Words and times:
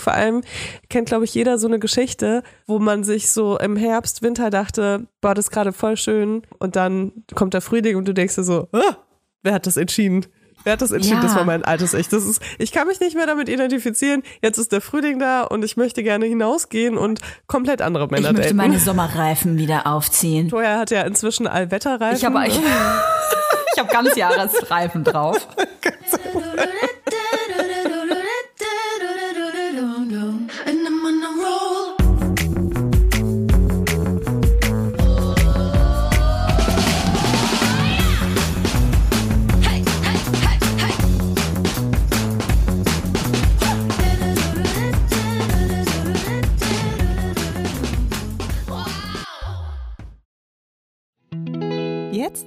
Vor 0.00 0.14
allem 0.14 0.42
kennt, 0.88 1.08
glaube 1.08 1.24
ich, 1.24 1.34
jeder 1.34 1.58
so 1.58 1.66
eine 1.68 1.78
Geschichte, 1.78 2.42
wo 2.66 2.78
man 2.78 3.04
sich 3.04 3.30
so 3.30 3.58
im 3.58 3.76
Herbst, 3.76 4.22
Winter 4.22 4.50
dachte, 4.50 5.06
boah, 5.20 5.34
das 5.34 5.46
ist 5.46 5.50
gerade 5.50 5.72
voll 5.72 5.96
schön. 5.96 6.42
Und 6.58 6.76
dann 6.76 7.12
kommt 7.34 7.54
der 7.54 7.60
Frühling 7.60 7.96
und 7.96 8.06
du 8.08 8.14
denkst 8.14 8.34
dir 8.36 8.44
so, 8.44 8.68
ah, 8.72 8.96
wer 9.42 9.54
hat 9.54 9.66
das 9.66 9.76
entschieden? 9.76 10.26
Wer 10.64 10.74
hat 10.74 10.82
das 10.82 10.90
entschieden? 10.90 11.16
Ja. 11.16 11.22
Das 11.22 11.34
war 11.36 11.44
mein 11.44 11.64
altes 11.64 11.94
Ich. 11.94 12.08
Das 12.08 12.22
ist, 12.24 12.42
ich 12.58 12.70
kann 12.70 12.86
mich 12.86 13.00
nicht 13.00 13.16
mehr 13.16 13.24
damit 13.26 13.48
identifizieren. 13.48 14.22
Jetzt 14.42 14.58
ist 14.58 14.72
der 14.72 14.82
Frühling 14.82 15.18
da 15.18 15.42
und 15.44 15.64
ich 15.64 15.78
möchte 15.78 16.02
gerne 16.02 16.26
hinausgehen 16.26 16.98
und 16.98 17.20
komplett 17.46 17.80
andere 17.80 18.08
Männer 18.08 18.28
Ich 18.28 18.36
möchte 18.36 18.42
daten. 18.54 18.56
meine 18.56 18.78
Sommerreifen 18.80 19.56
wieder 19.56 19.86
aufziehen. 19.86 20.50
Toya 20.50 20.78
hat 20.78 20.90
ja 20.90 21.00
inzwischen 21.02 21.46
Allwetterreifen. 21.46 22.16
Ich 22.16 22.24
habe 22.26 22.44
ich, 22.46 22.58
ich 23.74 23.80
hab 23.80 23.90
Ganzjahresreifen 23.90 25.02
drauf. 25.04 25.48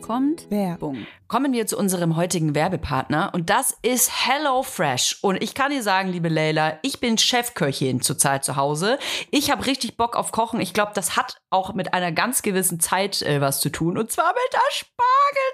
Kommt 0.03 0.51
Werbung. 0.51 1.07
Kommen 1.29 1.53
wir 1.53 1.65
zu 1.65 1.77
unserem 1.77 2.15
heutigen 2.15 2.53
Werbepartner 2.53 3.31
und 3.33 3.49
das 3.49 3.75
ist 3.81 4.11
HelloFresh. 4.27 5.19
Und 5.21 5.41
ich 5.41 5.55
kann 5.55 5.71
dir 5.71 5.81
sagen, 5.81 6.09
liebe 6.09 6.29
Leila, 6.29 6.77
ich 6.83 6.99
bin 6.99 7.17
Chefköchin 7.17 8.01
zurzeit 8.01 8.43
zu 8.43 8.55
Hause. 8.55 8.99
Ich 9.31 9.49
habe 9.49 9.65
richtig 9.65 9.97
Bock 9.97 10.15
auf 10.15 10.31
Kochen. 10.31 10.61
Ich 10.61 10.73
glaube, 10.73 10.91
das 10.93 11.15
hat 11.15 11.37
auch 11.49 11.73
mit 11.73 11.93
einer 11.93 12.11
ganz 12.11 12.41
gewissen 12.43 12.79
Zeit 12.79 13.21
äh, 13.23 13.41
was 13.41 13.61
zu 13.61 13.69
tun 13.69 13.97
und 13.97 14.11
zwar 14.11 14.33
mit 14.33 14.53
der 14.53 14.59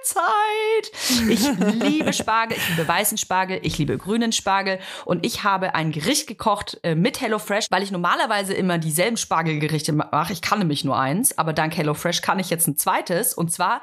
Spargelzeit. 0.10 1.30
Ich 1.30 1.82
liebe 1.82 2.12
Spargel, 2.14 2.58
ich 2.58 2.70
liebe 2.70 2.88
weißen 2.88 3.18
Spargel, 3.18 3.60
ich 3.64 3.78
liebe 3.78 3.98
grünen 3.98 4.32
Spargel 4.32 4.80
und 5.06 5.26
ich 5.26 5.44
habe 5.44 5.76
ein 5.76 5.92
Gericht 5.92 6.28
gekocht 6.28 6.80
äh, 6.84 6.96
mit 6.96 7.22
HelloFresh, 7.22 7.68
weil 7.70 7.84
ich 7.84 7.92
normalerweise 7.92 8.54
immer 8.54 8.80
dieselben 8.80 9.18
Spargelgerichte 9.18 9.94
mache. 9.94 10.34
Ich 10.34 10.42
kann 10.42 10.60
nämlich 10.60 10.84
nur 10.84 10.98
eins, 10.98 11.38
aber 11.38 11.54
dank 11.54 11.78
HelloFresh 11.78 12.22
kann 12.22 12.40
ich 12.40 12.50
jetzt 12.50 12.68
ein 12.68 12.76
zweites 12.76 13.34
und 13.34 13.52
zwar 13.52 13.82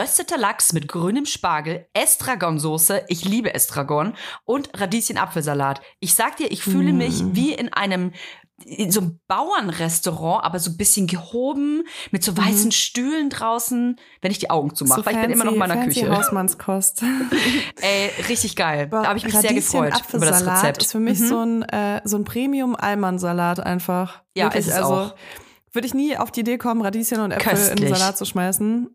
gerösteter 0.00 0.38
Lachs 0.38 0.72
mit 0.72 0.88
grünem 0.88 1.26
Spargel, 1.26 1.86
Estragonsoße, 1.92 3.04
ich 3.08 3.26
liebe 3.26 3.52
Estragon 3.52 4.14
und 4.46 4.70
Radieschen-Apfelsalat. 4.80 5.82
Ich 6.00 6.14
sag 6.14 6.38
dir, 6.38 6.50
ich 6.50 6.62
fühle 6.62 6.94
mich 6.94 7.22
mm. 7.22 7.36
wie 7.36 7.52
in 7.52 7.70
einem 7.70 8.12
in 8.64 8.90
so 8.90 9.00
einem 9.00 9.20
Bauernrestaurant, 9.26 10.44
aber 10.44 10.58
so 10.58 10.70
ein 10.70 10.76
bisschen 10.78 11.06
gehoben, 11.06 11.84
mit 12.10 12.22
so 12.22 12.36
weißen 12.36 12.66
mhm. 12.66 12.72
Stühlen 12.72 13.30
draußen, 13.30 13.98
wenn 14.20 14.30
ich 14.30 14.38
die 14.38 14.50
Augen 14.50 14.74
zumache, 14.74 15.00
so 15.00 15.06
weil 15.06 15.14
ich 15.14 15.20
bin 15.22 15.30
immer 15.30 15.44
noch 15.44 15.52
in 15.52 15.58
meiner 15.58 15.74
fancy 15.74 16.00
Küche. 16.00 16.14
Hausmannskost. 16.14 17.02
Ey, 17.80 18.10
richtig 18.28 18.56
geil. 18.56 18.88
da 18.90 19.06
habe 19.06 19.18
ich 19.18 19.24
mich 19.24 19.34
sehr 19.34 19.54
gefreut 19.54 20.02
über 20.12 20.26
das 20.26 20.46
Rezept. 20.46 20.82
ist 20.82 20.92
für 20.92 21.00
mich 21.00 21.20
mhm. 21.20 21.26
so 21.26 21.40
ein, 21.40 21.62
äh, 21.62 22.02
so 22.04 22.18
ein 22.18 22.24
Premium-Almansalat 22.24 23.60
einfach. 23.60 24.22
Ja, 24.34 24.46
Wirklich, 24.46 24.66
ist 24.66 24.72
es 24.72 24.74
also, 24.74 24.92
auch. 24.92 25.14
Würde 25.72 25.86
ich 25.86 25.94
nie 25.94 26.18
auf 26.18 26.30
die 26.30 26.40
Idee 26.40 26.58
kommen, 26.58 26.82
Radieschen 26.82 27.20
und 27.20 27.30
Äpfel 27.32 27.52
Köstlich. 27.52 27.80
in 27.80 27.86
den 27.86 27.94
Salat 27.94 28.18
zu 28.18 28.26
schmeißen 28.26 28.94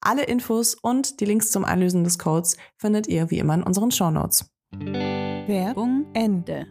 Alle 0.00 0.24
Infos 0.24 0.74
und 0.74 1.20
die 1.20 1.24
Links 1.24 1.50
zum 1.50 1.64
Einlösen 1.64 2.04
des 2.04 2.18
Codes 2.18 2.56
findet 2.76 3.06
ihr 3.06 3.30
wie 3.30 3.38
immer 3.38 3.54
in 3.54 3.62
unseren 3.62 3.90
Shownotes. 3.90 4.50
Werbung 4.72 6.06
Ende. 6.12 6.66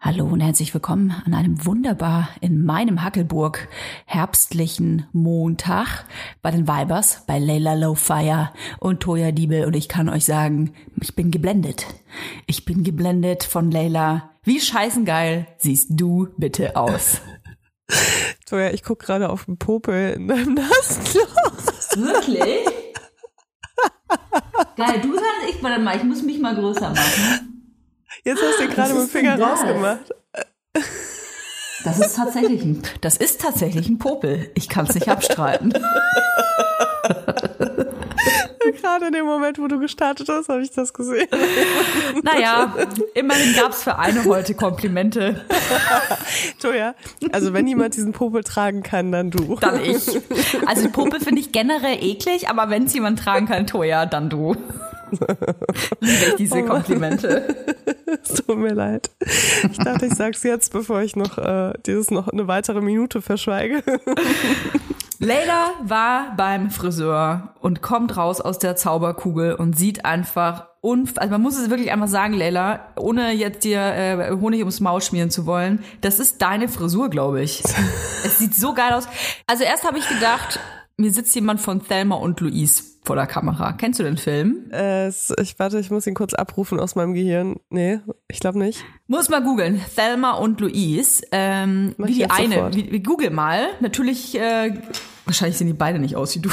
Hallo 0.00 0.24
und 0.24 0.40
herzlich 0.40 0.72
willkommen 0.72 1.10
an 1.24 1.34
einem 1.34 1.66
wunderbar 1.66 2.28
in 2.40 2.64
meinem 2.64 3.02
Hackelburg 3.02 3.68
herbstlichen 4.06 5.06
Montag 5.12 6.06
bei 6.42 6.52
den 6.52 6.68
Vibers, 6.68 7.24
bei 7.26 7.38
Layla 7.40 7.74
Lowfire 7.74 8.52
und 8.78 9.00
Toya 9.00 9.32
Diebel 9.32 9.64
und 9.64 9.74
ich 9.74 9.88
kann 9.88 10.08
euch 10.08 10.24
sagen, 10.24 10.74
ich 11.00 11.16
bin 11.16 11.30
geblendet. 11.30 11.86
Ich 12.46 12.64
bin 12.64 12.84
geblendet 12.84 13.42
von 13.42 13.70
Layla. 13.70 14.30
Wie 14.44 14.60
scheißengeil 14.60 15.48
siehst 15.58 15.88
du 15.90 16.28
bitte 16.36 16.76
aus? 16.76 17.20
Toja, 18.46 18.70
ich 18.70 18.84
guck 18.84 19.00
gerade 19.00 19.28
auf 19.28 19.46
den 19.46 19.58
Popel 19.58 20.12
in 20.12 20.28
deinem 20.28 20.54
Nasenloch. 20.54 21.52
Wirklich? 21.96 22.64
Geil, 24.76 25.00
du 25.02 25.14
sagst, 25.14 25.48
ich, 25.48 25.60
warte 25.62 25.80
mal, 25.80 25.96
ich 25.96 26.04
muss 26.04 26.22
mich 26.22 26.38
mal 26.38 26.54
größer 26.54 26.90
machen. 26.90 27.74
Jetzt 28.24 28.40
hast 28.42 28.60
du 28.60 28.68
gerade 28.68 28.94
mit 28.94 29.02
dem 29.02 29.08
Finger 29.08 29.40
rausgemacht. 29.40 30.14
Das 31.84 31.98
ist 31.98 32.16
tatsächlich 32.16 32.62
ein, 32.62 32.82
das 33.00 33.16
ist 33.16 33.40
tatsächlich 33.40 33.88
ein 33.88 33.98
Popel. 33.98 34.50
Ich 34.54 34.68
kann 34.68 34.86
es 34.86 34.94
nicht 34.94 35.08
abstreiten. 35.08 35.72
Gerade 38.72 39.06
in 39.06 39.12
dem 39.12 39.26
Moment, 39.26 39.58
wo 39.58 39.68
du 39.68 39.78
gestartet 39.78 40.28
hast, 40.28 40.48
habe 40.48 40.62
ich 40.62 40.70
das 40.70 40.92
gesehen. 40.92 41.28
Naja, 42.22 42.74
immerhin 43.14 43.54
gab's 43.54 43.82
für 43.82 43.98
eine 43.98 44.24
heute 44.24 44.54
Komplimente. 44.54 45.44
Toja, 46.60 46.94
also 47.32 47.52
wenn 47.52 47.66
jemand 47.66 47.96
diesen 47.96 48.12
Popel 48.12 48.42
tragen 48.42 48.82
kann, 48.82 49.12
dann 49.12 49.30
du. 49.30 49.56
Dann 49.60 49.82
ich. 49.82 50.20
Also 50.66 50.82
die 50.82 50.88
Puppe 50.88 51.20
finde 51.20 51.40
ich 51.40 51.52
generell 51.52 51.98
eklig, 52.02 52.48
aber 52.48 52.70
wenn 52.70 52.84
es 52.84 52.94
jemand 52.94 53.18
tragen 53.18 53.46
kann, 53.46 53.66
Toja, 53.66 54.06
dann 54.06 54.30
du. 54.30 54.56
Liebe 56.00 56.24
ich 56.28 56.34
diese 56.36 56.62
Komplimente. 56.64 57.54
Es 58.22 58.34
tut 58.34 58.56
mir 58.56 58.72
leid. 58.72 59.10
Ich 59.70 59.78
dachte, 59.78 60.06
ich 60.06 60.14
sag's 60.14 60.42
jetzt, 60.42 60.72
bevor 60.72 61.02
ich 61.02 61.16
noch 61.16 61.38
äh, 61.38 61.72
dieses 61.86 62.10
noch 62.10 62.28
eine 62.28 62.46
weitere 62.46 62.80
Minute 62.80 63.20
verschweige. 63.20 63.82
Leila 65.18 65.72
war 65.82 66.34
beim 66.36 66.70
Friseur 66.70 67.54
und 67.60 67.80
kommt 67.80 68.16
raus 68.16 68.40
aus 68.40 68.58
der 68.58 68.76
Zauberkugel 68.76 69.54
und 69.54 69.76
sieht 69.76 70.04
einfach 70.04 70.68
unf 70.82 71.14
also 71.16 71.30
man 71.32 71.42
muss 71.42 71.58
es 71.58 71.70
wirklich 71.70 71.90
einmal 71.90 72.08
sagen, 72.08 72.34
Leila, 72.34 72.92
ohne 72.96 73.32
jetzt 73.32 73.64
dir 73.64 73.80
äh, 73.80 74.30
Honig 74.32 74.60
ums 74.60 74.80
Maul 74.80 75.00
schmieren 75.00 75.30
zu 75.30 75.46
wollen, 75.46 75.82
das 76.00 76.20
ist 76.20 76.42
deine 76.42 76.68
Frisur, 76.68 77.08
glaube 77.08 77.42
ich. 77.42 77.62
es 78.24 78.38
sieht 78.38 78.54
so 78.54 78.74
geil 78.74 78.92
aus. 78.92 79.08
Also 79.46 79.64
erst 79.64 79.84
habe 79.84 79.98
ich 79.98 80.08
gedacht, 80.08 80.60
mir 80.96 81.12
sitzt 81.12 81.34
jemand 81.34 81.60
von 81.60 81.86
Thelma 81.86 82.16
und 82.16 82.40
Louise 82.40 82.82
vor 83.04 83.16
der 83.16 83.26
Kamera. 83.26 83.72
Kennst 83.72 84.00
du 84.00 84.04
den 84.04 84.16
Film? 84.16 84.70
Äh, 84.72 85.08
ich 85.08 85.58
warte, 85.58 85.78
ich 85.78 85.90
muss 85.90 86.06
ihn 86.06 86.14
kurz 86.14 86.34
abrufen 86.34 86.80
aus 86.80 86.94
meinem 86.94 87.14
Gehirn. 87.14 87.60
Nee, 87.70 88.00
ich 88.28 88.40
glaube 88.40 88.58
nicht. 88.58 88.84
Muss 89.06 89.28
mal 89.28 89.42
googeln. 89.42 89.80
Thelma 89.94 90.32
und 90.32 90.60
Louise. 90.60 91.24
Ähm, 91.32 91.94
wie 91.98 92.14
die 92.14 92.30
eine. 92.30 92.74
Wie, 92.74 92.90
wie, 92.90 93.02
google 93.02 93.30
mal. 93.30 93.68
Natürlich, 93.80 94.36
äh, 94.38 94.72
wahrscheinlich 95.24 95.58
sehen 95.58 95.68
die 95.68 95.74
beide 95.74 95.98
nicht 95.98 96.16
aus 96.16 96.34
wie 96.34 96.40
du. 96.40 96.50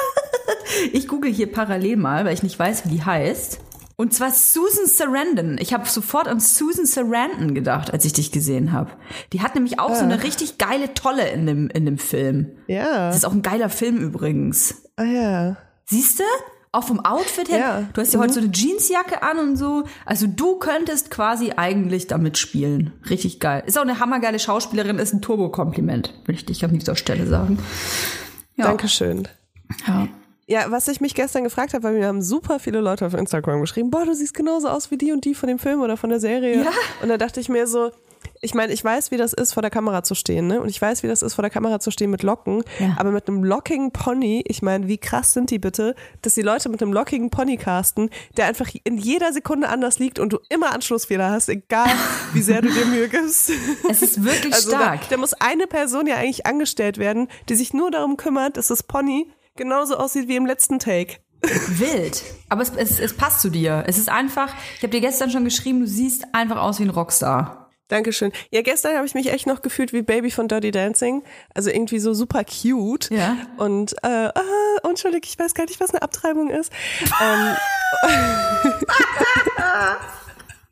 ich 0.92 1.08
google 1.08 1.32
hier 1.32 1.50
parallel 1.50 1.96
mal, 1.96 2.24
weil 2.24 2.34
ich 2.34 2.42
nicht 2.42 2.58
weiß, 2.58 2.86
wie 2.86 2.90
die 2.90 3.04
heißt. 3.04 3.60
Und 3.98 4.12
zwar 4.12 4.30
Susan 4.30 4.86
Sarandon. 4.86 5.56
Ich 5.58 5.72
habe 5.72 5.88
sofort 5.88 6.28
an 6.28 6.38
Susan 6.38 6.84
Sarandon 6.84 7.54
gedacht, 7.54 7.90
als 7.92 8.04
ich 8.04 8.12
dich 8.12 8.30
gesehen 8.30 8.72
habe. 8.72 8.90
Die 9.32 9.40
hat 9.40 9.54
nämlich 9.54 9.80
auch 9.80 9.90
ja. 9.90 9.96
so 9.96 10.04
eine 10.04 10.22
richtig 10.22 10.58
geile 10.58 10.92
Tolle 10.92 11.28
in 11.30 11.46
dem, 11.46 11.68
in 11.68 11.86
dem 11.86 11.96
Film. 11.96 12.52
Ja. 12.66 13.08
Das 13.08 13.16
ist 13.16 13.24
auch 13.24 13.32
ein 13.32 13.40
geiler 13.42 13.70
Film 13.70 13.96
übrigens. 13.96 14.82
Ah 14.96 15.04
ja. 15.04 15.56
Siehst 15.86 16.18
du? 16.18 16.24
Auch 16.72 16.84
vom 16.84 17.00
Outfit 17.00 17.48
her. 17.48 17.58
Ja. 17.58 17.88
Du 17.94 18.02
hast 18.02 18.12
ja 18.12 18.18
mhm. 18.18 18.24
heute 18.24 18.34
so 18.34 18.40
eine 18.40 18.50
Jeansjacke 18.52 19.22
an 19.22 19.38
und 19.38 19.56
so. 19.56 19.84
Also 20.04 20.26
du 20.26 20.58
könntest 20.58 21.10
quasi 21.10 21.52
eigentlich 21.56 22.06
damit 22.06 22.36
spielen. 22.36 22.92
Richtig 23.08 23.40
geil. 23.40 23.62
Ist 23.64 23.78
auch 23.78 23.82
eine 23.82 23.98
hammergeile 23.98 24.38
Schauspielerin, 24.38 24.98
ist 24.98 25.14
ein 25.14 25.22
Turbo-Kompliment, 25.22 26.12
würde 26.26 26.38
ich 26.38 26.44
dich 26.44 26.62
an 26.66 26.78
dieser 26.78 26.96
Stelle 26.96 27.26
sagen. 27.26 27.58
Ja. 28.56 28.66
Dankeschön. 28.66 29.26
Ja. 29.86 30.06
Ja, 30.48 30.70
was 30.70 30.86
ich 30.86 31.00
mich 31.00 31.14
gestern 31.14 31.42
gefragt 31.42 31.74
habe, 31.74 31.82
weil 31.82 31.94
mir 31.94 32.06
haben 32.06 32.22
super 32.22 32.60
viele 32.60 32.80
Leute 32.80 33.04
auf 33.04 33.14
Instagram 33.14 33.60
geschrieben, 33.60 33.90
boah, 33.90 34.04
du 34.04 34.14
siehst 34.14 34.32
genauso 34.32 34.68
aus 34.68 34.92
wie 34.92 34.96
die 34.96 35.10
und 35.10 35.24
die 35.24 35.34
von 35.34 35.48
dem 35.48 35.58
Film 35.58 35.80
oder 35.80 35.96
von 35.96 36.08
der 36.08 36.20
Serie. 36.20 36.62
Ja. 36.62 36.70
Und 37.02 37.08
da 37.08 37.18
dachte 37.18 37.40
ich 37.40 37.48
mir 37.48 37.66
so, 37.66 37.90
ich 38.40 38.54
meine, 38.54 38.72
ich 38.72 38.82
weiß, 38.82 39.10
wie 39.10 39.16
das 39.16 39.32
ist, 39.32 39.54
vor 39.54 39.62
der 39.62 39.70
Kamera 39.70 40.02
zu 40.02 40.14
stehen, 40.14 40.46
ne? 40.46 40.60
Und 40.60 40.68
ich 40.68 40.80
weiß, 40.80 41.02
wie 41.02 41.08
das 41.08 41.22
ist, 41.22 41.34
vor 41.34 41.42
der 41.42 41.50
Kamera 41.50 41.80
zu 41.80 41.90
stehen 41.90 42.10
mit 42.10 42.22
Locken. 42.22 42.62
Ja. 42.78 42.94
Aber 42.98 43.10
mit 43.10 43.28
einem 43.28 43.42
lockigen 43.42 43.92
Pony, 43.92 44.44
ich 44.46 44.62
meine, 44.62 44.86
wie 44.88 44.98
krass 44.98 45.32
sind 45.32 45.50
die 45.50 45.58
bitte, 45.58 45.94
dass 46.22 46.34
die 46.34 46.42
Leute 46.42 46.68
mit 46.68 46.82
einem 46.82 46.92
lockigen 46.92 47.30
Pony 47.30 47.56
casten, 47.56 48.10
der 48.36 48.46
einfach 48.46 48.68
in 48.84 48.98
jeder 48.98 49.32
Sekunde 49.32 49.68
anders 49.68 49.98
liegt 49.98 50.18
und 50.18 50.32
du 50.32 50.38
immer 50.48 50.72
Anschlussfehler 50.72 51.30
hast, 51.30 51.48
egal 51.48 51.90
wie 52.34 52.42
sehr 52.42 52.62
du 52.62 52.68
dir 52.68 52.86
Mühe 52.86 53.08
gibst. 53.08 53.50
Es 53.88 54.02
ist 54.02 54.22
wirklich 54.22 54.54
also 54.54 54.70
stark. 54.70 55.00
Da, 55.02 55.06
da 55.10 55.16
muss 55.16 55.34
eine 55.34 55.66
Person 55.66 56.06
ja 56.06 56.16
eigentlich 56.16 56.46
angestellt 56.46 56.98
werden, 56.98 57.28
die 57.48 57.54
sich 57.54 57.74
nur 57.74 57.90
darum 57.90 58.16
kümmert, 58.16 58.56
dass 58.56 58.68
das 58.68 58.82
Pony 58.82 59.26
genauso 59.56 59.96
aussieht 59.96 60.28
wie 60.28 60.36
im 60.36 60.46
letzten 60.46 60.78
Take. 60.78 61.16
Wild. 61.42 62.22
Aber 62.48 62.62
es, 62.62 62.70
es, 62.76 62.98
es 62.98 63.16
passt 63.16 63.40
zu 63.40 63.50
dir. 63.50 63.84
Es 63.86 63.98
ist 63.98 64.08
einfach, 64.08 64.52
ich 64.76 64.82
habe 64.82 64.90
dir 64.90 65.00
gestern 65.00 65.30
schon 65.30 65.44
geschrieben, 65.44 65.80
du 65.80 65.86
siehst 65.86 66.24
einfach 66.32 66.56
aus 66.56 66.78
wie 66.78 66.84
ein 66.84 66.90
Rockstar. 66.90 67.70
Dankeschön. 67.88 68.32
Ja, 68.50 68.62
gestern 68.62 68.96
habe 68.96 69.06
ich 69.06 69.14
mich 69.14 69.32
echt 69.32 69.46
noch 69.46 69.62
gefühlt 69.62 69.92
wie 69.92 70.02
Baby 70.02 70.32
von 70.32 70.48
Dirty 70.48 70.72
Dancing. 70.72 71.22
Also 71.54 71.70
irgendwie 71.70 72.00
so 72.00 72.14
super 72.14 72.42
cute. 72.44 73.10
Ja. 73.10 73.36
Und, 73.58 73.94
äh, 74.02 74.28
ah, 74.34 74.42
unschuldig, 74.82 75.22
ich 75.24 75.38
weiß 75.38 75.54
gar 75.54 75.66
nicht, 75.66 75.78
was 75.78 75.90
eine 75.90 76.02
Abtreibung 76.02 76.50
ist. 76.50 76.72
ähm, 77.22 77.56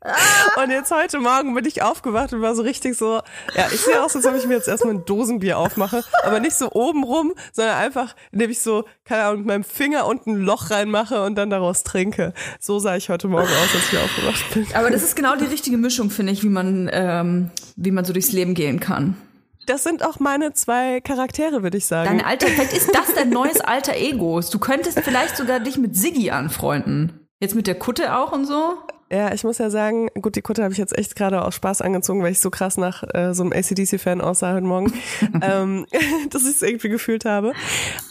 Und 0.61 0.69
jetzt 0.69 0.91
heute 0.91 1.19
Morgen 1.19 1.53
bin 1.53 1.65
ich 1.65 1.81
aufgewacht 1.81 2.33
und 2.33 2.41
war 2.41 2.55
so 2.55 2.61
richtig 2.61 2.97
so, 2.97 3.21
ja, 3.55 3.67
ich 3.71 3.81
sehe 3.81 4.03
aus, 4.03 4.15
als 4.15 4.25
ob 4.25 4.35
ich 4.35 4.45
mir 4.45 4.55
jetzt 4.55 4.67
erstmal 4.67 4.93
ein 4.93 5.05
Dosenbier 5.05 5.57
aufmache, 5.57 6.03
aber 6.23 6.39
nicht 6.39 6.55
so 6.55 6.71
oben 6.71 7.03
rum, 7.03 7.33
sondern 7.51 7.77
einfach, 7.77 8.15
indem 8.31 8.51
ich 8.51 8.61
so, 8.61 8.85
keine 9.03 9.23
Ahnung, 9.23 9.39
mit 9.39 9.47
meinem 9.47 9.63
Finger 9.63 10.05
unten 10.05 10.31
ein 10.31 10.41
Loch 10.41 10.69
reinmache 10.71 11.23
und 11.23 11.35
dann 11.35 11.49
daraus 11.49 11.83
trinke. 11.83 12.33
So 12.59 12.79
sah 12.79 12.95
ich 12.95 13.09
heute 13.09 13.27
Morgen 13.27 13.47
aus, 13.47 13.75
als 13.75 13.91
ich 13.91 13.99
aufgewacht 13.99 14.53
bin. 14.53 14.67
Aber 14.73 14.89
das 14.89 15.03
ist 15.03 15.15
genau 15.15 15.35
die 15.35 15.45
richtige 15.45 15.77
Mischung, 15.77 16.09
finde 16.09 16.33
ich, 16.33 16.43
wie 16.43 16.49
man, 16.49 16.89
ähm, 16.91 17.49
wie 17.75 17.91
man 17.91 18.05
so 18.05 18.13
durchs 18.13 18.31
Leben 18.31 18.53
gehen 18.53 18.79
kann. 18.79 19.17
Das 19.65 19.83
sind 19.83 20.05
auch 20.05 20.19
meine 20.19 20.53
zwei 20.53 21.01
Charaktere, 21.01 21.63
würde 21.63 21.77
ich 21.77 21.87
sagen. 21.87 22.17
Dein 22.17 22.25
alter, 22.25 22.47
vielleicht 22.47 22.73
ist 22.73 22.93
das 22.93 23.15
dein 23.15 23.29
neues 23.29 23.61
alter 23.61 23.95
Ego. 23.95 24.39
Du 24.39 24.59
könntest 24.59 24.99
vielleicht 24.99 25.37
sogar 25.37 25.59
dich 25.59 25.77
mit 25.77 25.95
Siggi 25.95 26.29
anfreunden. 26.29 27.27
Jetzt 27.39 27.55
mit 27.55 27.65
der 27.65 27.75
Kutte 27.75 28.15
auch 28.15 28.31
und 28.31 28.45
so? 28.45 28.77
Ja, 29.11 29.31
ich 29.33 29.43
muss 29.43 29.59
ja 29.59 29.69
sagen, 29.69 30.09
gut, 30.19 30.35
die 30.35 30.41
Kutte 30.41 30.63
habe 30.63 30.71
ich 30.71 30.79
jetzt 30.79 30.97
echt 30.97 31.15
gerade 31.15 31.45
aus 31.45 31.53
Spaß 31.53 31.81
angezogen, 31.81 32.23
weil 32.23 32.31
ich 32.31 32.39
so 32.39 32.49
krass 32.49 32.75
nach 32.77 33.03
äh, 33.13 33.35
so 33.35 33.43
einem 33.43 33.53
ACDC-Fan 33.53 34.19
aussah 34.19 34.53
heute 34.53 34.65
Morgen, 34.65 34.91
ähm, 35.41 35.85
dass 36.31 36.41
ich 36.43 36.55
es 36.55 36.61
irgendwie 36.63 36.89
gefühlt 36.89 37.23
habe. 37.23 37.53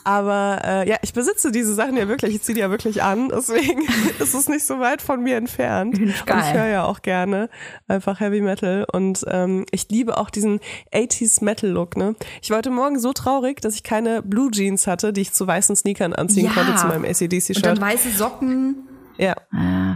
Aber 0.04 0.60
äh, 0.64 0.88
ja, 0.88 0.96
ich 1.02 1.12
besitze 1.12 1.50
diese 1.50 1.74
Sachen 1.74 1.96
ja 1.96 2.06
wirklich, 2.06 2.36
ich 2.36 2.42
ziehe 2.42 2.54
die 2.54 2.60
ja 2.60 2.70
wirklich 2.70 3.02
an, 3.02 3.28
deswegen 3.34 3.82
ist 4.20 4.34
es 4.34 4.48
nicht 4.48 4.64
so 4.64 4.78
weit 4.78 5.02
von 5.02 5.20
mir 5.20 5.36
entfernt. 5.36 5.98
Geil. 6.26 6.36
Und 6.36 6.44
ich 6.44 6.54
höre 6.54 6.66
ja 6.68 6.84
auch 6.84 7.02
gerne 7.02 7.50
einfach 7.88 8.20
Heavy 8.20 8.40
Metal 8.40 8.86
und 8.92 9.24
ähm, 9.26 9.66
ich 9.72 9.88
liebe 9.88 10.16
auch 10.16 10.30
diesen 10.30 10.60
80s 10.92 11.42
Metal-Look. 11.42 11.96
Ne? 11.96 12.14
Ich 12.40 12.50
war 12.50 12.58
heute 12.58 12.70
Morgen 12.70 13.00
so 13.00 13.12
traurig, 13.12 13.60
dass 13.60 13.74
ich 13.74 13.82
keine 13.82 14.22
Blue 14.22 14.48
Jeans 14.52 14.86
hatte, 14.86 15.12
die 15.12 15.22
ich 15.22 15.32
zu 15.32 15.44
weißen 15.44 15.74
Sneakern 15.74 16.12
anziehen 16.12 16.46
ja. 16.46 16.52
konnte 16.52 16.76
zu 16.76 16.86
meinem 16.86 17.04
ACDC-Shirt. 17.04 17.56
Und 17.56 17.66
dann 17.66 17.80
weiße 17.80 18.10
Socken. 18.10 18.93
Ja. 19.16 19.34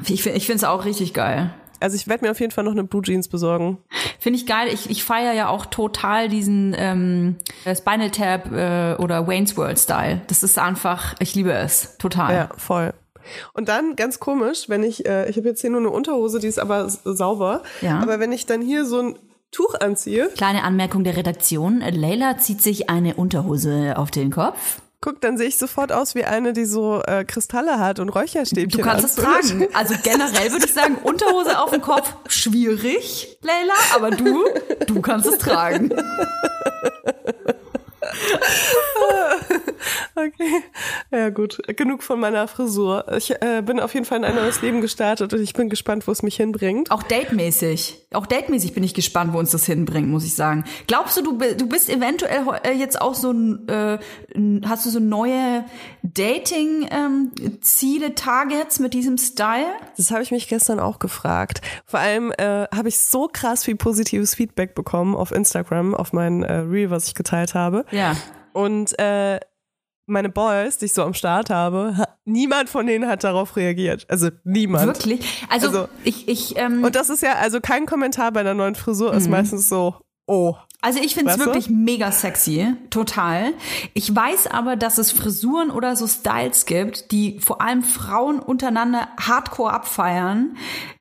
Ich 0.06 0.23
finde 0.23 0.55
es 0.55 0.65
auch 0.65 0.85
richtig 0.85 1.15
geil. 1.15 1.50
Also 1.81 1.97
ich 1.97 2.09
werde 2.09 2.25
mir 2.25 2.31
auf 2.31 2.41
jeden 2.41 2.53
Fall 2.53 2.65
noch 2.65 2.73
eine 2.73 2.85
Blue 2.85 3.03
Jeans 3.03 3.29
besorgen. 3.29 3.79
Finde 4.19 4.38
ich 4.38 4.47
geil. 4.47 4.69
Ich, 4.73 4.91
ich 4.91 5.05
feiere 5.05 5.32
ja 5.32 5.49
auch 5.49 5.67
total 5.67 6.29
diesen 6.29 6.75
ähm, 6.76 7.37
Spinal 7.62 8.11
Tap 8.11 8.53
äh, 8.53 8.94
oder 9.00 9.29
Wayne's 9.29 9.56
World 9.56 9.79
Style. 9.79 10.20
Das 10.26 10.43
ist 10.43 10.59
einfach, 10.59 11.15
ich 11.20 11.35
liebe 11.35 11.53
es. 11.53 11.97
Total. 11.99 12.35
Ja, 12.35 12.49
voll. 12.56 12.94
Und 13.53 13.69
dann 13.69 13.94
ganz 13.94 14.19
komisch, 14.19 14.69
wenn 14.69 14.82
ich, 14.82 15.06
äh, 15.06 15.29
ich 15.29 15.37
habe 15.37 15.49
jetzt 15.49 15.61
hier 15.61 15.71
nur 15.71 15.81
eine 15.81 15.91
Unterhose, 15.91 16.41
die 16.41 16.47
ist 16.47 16.59
aber 16.59 16.88
sauber. 16.88 17.62
Ja. 17.81 18.00
Aber 18.00 18.19
wenn 18.19 18.32
ich 18.32 18.47
dann 18.47 18.62
hier 18.62 18.85
so 18.85 19.00
ein 19.00 19.19
Tuch 19.50 19.75
anziehe. 19.81 20.29
Kleine 20.37 20.62
Anmerkung 20.62 21.05
der 21.05 21.17
Redaktion. 21.17 21.81
Leila 21.81 22.37
zieht 22.38 22.61
sich 22.61 22.90
eine 22.90 23.14
Unterhose 23.14 23.95
auf 23.97 24.11
den 24.11 24.31
Kopf. 24.31 24.83
Guck, 25.00 25.21
dann 25.21 25.38
sehe 25.38 25.47
ich 25.47 25.57
sofort 25.57 25.93
aus 25.93 26.17
wie 26.17 26.25
eine, 26.25 26.52
die 26.52 26.64
so 26.64 27.00
äh, 27.07 27.25
Kristalle 27.25 27.78
hat 27.78 28.00
und 28.00 28.09
Räucherstäbchen. 28.09 28.69
Du 28.69 28.85
kannst 28.85 29.05
es 29.05 29.14
tragen. 29.14 29.69
Also 29.73 29.95
generell 30.02 30.50
würde 30.50 30.67
ich 30.67 30.73
sagen, 30.75 30.97
Unterhose 31.02 31.61
auf 31.61 31.71
dem 31.71 31.81
Kopf, 31.81 32.14
schwierig, 32.26 33.38
Leila, 33.43 33.75
aber 33.95 34.11
du, 34.11 34.45
du 34.87 35.00
kannst 35.00 35.26
es 35.26 35.38
tragen. 35.38 35.90
okay. 40.15 40.62
Ja, 41.11 41.31
gut. 41.31 41.59
Genug 41.77 42.03
von 42.03 42.21
meiner 42.21 42.49
Frisur. 42.49 43.05
Ich 43.17 43.31
äh, 43.31 43.62
bin 43.65 43.81
auf 43.81 43.95
jeden 43.95 44.07
Fall 44.07 44.19
in 44.19 44.25
ein 44.25 44.35
neues 44.35 44.62
Leben 44.62 44.81
gestartet 44.81 45.33
und 45.33 45.41
ich 45.41 45.53
bin 45.53 45.69
gespannt, 45.69 46.07
wo 46.07 46.12
es 46.12 46.23
mich 46.23 46.37
hinbringt. 46.37 46.91
Auch 46.91 47.03
datemäßig. 47.03 48.07
Auch 48.12 48.27
datemäßig 48.27 48.75
bin 48.75 48.83
ich 48.83 48.95
gespannt, 48.95 49.33
wo 49.33 49.38
uns 49.38 49.50
das 49.50 49.67
hinbringt, 49.67 50.09
muss 50.09 50.25
ich 50.25 50.35
sagen. 50.35 50.65
Glaubst 50.87 51.17
du, 51.17 51.23
du, 51.23 51.38
du 51.55 51.69
bist 51.69 51.91
eventuell 51.91 52.45
äh, 52.62 52.73
jetzt 52.73 53.00
auch 53.00 53.15
so 53.15 53.33
ein, 53.33 53.69
äh, 53.69 53.99
hast 54.67 54.87
du 54.87 54.91
so 54.91 55.00
neue 55.00 55.65
Dating-Ziele, 56.03 58.07
ähm, 58.07 58.15
Targets 58.15 58.79
mit 58.79 58.95
diesem 58.95 59.19
Style? 59.19 59.67
Das 59.97 60.11
habe 60.11 60.23
ich 60.23 60.31
mich 60.31 60.49
gestern 60.49 60.81
auch 60.81 60.99
gefragt. 60.99 61.61
Vor 61.85 62.00
allem 62.00 62.33
äh, 62.33 62.67
habe 62.75 62.88
ich 62.88 62.99
so 62.99 63.29
krass 63.29 63.65
viel 63.65 63.77
positives 63.77 64.35
Feedback 64.35 64.75
bekommen 64.75 65.15
auf 65.15 65.33
Instagram, 65.33 65.95
auf 65.95 66.12
mein 66.12 66.43
äh, 66.43 66.59
Reel, 66.61 66.91
was 66.91 67.09
ich 67.09 67.15
geteilt 67.15 67.55
habe. 67.55 67.85
Ja. 67.91 67.98
Und 68.52 68.99
äh, 68.99 69.40
meine 70.07 70.31
Boys, 70.31 70.78
die 70.78 70.87
ich 70.87 70.95
so 70.95 71.02
am 71.02 71.14
Start 71.14 71.50
habe, 71.50 72.07
niemand 72.25 72.71
von 72.71 72.87
denen 72.87 73.09
hat 73.09 73.25
darauf 73.25 73.57
reagiert. 73.57 74.07
Also 74.09 74.31
niemand. 74.45 74.87
Wirklich? 74.87 75.47
Also, 75.50 75.69
also 75.69 75.88
ich, 76.02 76.28
ich 76.28 76.57
ähm 76.57 76.83
Und 76.83 76.97
das 76.97 77.11
ist 77.11 77.23
ja, 77.23 77.35
also 77.35 77.61
kein 77.61 77.87
Kommentar 77.87 78.33
bei 78.33 78.40
einer 78.40 78.55
neuen 78.55 78.75
Frisur 78.75 79.12
ist 79.12 79.26
mhm. 79.26 79.33
meistens 79.33 79.69
so, 79.69 79.97
oh. 80.28 80.56
Also 80.80 81.00
ich 81.00 81.14
finde 81.14 81.32
es 81.32 81.38
wirklich 81.40 81.68
mega 81.68 82.12
sexy, 82.12 82.73
total. 82.90 83.52
Ich 83.94 84.14
weiß 84.14 84.47
aber, 84.47 84.76
dass 84.76 84.99
es 84.99 85.11
Frisuren 85.11 85.73
oder 85.73 85.97
so 85.97 86.06
Styles 86.06 86.66
gibt, 86.66 87.11
die 87.11 87.40
vor 87.40 87.61
allem 87.61 87.82
Frauen 87.82 88.38
untereinander 88.38 89.08
hardcore 89.18 89.73
abfeiern, 89.73 90.56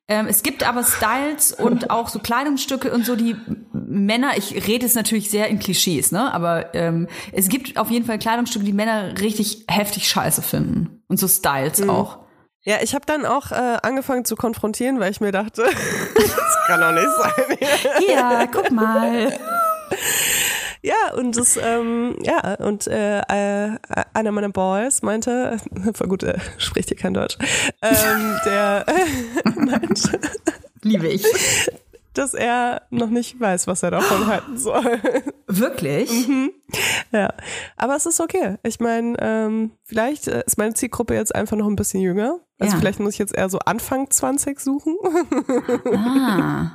ähm, 0.10 0.28
es 0.28 0.42
gibt 0.42 0.68
aber 0.68 0.84
Styles 0.84 1.52
und 1.52 1.90
auch 1.90 2.08
so 2.08 2.20
Kleidungsstücke 2.20 2.92
und 2.92 3.06
so, 3.06 3.16
die 3.16 3.36
Männer, 3.74 4.38
ich 4.38 4.68
rede 4.68 4.86
es 4.86 4.96
natürlich 4.96 5.30
sehr 5.30 5.48
in 5.50 5.60
Klischees, 5.60 6.12
ne? 6.12 6.34
Aber 6.34 6.74
ähm, 6.74 7.08
es 7.34 7.50
gibt 7.50 7.78
auf 7.78 7.92
jeden 7.92 8.06
Fall 8.06 8.18
Kleidungsstücke, 8.18 8.64
die 8.66 8.74
Männer 8.74 9.20
richtig 9.20 9.66
heftig 9.70 10.08
scheiße 10.08 10.42
finden. 10.42 11.04
Und 11.08 11.20
so 11.20 11.28
Styles 11.28 11.80
Mhm. 11.82 11.90
auch. 11.90 12.20
Ja, 12.64 12.78
ich 12.82 12.96
habe 12.96 13.06
dann 13.06 13.26
auch 13.26 13.52
äh, 13.52 13.78
angefangen 13.82 14.26
zu 14.26 14.36
konfrontieren, 14.36 15.00
weil 15.00 15.12
ich 15.12 15.22
mir 15.22 15.32
dachte, 15.32 15.64
kann 16.68 16.82
doch 16.82 16.92
nicht 16.92 17.08
sein. 17.18 17.58
Ja, 18.10 18.46
guck 18.52 18.72
mal. 18.72 19.32
Ja, 20.84 21.14
und 21.16 21.36
das, 21.36 21.58
ähm, 21.58 22.16
ja, 22.22 22.56
und 22.56 22.88
äh, 22.88 23.20
äh, 23.20 23.78
einer 24.14 24.32
meiner 24.32 24.50
Boys 24.50 25.02
meinte, 25.02 25.58
voll 25.94 26.08
gut, 26.08 26.24
er 26.24 26.40
spricht 26.58 26.90
hier 26.90 26.98
kein 26.98 27.14
Deutsch, 27.14 27.38
ähm, 27.82 28.40
der 28.46 28.86
äh, 28.88 29.50
meinte, 29.60 30.20
Liebe 30.84 31.08
ich. 31.08 31.26
dass 32.14 32.34
er 32.34 32.84
noch 32.90 33.10
nicht 33.10 33.40
weiß, 33.40 33.68
was 33.68 33.84
er 33.84 33.92
davon 33.92 34.28
halten 34.28 34.58
soll. 34.58 35.00
Wirklich? 35.48 36.10
ja, 37.12 37.34
aber 37.76 37.96
es 37.96 38.06
ist 38.06 38.22
okay. 38.22 38.58
Ich 38.64 38.80
meine, 38.80 39.16
ähm, 39.20 39.72
vielleicht 39.84 40.28
äh, 40.28 40.44
ist 40.46 40.58
meine 40.58 40.74
Zielgruppe 40.74 41.16
jetzt 41.16 41.34
einfach 41.36 41.58
noch 41.58 41.68
ein 41.68 41.76
bisschen 41.76 42.02
jünger. 42.02 42.40
Also 42.60 42.74
Ja. 42.74 42.80
vielleicht 42.80 43.00
muss 43.00 43.14
ich 43.14 43.20
jetzt 43.20 43.36
eher 43.38 43.50
so 43.50 43.60
Anfang 43.60 44.10
20 44.10 44.60
suchen. 44.60 44.96
Ah. 45.96 46.72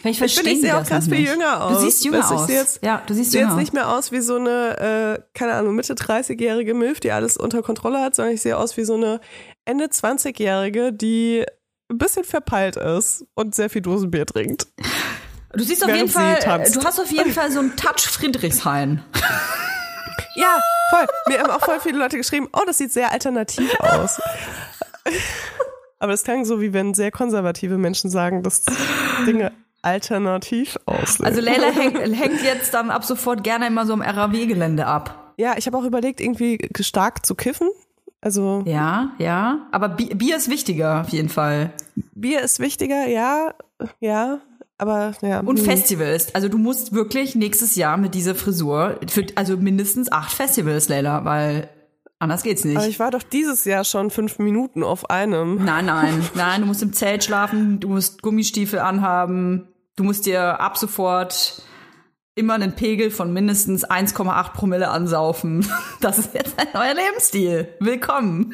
Vielleicht 0.00 0.04
Ich 0.06 0.18
verstehen 0.18 0.44
finde, 0.44 0.50
ich 0.50 0.60
sehe 0.62 0.76
auch 0.76 0.84
krass 0.84 1.04
viel 1.06 1.20
jünger 1.20 1.64
aus. 1.64 1.72
Du 1.78 1.84
siehst 1.84 2.04
jünger 2.04 2.18
Weißt 2.18 2.30
ich 2.32 2.36
aus. 2.38 2.46
sehe 2.48 2.56
jetzt, 2.58 2.84
ja, 2.84 3.02
du 3.06 3.14
siehst 3.14 3.32
jünger 3.34 3.48
jetzt 3.50 3.56
nicht 3.58 3.72
mehr 3.72 3.88
aus 3.90 4.10
wie 4.12 4.20
so 4.20 4.36
eine, 4.36 5.18
äh, 5.20 5.22
keine 5.38 5.52
Ahnung, 5.54 5.74
Mitte 5.76 5.94
30-jährige 5.94 6.74
Milf, 6.74 6.98
die 7.00 7.12
alles 7.12 7.36
unter 7.36 7.62
Kontrolle 7.62 8.00
hat, 8.00 8.16
sondern 8.16 8.34
ich 8.34 8.42
sehe 8.42 8.56
aus 8.56 8.76
wie 8.76 8.84
so 8.84 8.94
eine 8.94 9.20
Ende 9.64 9.86
20-jährige, 9.86 10.92
die 10.92 11.44
ein 11.90 11.98
bisschen 11.98 12.24
verpeilt 12.24 12.76
ist 12.76 13.24
und 13.34 13.54
sehr 13.54 13.70
viel 13.70 13.82
Dosenbier 13.82 14.26
trinkt. 14.26 14.66
Du 15.52 15.62
siehst 15.62 15.84
auf 15.84 15.94
jeden 15.94 16.08
Fall, 16.08 16.40
tanzt. 16.40 16.74
du 16.74 16.82
hast 16.84 16.98
auf 16.98 17.12
jeden 17.12 17.30
Fall 17.32 17.52
so 17.52 17.60
einen 17.60 17.76
Touch 17.76 18.00
Friedrichshain. 18.08 19.02
Ja, 20.36 20.60
voll. 20.90 21.06
Mir 21.28 21.38
haben 21.40 21.50
auch 21.50 21.64
voll 21.64 21.78
viele 21.80 21.98
Leute 21.98 22.16
geschrieben, 22.16 22.48
oh, 22.52 22.62
das 22.66 22.78
sieht 22.78 22.92
sehr 22.92 23.12
alternativ 23.12 23.72
aus. 23.78 24.20
Aber 25.98 26.12
es 26.12 26.22
klang 26.24 26.44
so, 26.44 26.60
wie 26.60 26.72
wenn 26.72 26.92
sehr 26.94 27.10
konservative 27.10 27.78
Menschen 27.78 28.10
sagen, 28.10 28.42
dass 28.42 28.64
Dinge 29.26 29.52
alternativ 29.82 30.78
aussehen. 30.86 31.26
Also 31.26 31.40
Leila 31.40 31.70
hängt, 31.70 31.98
hängt 31.98 32.42
jetzt 32.42 32.74
dann 32.74 32.90
ab 32.90 33.04
sofort 33.04 33.42
gerne 33.44 33.66
immer 33.66 33.86
so 33.86 33.92
am 33.92 34.02
RAW-Gelände 34.02 34.86
ab. 34.86 35.34
ja, 35.38 35.54
ich 35.56 35.66
habe 35.66 35.76
auch 35.76 35.84
überlegt, 35.84 36.20
irgendwie 36.20 36.58
stark 36.80 37.24
zu 37.24 37.34
kiffen. 37.34 37.68
Also 38.20 38.62
Ja, 38.66 39.12
ja. 39.18 39.66
Aber 39.72 39.88
Bi- 39.90 40.14
Bier 40.14 40.36
ist 40.36 40.48
wichtiger 40.50 41.02
auf 41.02 41.08
jeden 41.10 41.28
Fall. 41.28 41.72
Bier 42.14 42.40
ist 42.40 42.58
wichtiger, 42.60 43.06
ja, 43.06 43.52
ja, 44.00 44.40
aber 44.78 45.12
ja. 45.20 45.40
Und 45.40 45.58
hm. 45.58 45.64
Festivals. 45.66 46.34
Also 46.34 46.48
du 46.48 46.56
musst 46.58 46.94
wirklich 46.94 47.34
nächstes 47.34 47.76
Jahr 47.76 47.98
mit 47.98 48.14
dieser 48.14 48.34
Frisur, 48.34 48.98
für, 49.08 49.26
also 49.34 49.58
mindestens 49.58 50.10
acht 50.10 50.32
Festivals, 50.32 50.88
Leila, 50.88 51.24
weil 51.26 51.68
anders 52.18 52.42
geht's 52.42 52.64
nicht. 52.64 52.76
Aber 52.76 52.86
ich 52.86 52.98
war 52.98 53.10
doch 53.10 53.22
dieses 53.22 53.64
Jahr 53.64 53.84
schon 53.84 54.10
fünf 54.10 54.38
Minuten 54.38 54.82
auf 54.82 55.10
einem. 55.10 55.64
Nein, 55.64 55.86
nein, 55.86 56.28
nein, 56.34 56.60
du 56.62 56.66
musst 56.66 56.82
im 56.82 56.92
Zelt 56.92 57.24
schlafen, 57.24 57.80
du 57.80 57.88
musst 57.88 58.22
Gummistiefel 58.22 58.78
anhaben, 58.78 59.68
du 59.96 60.04
musst 60.04 60.26
dir 60.26 60.60
ab 60.60 60.76
sofort 60.76 61.62
immer 62.34 62.54
einen 62.54 62.74
Pegel 62.74 63.10
von 63.10 63.32
mindestens 63.32 63.88
1,8 63.88 64.52
Promille 64.52 64.88
ansaufen. 64.88 65.66
Das 66.00 66.18
ist 66.18 66.34
jetzt 66.34 66.58
ein 66.58 66.66
neuer 66.74 66.92
Lebensstil. 66.92 67.68
Willkommen. 67.80 68.52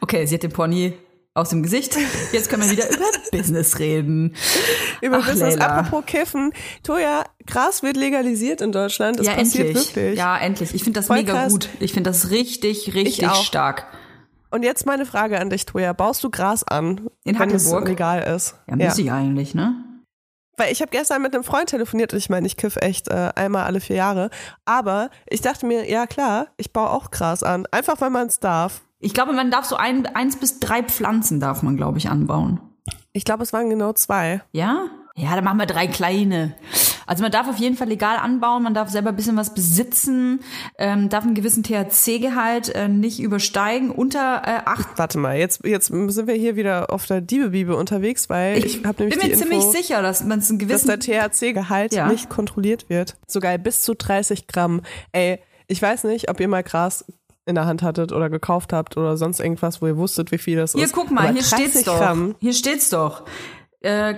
Okay, 0.00 0.24
sie 0.24 0.36
hat 0.36 0.42
den 0.42 0.52
Pony 0.52 0.94
aus 1.40 1.48
dem 1.50 1.62
Gesicht. 1.62 1.96
Jetzt 2.32 2.48
können 2.48 2.62
wir 2.62 2.70
wieder 2.70 2.88
über 2.90 3.04
Business 3.32 3.78
reden. 3.78 4.34
Über 5.00 5.18
Ach, 5.22 5.26
Business. 5.28 5.56
Leila. 5.56 5.78
Apropos 5.78 6.04
Kiffen. 6.06 6.52
Toja, 6.82 7.24
Gras 7.46 7.82
wird 7.82 7.96
legalisiert 7.96 8.60
in 8.60 8.72
Deutschland. 8.72 9.18
Das 9.18 9.26
ja, 9.26 9.32
endlich. 9.34 9.74
wirklich. 9.74 10.18
Ja, 10.18 10.38
endlich. 10.38 10.74
Ich 10.74 10.84
finde 10.84 11.00
das 11.00 11.06
Voll 11.08 11.18
mega 11.18 11.32
krass. 11.32 11.52
gut. 11.52 11.68
Ich 11.80 11.92
finde 11.92 12.10
das 12.10 12.30
richtig, 12.30 12.94
richtig 12.94 13.26
stark. 13.44 13.86
Und 14.50 14.62
jetzt 14.64 14.84
meine 14.86 15.06
Frage 15.06 15.40
an 15.40 15.48
dich, 15.50 15.64
Toja. 15.66 15.92
Baust 15.92 16.22
du 16.24 16.30
Gras 16.30 16.64
an, 16.64 17.08
In 17.24 17.38
wenn 17.38 17.50
es 17.50 17.66
Hackelburg? 17.66 17.88
legal 17.88 18.22
ist? 18.34 18.56
Ja, 18.68 18.76
müsste 18.76 19.02
ich 19.02 19.12
eigentlich, 19.12 19.54
ne? 19.54 19.84
Weil 20.56 20.72
ich 20.72 20.82
habe 20.82 20.90
gestern 20.90 21.22
mit 21.22 21.32
einem 21.34 21.44
Freund 21.44 21.70
telefoniert 21.70 22.12
und 22.12 22.18
ich 22.18 22.28
meine, 22.28 22.46
ich 22.46 22.56
kiff 22.58 22.76
echt 22.76 23.08
äh, 23.08 23.30
einmal 23.34 23.64
alle 23.64 23.80
vier 23.80 23.96
Jahre. 23.96 24.28
Aber 24.66 25.08
ich 25.26 25.40
dachte 25.40 25.64
mir, 25.64 25.88
ja 25.88 26.06
klar, 26.06 26.48
ich 26.58 26.72
baue 26.72 26.90
auch 26.90 27.10
Gras 27.10 27.42
an. 27.42 27.66
Einfach 27.70 28.00
weil 28.00 28.10
man 28.10 28.26
es 28.26 28.40
darf. 28.40 28.82
Ich 29.00 29.14
glaube, 29.14 29.32
man 29.32 29.50
darf 29.50 29.64
so 29.64 29.76
ein, 29.76 30.06
eins 30.06 30.36
bis 30.36 30.60
drei 30.60 30.82
Pflanzen 30.82 31.40
darf 31.40 31.62
man, 31.62 31.76
glaube 31.76 31.98
ich, 31.98 32.10
anbauen. 32.10 32.60
Ich 33.12 33.24
glaube, 33.24 33.42
es 33.42 33.52
waren 33.52 33.70
genau 33.70 33.92
zwei. 33.94 34.42
Ja? 34.52 34.86
Ja, 35.16 35.34
dann 35.34 35.44
machen 35.44 35.58
wir 35.58 35.66
drei 35.66 35.86
kleine. 35.86 36.54
Also 37.06 37.22
man 37.22 37.32
darf 37.32 37.48
auf 37.48 37.56
jeden 37.56 37.76
Fall 37.76 37.88
legal 37.88 38.18
anbauen, 38.18 38.62
man 38.62 38.72
darf 38.72 38.88
selber 38.88 39.08
ein 39.08 39.16
bisschen 39.16 39.36
was 39.36 39.52
besitzen, 39.52 40.40
ähm, 40.78 41.08
darf 41.08 41.24
einen 41.24 41.34
gewissen 41.34 41.64
THC-Gehalt 41.64 42.68
äh, 42.68 42.86
nicht 42.86 43.18
übersteigen, 43.20 43.90
unter 43.90 44.42
äh, 44.44 44.60
acht. 44.64 44.86
Warte 44.96 45.18
mal, 45.18 45.36
jetzt, 45.36 45.64
jetzt 45.64 45.86
sind 45.88 46.26
wir 46.28 46.34
hier 46.34 46.54
wieder 46.54 46.92
auf 46.92 47.06
der 47.06 47.20
Diebe-Bibel 47.20 47.74
unterwegs, 47.74 48.30
weil 48.30 48.64
ich, 48.64 48.84
habe 48.84 49.02
nämlich 49.02 49.18
bin 49.18 49.30
mir 49.30 49.36
ziemlich 49.36 49.58
Info, 49.58 49.72
sicher, 49.72 50.02
dass 50.02 50.22
man 50.22 50.38
es 50.38 50.50
einen 50.50 50.60
dass 50.60 50.68
gewissen 50.84 51.00
der 51.00 51.30
THC-Gehalt 51.30 51.92
Ja. 51.94 52.06
nicht 52.06 52.28
kontrolliert 52.28 52.88
wird. 52.88 53.16
Sogar 53.26 53.58
bis 53.58 53.82
zu 53.82 53.94
30 53.94 54.46
Gramm. 54.46 54.82
Ey, 55.10 55.40
ich 55.66 55.82
weiß 55.82 56.04
nicht, 56.04 56.30
ob 56.30 56.38
ihr 56.38 56.46
mal 56.48 56.62
Gras 56.62 57.04
in 57.50 57.54
der 57.56 57.66
Hand 57.66 57.82
hattet 57.82 58.12
oder 58.12 58.30
gekauft 58.30 58.72
habt 58.72 58.96
oder 58.96 59.16
sonst 59.16 59.40
irgendwas, 59.40 59.82
wo 59.82 59.86
ihr 59.86 59.96
wusstet, 59.96 60.32
wie 60.32 60.38
viel 60.38 60.56
das 60.56 60.72
Hier, 60.72 60.84
ist. 60.84 60.92
guck 60.92 61.10
mal, 61.10 61.28
Aber 61.28 61.32
hier 61.32 61.42
30 61.42 61.70
steht's 61.70 61.82
doch. 61.84 61.98
Gramm, 61.98 62.34
Hier 62.40 62.52
steht's 62.54 62.88
doch. 62.90 63.24
Äh, 63.80 64.14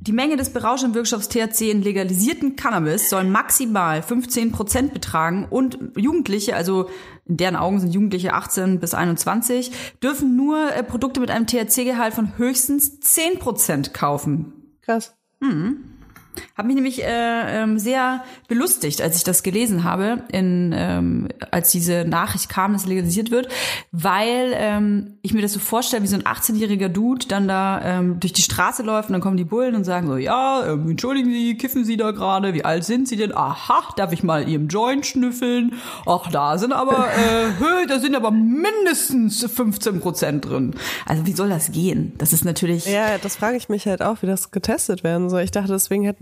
die 0.00 0.12
Menge 0.12 0.36
des 0.36 0.50
berauschenden 0.50 0.94
Wirkstoffs 0.94 1.28
THC 1.28 1.70
in 1.70 1.82
legalisierten 1.82 2.56
Cannabis 2.56 3.08
soll 3.08 3.24
maximal 3.24 4.02
15 4.02 4.50
Prozent 4.50 4.94
betragen 4.94 5.46
und 5.48 5.78
Jugendliche, 5.96 6.56
also 6.56 6.88
in 7.26 7.36
deren 7.36 7.54
Augen 7.54 7.78
sind 7.78 7.94
Jugendliche 7.94 8.32
18 8.34 8.80
bis 8.80 8.94
21, 8.94 9.70
dürfen 10.02 10.36
nur 10.36 10.72
äh, 10.72 10.82
Produkte 10.82 11.20
mit 11.20 11.30
einem 11.30 11.46
THC-Gehalt 11.46 12.14
von 12.14 12.36
höchstens 12.36 12.98
10 13.00 13.38
Prozent 13.38 13.94
kaufen. 13.94 14.74
Krass. 14.82 15.14
Hat 16.56 16.66
mich 16.66 16.74
nämlich 16.74 17.02
äh, 17.02 17.62
ähm, 17.62 17.78
sehr 17.78 18.24
belustigt, 18.48 19.02
als 19.02 19.16
ich 19.16 19.24
das 19.24 19.42
gelesen 19.42 19.84
habe, 19.84 20.22
in, 20.32 20.74
ähm, 20.74 21.28
als 21.50 21.70
diese 21.70 22.04
Nachricht 22.04 22.48
kam, 22.48 22.72
dass 22.72 22.86
legalisiert 22.86 23.30
wird, 23.30 23.48
weil 23.90 24.52
ähm, 24.54 25.18
ich 25.22 25.34
mir 25.34 25.42
das 25.42 25.52
so 25.52 25.60
vorstelle, 25.60 26.02
wie 26.02 26.06
so 26.06 26.16
ein 26.16 26.22
18-jähriger 26.22 26.88
Dude 26.88 27.26
dann 27.26 27.48
da 27.48 27.80
ähm, 27.82 28.20
durch 28.20 28.32
die 28.32 28.42
Straße 28.42 28.82
läuft 28.82 29.08
und 29.08 29.14
dann 29.14 29.22
kommen 29.22 29.36
die 29.36 29.44
Bullen 29.44 29.74
und 29.74 29.84
sagen 29.84 30.06
so, 30.06 30.16
ja, 30.16 30.66
ähm, 30.66 30.90
entschuldigen 30.90 31.30
Sie, 31.30 31.56
kiffen 31.56 31.84
Sie 31.84 31.96
da 31.96 32.10
gerade, 32.10 32.54
wie 32.54 32.64
alt 32.64 32.84
sind 32.84 33.08
Sie 33.08 33.16
denn? 33.16 33.34
Aha, 33.34 33.82
darf 33.96 34.12
ich 34.12 34.22
mal 34.22 34.48
Ihrem 34.48 34.68
Joint 34.68 35.06
schnüffeln? 35.06 35.74
Ach, 36.06 36.30
da 36.30 36.58
sind 36.58 36.72
aber, 36.72 37.08
äh, 37.08 37.86
da 37.88 37.98
sind 37.98 38.14
aber 38.14 38.30
mindestens 38.30 39.44
15 39.44 40.00
Prozent 40.00 40.48
drin. 40.48 40.74
Also 41.06 41.26
wie 41.26 41.32
soll 41.32 41.48
das 41.48 41.72
gehen? 41.72 42.12
Das 42.18 42.32
ist 42.32 42.44
natürlich... 42.44 42.86
Ja, 42.86 43.18
das 43.18 43.36
frage 43.36 43.56
ich 43.56 43.68
mich 43.68 43.86
halt 43.86 44.02
auch, 44.02 44.22
wie 44.22 44.26
das 44.26 44.50
getestet 44.50 45.04
werden 45.04 45.30
soll. 45.30 45.42
Ich 45.42 45.50
dachte, 45.50 45.72
deswegen 45.72 46.04
hätten 46.04 46.21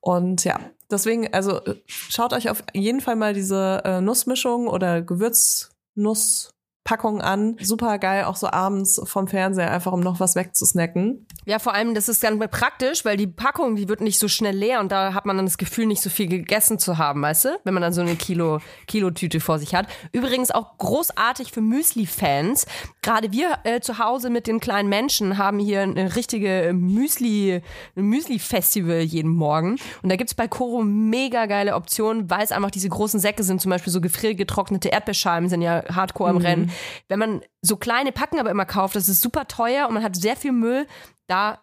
Und 0.00 0.44
ja, 0.44 0.58
deswegen, 0.90 1.32
also 1.32 1.62
äh, 1.64 1.76
schaut 1.86 2.32
euch 2.32 2.50
auf 2.50 2.64
jeden 2.72 3.00
Fall 3.00 3.14
mal 3.16 3.34
diese 3.34 3.82
äh, 3.84 4.00
Nussmischung 4.00 4.66
oder 4.66 5.02
Gewürznusspackung 5.02 7.20
an. 7.20 7.56
Super 7.60 7.98
geil, 7.98 8.24
auch 8.24 8.36
so 8.36 8.48
abends 8.48 8.98
vom 9.04 9.28
Fernseher, 9.28 9.70
einfach 9.70 9.92
um 9.92 10.00
noch 10.00 10.20
was 10.20 10.36
wegzusnacken. 10.36 11.26
Ja, 11.44 11.58
vor 11.58 11.74
allem, 11.74 11.94
das 11.94 12.08
ist 12.08 12.22
ganz 12.22 12.42
praktisch, 12.50 13.04
weil 13.04 13.16
die 13.16 13.26
Packung, 13.26 13.76
die 13.76 13.88
wird 13.88 14.00
nicht 14.00 14.18
so 14.18 14.28
schnell 14.28 14.56
leer 14.56 14.80
und 14.80 14.92
da 14.92 15.14
hat 15.14 15.26
man 15.26 15.36
dann 15.36 15.46
das 15.46 15.58
Gefühl, 15.58 15.86
nicht 15.86 16.02
so 16.02 16.10
viel 16.10 16.28
gegessen 16.28 16.78
zu 16.78 16.98
haben, 16.98 17.22
weißt 17.22 17.46
du? 17.46 17.48
Wenn 17.64 17.74
man 17.74 17.82
dann 17.82 17.92
so 17.92 18.02
eine 18.02 18.16
Kilo, 18.16 18.60
Kilotüte 18.86 19.40
vor 19.40 19.58
sich 19.58 19.74
hat. 19.74 19.86
Übrigens 20.12 20.50
auch 20.50 20.78
großartig 20.78 21.52
für 21.52 21.60
Müsli-Fans. 21.60 22.66
Gerade 23.02 23.32
wir 23.32 23.58
äh, 23.64 23.80
zu 23.80 23.98
Hause 23.98 24.28
mit 24.28 24.46
den 24.46 24.60
kleinen 24.60 24.88
Menschen 24.88 25.38
haben 25.38 25.58
hier 25.58 25.82
eine 25.82 26.16
richtige 26.16 26.72
Müsli, 26.74 27.62
Müsli-Festival 27.94 29.00
jeden 29.00 29.30
Morgen. 29.30 29.76
Und 30.02 30.10
da 30.10 30.16
gibt's 30.16 30.34
bei 30.34 30.48
Koro 30.48 30.82
mega 30.82 31.46
geile 31.46 31.74
Optionen, 31.74 32.28
weil 32.28 32.42
es 32.42 32.52
einfach 32.52 32.70
diese 32.70 32.88
großen 32.88 33.18
Säcke 33.18 33.42
sind, 33.42 33.60
zum 33.60 33.70
Beispiel 33.70 33.92
so 33.92 34.00
gefriergetrocknete 34.00 34.90
Erdbeerscheiben 34.90 35.48
sind 35.48 35.62
ja 35.62 35.82
hardcore 35.94 36.30
im 36.30 36.36
Rennen. 36.36 36.72
Wenn 37.08 37.18
man 37.18 37.40
so 37.62 37.76
kleine 37.76 38.12
Packen 38.12 38.38
aber 38.38 38.50
immer 38.50 38.66
kauft, 38.66 38.96
das 38.96 39.08
ist 39.08 39.22
super 39.22 39.48
teuer 39.48 39.88
und 39.88 39.94
man 39.94 40.02
hat 40.02 40.16
sehr 40.16 40.36
viel 40.36 40.52
Müll, 40.52 40.86
da 41.26 41.60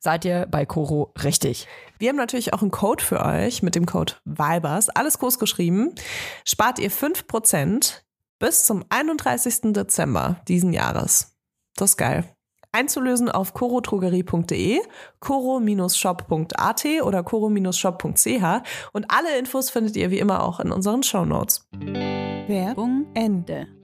seid 0.00 0.24
ihr 0.24 0.46
bei 0.50 0.66
Koro 0.66 1.12
richtig. 1.22 1.68
Wir 1.98 2.08
haben 2.08 2.16
natürlich 2.16 2.52
auch 2.52 2.62
einen 2.62 2.70
Code 2.70 3.04
für 3.04 3.24
euch 3.24 3.62
mit 3.62 3.74
dem 3.74 3.86
Code 3.86 4.14
VIBERS, 4.24 4.88
alles 4.88 5.18
groß 5.18 5.38
geschrieben. 5.38 5.94
Spart 6.44 6.78
ihr 6.78 6.90
5% 6.90 8.00
bis 8.40 8.64
zum 8.64 8.84
31. 8.88 9.72
Dezember 9.72 10.40
diesen 10.48 10.72
Jahres. 10.72 11.36
Das 11.76 11.90
ist 11.90 11.96
geil. 11.96 12.24
Einzulösen 12.72 13.28
auf 13.28 13.52
corotrogerie.de, 13.52 14.80
coro-shop.at 15.18 16.86
oder 17.02 17.22
coro-shop.ch 17.22 18.62
und 18.92 19.10
alle 19.10 19.38
Infos 19.38 19.70
findet 19.70 19.96
ihr 19.96 20.10
wie 20.10 20.18
immer 20.18 20.42
auch 20.42 20.60
in 20.60 20.72
unseren 20.72 21.02
Shownotes. 21.02 21.68
Werbung 22.46 23.06
Ende. 23.14 23.79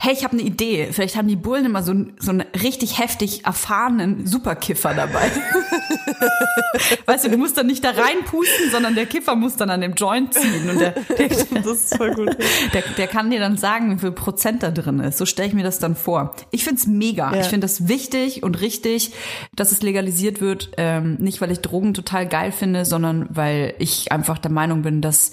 Hey, 0.00 0.12
ich 0.12 0.24
habe 0.24 0.34
eine 0.34 0.42
Idee. 0.42 0.88
Vielleicht 0.92 1.16
haben 1.16 1.28
die 1.28 1.36
Bullen 1.36 1.64
immer 1.66 1.82
so, 1.82 1.92
einen- 1.92 2.14
so 2.18 2.30
einen 2.30 2.42
richtig 2.62 2.98
heftig 2.98 3.44
erfahrenen 3.44 4.26
Superkiffer 4.26 4.94
dabei. 4.94 5.30
weißt 7.06 7.24
du, 7.26 7.30
du 7.30 7.38
musst 7.38 7.56
dann 7.56 7.66
nicht 7.66 7.84
da 7.84 7.90
reinpusten, 7.90 8.70
sondern 8.70 8.94
der 8.94 9.06
Kiffer 9.06 9.34
muss 9.34 9.56
dann 9.56 9.70
an 9.70 9.80
dem 9.80 9.94
Joint 9.94 10.34
ziehen. 10.34 10.68
Und 10.70 10.80
der, 10.80 10.90
der, 11.18 11.28
Das 11.62 11.66
ist 11.66 11.96
voll 11.96 12.14
gut. 12.14 12.36
der, 12.72 12.82
der 12.96 13.06
kann 13.06 13.30
dir 13.30 13.40
dann 13.40 13.56
sagen, 13.56 13.94
wie 13.96 13.98
viel 14.00 14.12
Prozent 14.12 14.62
da 14.62 14.70
drin 14.70 15.00
ist. 15.00 15.18
So 15.18 15.26
stelle 15.26 15.48
ich 15.48 15.54
mir 15.54 15.64
das 15.64 15.78
dann 15.78 15.96
vor. 15.96 16.34
Ich 16.50 16.64
find's 16.64 16.86
mega. 16.86 17.32
Ja. 17.34 17.40
Ich 17.40 17.46
finde 17.48 17.64
das 17.64 17.88
wichtig 17.88 18.42
und 18.42 18.60
richtig, 18.60 19.12
dass 19.54 19.72
es 19.72 19.82
legalisiert 19.82 20.40
wird. 20.40 20.70
Ähm, 20.76 21.14
nicht, 21.20 21.40
weil 21.40 21.50
ich 21.50 21.60
Drogen 21.60 21.94
total 21.94 22.26
geil 22.26 22.52
finde, 22.52 22.84
sondern 22.84 23.26
weil 23.30 23.74
ich 23.78 24.12
einfach 24.12 24.38
der 24.38 24.50
Meinung 24.50 24.82
bin, 24.82 25.00
dass 25.00 25.32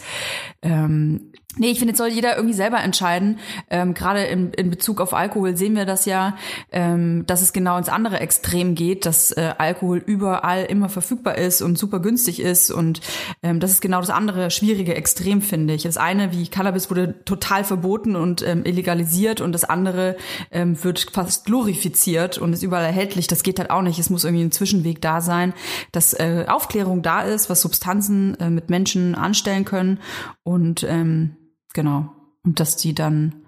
ähm, 0.62 1.32
Nee, 1.58 1.72
ich 1.72 1.80
finde, 1.80 1.92
jetzt 1.92 2.00
soll 2.00 2.10
jeder 2.10 2.36
irgendwie 2.36 2.54
selber 2.54 2.80
entscheiden. 2.80 3.40
Ähm, 3.70 3.94
Gerade 3.94 4.24
in, 4.26 4.52
in 4.54 4.70
Bezug 4.70 5.00
auf 5.00 5.14
Alkohol 5.14 5.56
sehen 5.56 5.76
wir 5.76 5.86
das 5.86 6.06
ja, 6.06 6.36
ähm, 6.72 7.26
dass 7.28 7.42
es 7.42 7.54
genau 7.54 7.78
ins 7.78 7.88
andere 7.88 8.20
Extrem 8.20 8.76
geht, 8.76 9.06
dass 9.06 9.32
äh, 9.32 9.54
Alkohol 9.58 10.04
überall 10.06 10.66
immer 10.66 10.90
verfügbar 10.90 11.38
ist 11.38 11.62
und 11.62 11.78
super 11.78 12.00
günstig 12.00 12.42
ist. 12.42 12.72
Und 12.72 13.00
ähm, 13.42 13.62
das 13.62 13.72
ist 13.72 13.82
genau 13.82 14.02
das 14.02 14.10
andere 14.10 14.52
schwierige 14.52 14.96
Extrem, 14.96 15.42
finde 15.42 15.74
ich. 15.74 15.84
Das 15.84 15.96
eine, 15.96 16.34
wie 16.34 16.48
Cannabis, 16.48 16.90
wurde 16.90 17.24
total 17.24 17.64
verboten 17.64 18.18
und 18.18 18.46
ähm, 18.46 18.66
illegalisiert 18.66 19.40
und 19.40 19.54
das 19.54 19.64
andere 19.64 20.18
ähm, 20.52 20.84
wird 20.84 21.08
fast 21.14 21.46
glorifiziert 21.46 22.38
und 22.38 22.52
ist 22.52 22.64
überall 22.64 22.86
erhältlich. 22.86 23.28
Das 23.28 23.44
geht 23.44 23.60
halt 23.60 23.70
auch 23.70 23.82
nicht. 23.82 23.98
Es 23.98 24.10
muss 24.10 24.26
irgendwie 24.26 24.44
ein 24.44 24.52
Zwischenweg 24.52 25.02
da 25.02 25.22
sein, 25.22 25.54
dass 25.94 26.14
äh, 26.14 26.46
Aufklärung 26.50 27.02
da 27.02 27.22
ist, 27.22 27.50
was 27.50 27.62
Substanzen 27.62 28.38
äh, 28.42 28.50
mit 28.50 28.70
Menschen 28.70 29.16
anstellen 29.16 29.64
können 29.64 30.00
und 30.44 30.84
ähm, 30.84 31.38
Genau. 31.76 32.12
Und 32.44 32.60
dass 32.60 32.78
die 32.78 32.96
dann 32.96 33.44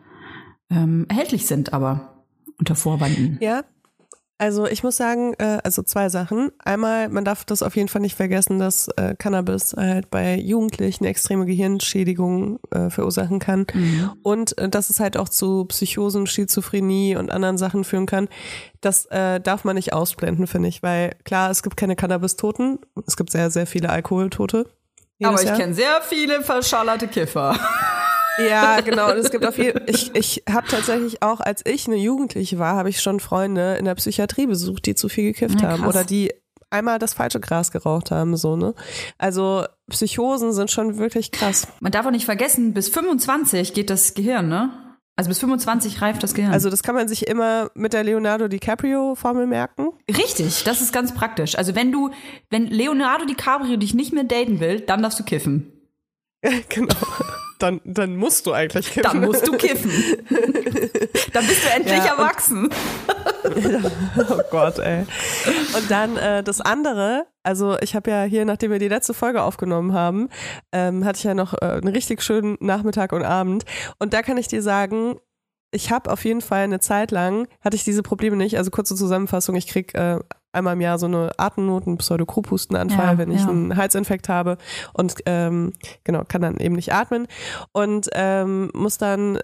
ähm, 0.70 1.06
erhältlich 1.10 1.48
sind, 1.48 1.74
aber 1.74 2.24
unter 2.60 2.76
Vorwanden. 2.76 3.38
Ja, 3.42 3.64
also 4.40 4.68
ich 4.68 4.84
muss 4.84 4.98
sagen, 4.98 5.34
äh, 5.40 5.60
also 5.64 5.82
zwei 5.82 6.10
Sachen. 6.10 6.52
Einmal, 6.60 7.10
man 7.10 7.26
darf 7.26 7.44
das 7.44 7.64
auf 7.64 7.76
jeden 7.76 7.88
Fall 7.88 8.02
nicht 8.02 8.16
vergessen, 8.16 8.60
dass 8.60 8.88
äh, 8.90 9.16
Cannabis 9.18 9.74
halt 9.76 10.12
bei 10.12 10.36
Jugendlichen 10.36 11.06
extreme 11.06 11.46
Gehirnschädigungen 11.46 12.60
äh, 12.70 12.92
verursachen 12.92 13.40
kann 13.40 13.66
und 14.22 14.56
äh, 14.60 14.70
dass 14.70 14.92
es 14.92 15.00
halt 15.00 15.18
auch 15.18 15.30
zu 15.30 15.66
Psychosen, 15.66 16.28
Schizophrenie 16.28 17.16
und 17.16 17.32
anderen 17.32 17.58
Sachen 17.58 17.84
führen 17.84 18.06
kann. 18.06 18.28
Das 18.82 19.08
darf 19.10 19.64
man 19.64 19.76
nicht 19.76 19.94
ausblenden, 19.94 20.46
finde 20.48 20.70
ich, 20.70 20.84
weil 20.84 21.16
klar, 21.24 21.50
es 21.50 21.64
gibt 21.64 21.78
keine 21.78 21.96
Cannabis-Toten, 21.96 22.80
es 23.08 23.18
gibt 23.18 23.32
sehr, 23.32 23.50
sehr 23.50 23.66
viele 23.66 23.90
Alkoholtote. 23.90 24.70
jedes 25.18 25.44
Jahr. 25.44 25.58
kenne 25.58 25.74
sehr 25.74 26.02
viele 26.04 26.42
verschallerte 26.42 27.08
Kiffer. 27.08 27.58
Ja, 28.38 28.82
genau. 28.82 29.12
Und 29.12 29.18
es 29.18 29.32
gibt 29.32 29.46
auf 29.46 29.58
jeden 29.58 29.82
ich 29.88 30.14
ich 30.16 30.44
habe 30.50 30.68
tatsächlich 30.68 31.24
auch, 31.24 31.40
als 31.40 31.66
ich 31.66 31.88
eine 31.88 31.98
Jugendliche 31.98 32.60
war, 32.60 32.76
habe 32.76 32.90
ich 32.90 33.02
schon 33.02 33.20
Freunde 33.20 33.76
in 33.76 33.86
der 33.86 33.96
Psychiatrie 33.96 34.48
besucht, 34.48 34.86
die 34.86 34.96
zu 34.96 35.10
viel 35.10 35.34
gekifft 35.34 35.62
Ja, 35.62 35.70
haben 35.70 35.86
oder 35.86 36.04
die 36.04 36.32
einmal 36.70 37.00
das 37.00 37.14
falsche 37.14 37.40
Gras 37.40 37.72
geraucht 37.72 38.12
haben, 38.12 38.36
so 38.38 38.56
ne. 38.56 38.74
Also 39.18 39.66
Psychosen 39.90 40.54
sind 40.54 40.72
schon 40.72 40.98
wirklich 40.98 41.32
krass. 41.32 41.68
Man 41.80 41.92
darf 41.92 42.06
auch 42.06 42.12
nicht 42.12 42.26
vergessen, 42.26 42.74
bis 42.74 42.90
25 42.90 43.74
geht 43.74 43.90
das 43.90 44.14
Gehirn, 44.14 44.50
ne? 44.50 44.72
Also 45.16 45.30
bis 45.30 45.40
25 45.40 46.02
reift 46.02 46.22
das 46.22 46.36
Gehirn. 46.36 46.52
Also 46.52 46.70
das 46.70 46.84
kann 46.84 46.94
man 46.94 47.08
sich 47.08 47.28
immer 47.28 47.72
mit 47.74 47.94
der 47.94 48.04
Leonardo 48.04 48.48
DiCaprio 48.48 49.16
Formel 49.16 49.48
merken. 49.48 49.88
richtig, 50.16 50.64
das 50.64 50.82
ist 50.82 50.94
ganz 50.94 51.12
praktisch. 51.14 51.58
Also 51.58 51.74
wenn 51.74 51.92
du, 51.92 52.12
wenn 52.52 52.68
Leonardo 52.68 53.26
DiCaprio 53.26 53.78
dich 53.78 53.96
nicht 53.96 54.14
mehr 54.14 54.26
daten 54.26 54.60
will, 54.60 54.82
dann 54.82 55.02
darfst 55.02 55.20
du 55.20 55.24
kiffen. 55.24 55.72
genau. 56.70 56.94
Dann, 57.60 57.82
dann 57.84 58.16
musst 58.16 58.46
du 58.46 58.54
eigentlich 58.54 58.92
kiffen. 58.92 59.04
Dann 59.04 59.22
musst 59.22 59.48
du 59.48 59.54
kiffen. 59.54 59.92
dann 61.34 61.48
bist 61.48 61.66
du 61.66 61.70
endlich 61.76 61.98
Ja, 61.98 62.16
erwachsen. 62.18 62.70
Oh 64.30 64.42
Gott, 64.52 64.78
ey. 64.80 65.06
Und 65.76 65.90
dann 65.90 66.18
äh, 66.18 66.44
das 66.44 66.60
andere, 66.60 67.28
also 67.44 67.78
ich 67.80 67.96
habe 67.96 68.12
ja 68.12 68.24
hier, 68.24 68.44
nachdem 68.44 68.72
wir 68.72 68.80
die 68.80 68.90
letzte 68.90 69.14
Folge 69.14 69.42
aufgenommen 69.42 69.94
haben, 69.94 70.28
ähm, 70.74 71.06
hatte 71.06 71.18
ich 71.18 71.24
ja 71.24 71.34
noch 71.34 71.54
äh, 71.54 71.66
einen 71.66 71.88
richtig 71.88 72.22
schönen 72.22 72.58
Nachmittag 72.60 73.14
und 73.14 73.24
Abend. 73.24 73.64
Und 74.00 74.14
da 74.14 74.22
kann 74.22 74.38
ich 74.38 74.50
dir 74.50 74.62
sagen, 74.62 75.20
ich 75.72 75.92
habe 75.92 76.12
auf 76.12 76.26
jeden 76.26 76.42
Fall 76.42 76.64
eine 76.64 76.80
Zeit 76.80 77.12
lang, 77.12 77.48
hatte 77.62 77.76
ich 77.76 77.84
diese 77.84 78.04
Probleme 78.04 78.36
nicht. 78.36 78.58
Also 78.58 78.72
kurze 78.72 78.96
Zusammenfassung, 78.96 79.56
ich 79.56 79.68
krieg 79.68 79.94
äh, 79.96 80.20
einmal 80.52 80.74
im 80.74 80.82
Jahr 80.82 80.98
so 80.98 81.06
eine 81.06 81.32
Atemnot, 81.38 81.88
einen 81.88 81.98
Pseudokrupustenanfall, 81.98 83.14
Ja, 83.14 83.18
wenn 83.18 83.32
ich 83.32 83.42
ja. 83.42 83.50
einen 83.50 83.76
Halsinfekt 83.76 84.30
habe 84.30 84.58
und 84.94 85.16
ähm, 85.26 85.74
genau, 86.04 86.24
kann 86.28 86.42
dann 86.42 86.58
eben 86.58 86.76
nicht 86.76 86.94
atmen 86.94 87.28
und 87.72 88.10
ähm, 88.14 88.72
muss 88.74 88.98
dann 88.98 89.40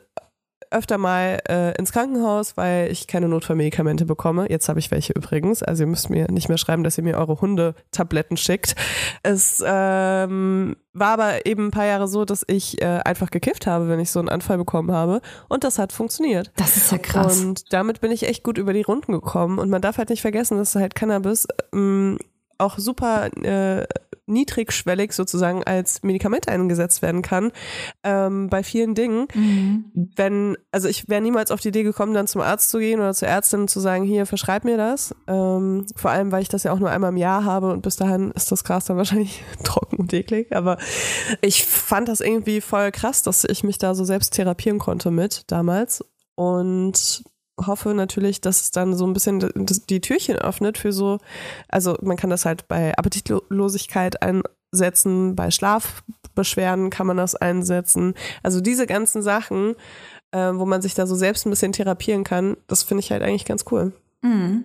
öfter 0.74 0.98
mal 0.98 1.40
äh, 1.48 1.78
ins 1.78 1.92
Krankenhaus, 1.92 2.58
weil 2.58 2.92
ich 2.92 3.08
keine 3.08 3.28
Notfallmedikamente 3.28 4.06
bekomme. 4.06 4.50
Jetzt 4.50 4.70
habe 4.70 4.80
ich 4.80 4.92
welche 4.92 5.14
übrigens. 5.14 5.64
Also 5.64 5.84
ihr 5.84 5.88
müsst 5.88 6.10
mir 6.10 6.30
nicht 6.32 6.50
mehr 6.50 6.58
schreiben, 6.58 6.84
dass 6.84 6.98
ihr 6.98 7.04
mir 7.04 7.18
eure 7.18 7.40
Hundetabletten 7.40 8.38
schickt. 8.38 8.76
Es 9.24 9.64
ähm, 9.66 10.76
war 10.94 11.14
aber 11.14 11.46
eben 11.46 11.68
ein 11.68 11.72
paar 11.72 11.86
Jahre 11.86 12.08
so, 12.08 12.26
dass 12.26 12.44
ich 12.48 12.82
äh, 12.82 13.00
einfach 13.06 13.32
gekifft 13.32 13.68
habe, 13.68 13.88
wenn 13.88 14.00
ich 14.00 14.12
so 14.12 14.20
einen 14.20 14.30
Anfall 14.30 14.58
bekommen 14.58 14.92
habe. 14.92 15.22
Und 15.50 15.64
das 15.64 15.80
hat 15.80 15.92
funktioniert. 15.92 16.52
Das 16.56 16.78
ist 16.78 16.92
ja 16.92 16.98
krass. 16.98 17.40
Und 17.40 17.74
damit 17.74 18.02
bin 18.02 18.12
ich 18.12 18.28
echt 18.28 18.44
gut 18.44 18.58
über 18.58 18.74
die 18.74 18.84
Runden 18.84 19.12
gekommen. 19.12 19.60
Und 19.60 19.70
man 19.70 19.82
darf 19.82 19.98
halt 19.98 20.10
nicht 20.10 20.22
vergessen, 20.22 20.58
dass 20.58 20.76
halt 20.76 20.96
Cannabis 20.96 21.48
ähm, 21.74 22.18
auch 22.64 22.78
super 22.78 23.30
äh, 23.44 23.86
niedrigschwellig 24.26 25.12
sozusagen 25.14 25.64
als 25.64 26.02
Medikament 26.04 26.48
eingesetzt 26.48 27.02
werden 27.02 27.22
kann 27.22 27.52
ähm, 28.04 28.48
bei 28.50 28.64
vielen 28.64 28.96
Dingen. 28.96 29.28
Mhm. 29.34 30.12
Wenn, 30.16 30.58
also 30.72 30.88
ich 30.88 31.10
wäre 31.10 31.22
niemals 31.22 31.52
auf 31.52 31.60
die 31.60 31.70
Idee 31.70 31.84
gekommen, 31.84 32.14
dann 32.14 32.28
zum 32.28 32.42
Arzt 32.42 32.70
zu 32.70 32.80
gehen 32.80 33.00
oder 33.00 33.14
zur 33.14 33.28
Ärztin 33.28 33.68
zu 33.68 33.80
sagen, 33.80 34.06
hier, 34.06 34.26
verschreib 34.26 34.64
mir 34.64 34.78
das. 34.78 35.14
Ähm, 35.28 35.86
vor 35.96 36.12
allem, 36.12 36.32
weil 36.32 36.42
ich 36.42 36.50
das 36.50 36.64
ja 36.64 36.72
auch 36.72 36.80
nur 36.80 36.90
einmal 36.90 37.12
im 37.12 37.18
Jahr 37.18 37.44
habe 37.44 37.72
und 37.72 37.82
bis 37.82 37.98
dahin 37.98 38.32
ist 38.32 38.52
das 38.52 38.64
Gras 38.64 38.86
dann 38.86 38.98
wahrscheinlich 38.98 39.44
trocken 39.64 39.98
und 39.98 40.14
eklig. 40.14 40.56
Aber 40.56 40.78
ich 41.42 41.66
fand 41.66 42.08
das 42.08 42.22
irgendwie 42.22 42.62
voll 42.62 42.92
krass, 42.92 43.24
dass 43.24 43.44
ich 43.44 43.64
mich 43.64 43.78
da 43.78 43.94
so 43.94 44.06
selbst 44.06 44.34
therapieren 44.34 44.80
konnte 44.80 45.12
mit 45.12 45.44
damals. 45.48 46.04
Und 46.36 47.24
hoffe 47.60 47.94
natürlich, 47.94 48.42
dass 48.42 48.62
es 48.62 48.72
dann 48.72 48.96
so 48.96 49.06
ein 49.06 49.14
bisschen 49.14 49.40
die 49.90 50.02
Türchen 50.02 50.38
öffnet 50.38 50.78
für 50.78 50.92
so, 50.92 51.20
also 51.70 51.98
man 52.02 52.18
kann 52.18 52.30
das 52.30 52.46
halt 52.46 52.68
bei 52.68 52.94
Appetitlosigkeit 52.98 54.18
einsetzen, 54.22 55.36
bei 55.36 55.52
Schlafbeschwerden 55.52 56.90
kann 56.90 57.08
man 57.08 57.18
das 57.18 57.36
einsetzen. 57.36 58.16
Also 58.42 58.60
diese 58.60 58.88
ganzen 58.88 59.22
Sachen, 59.22 59.76
äh, 60.32 60.52
wo 60.54 60.66
man 60.66 60.82
sich 60.82 60.96
da 60.96 61.06
so 61.06 61.16
selbst 61.16 61.46
ein 61.46 61.52
bisschen 61.52 61.74
therapieren 61.74 62.24
kann, 62.24 62.58
das 62.68 62.84
finde 62.84 63.02
ich 63.02 63.12
halt 63.12 63.22
eigentlich 63.22 63.46
ganz 63.46 63.66
cool. 63.72 63.94
Mhm. 64.22 64.64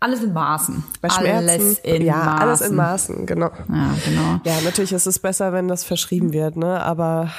Alles 0.00 0.22
in 0.22 0.32
Maßen. 0.32 0.84
Bei 1.00 1.08
Schmerzen. 1.08 1.48
Alles 1.48 1.78
in 1.78 2.02
ja, 2.02 2.16
Maßen. 2.16 2.40
alles 2.40 2.60
in 2.60 2.74
Maßen, 2.74 3.26
genau. 3.26 3.50
Ja, 3.68 3.94
genau. 4.04 4.40
Ja, 4.44 4.60
natürlich 4.62 4.92
ist 4.92 5.06
es 5.06 5.18
besser, 5.18 5.52
wenn 5.52 5.68
das 5.68 5.84
verschrieben 5.84 6.32
wird, 6.32 6.56
ne? 6.56 6.82
Aber 6.82 7.30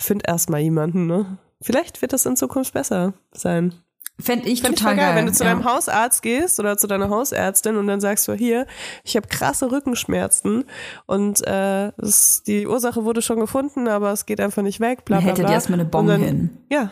find 0.00 0.26
erst 0.26 0.50
mal 0.50 0.58
jemanden, 0.58 1.06
ne? 1.06 1.38
Vielleicht 1.60 2.02
wird 2.02 2.12
das 2.12 2.26
in 2.26 2.36
Zukunft 2.36 2.72
besser 2.72 3.14
sein. 3.32 3.74
Fände 4.20 4.48
ich 4.48 4.62
Fände 4.62 4.74
ich 4.74 4.80
total 4.80 4.94
voll 4.94 4.96
geil, 4.96 5.06
geil. 5.06 5.16
wenn 5.16 5.26
du 5.26 5.32
zu 5.32 5.44
ja. 5.44 5.50
deinem 5.50 5.64
Hausarzt 5.64 6.22
gehst 6.22 6.58
oder 6.58 6.76
zu 6.76 6.88
deiner 6.88 7.08
Hausärztin 7.08 7.76
und 7.76 7.86
dann 7.86 8.00
sagst 8.00 8.26
du, 8.26 8.32
hier, 8.32 8.66
ich 9.04 9.16
habe 9.16 9.28
krasse 9.28 9.70
Rückenschmerzen 9.70 10.64
und 11.06 11.46
äh, 11.46 11.92
es, 11.98 12.42
die 12.44 12.66
Ursache 12.66 13.04
wurde 13.04 13.22
schon 13.22 13.38
gefunden, 13.38 13.86
aber 13.86 14.10
es 14.10 14.26
geht 14.26 14.40
einfach 14.40 14.62
nicht 14.62 14.80
weg, 14.80 15.04
bla 15.04 15.18
bla 15.18 15.28
hätte 15.28 15.42
bla. 15.42 15.50
dir 15.50 15.54
erstmal 15.54 15.78
eine 15.78 15.88
Bombe 15.88 16.12
dann, 16.12 16.22
hin. 16.22 16.58
Ja, 16.68 16.90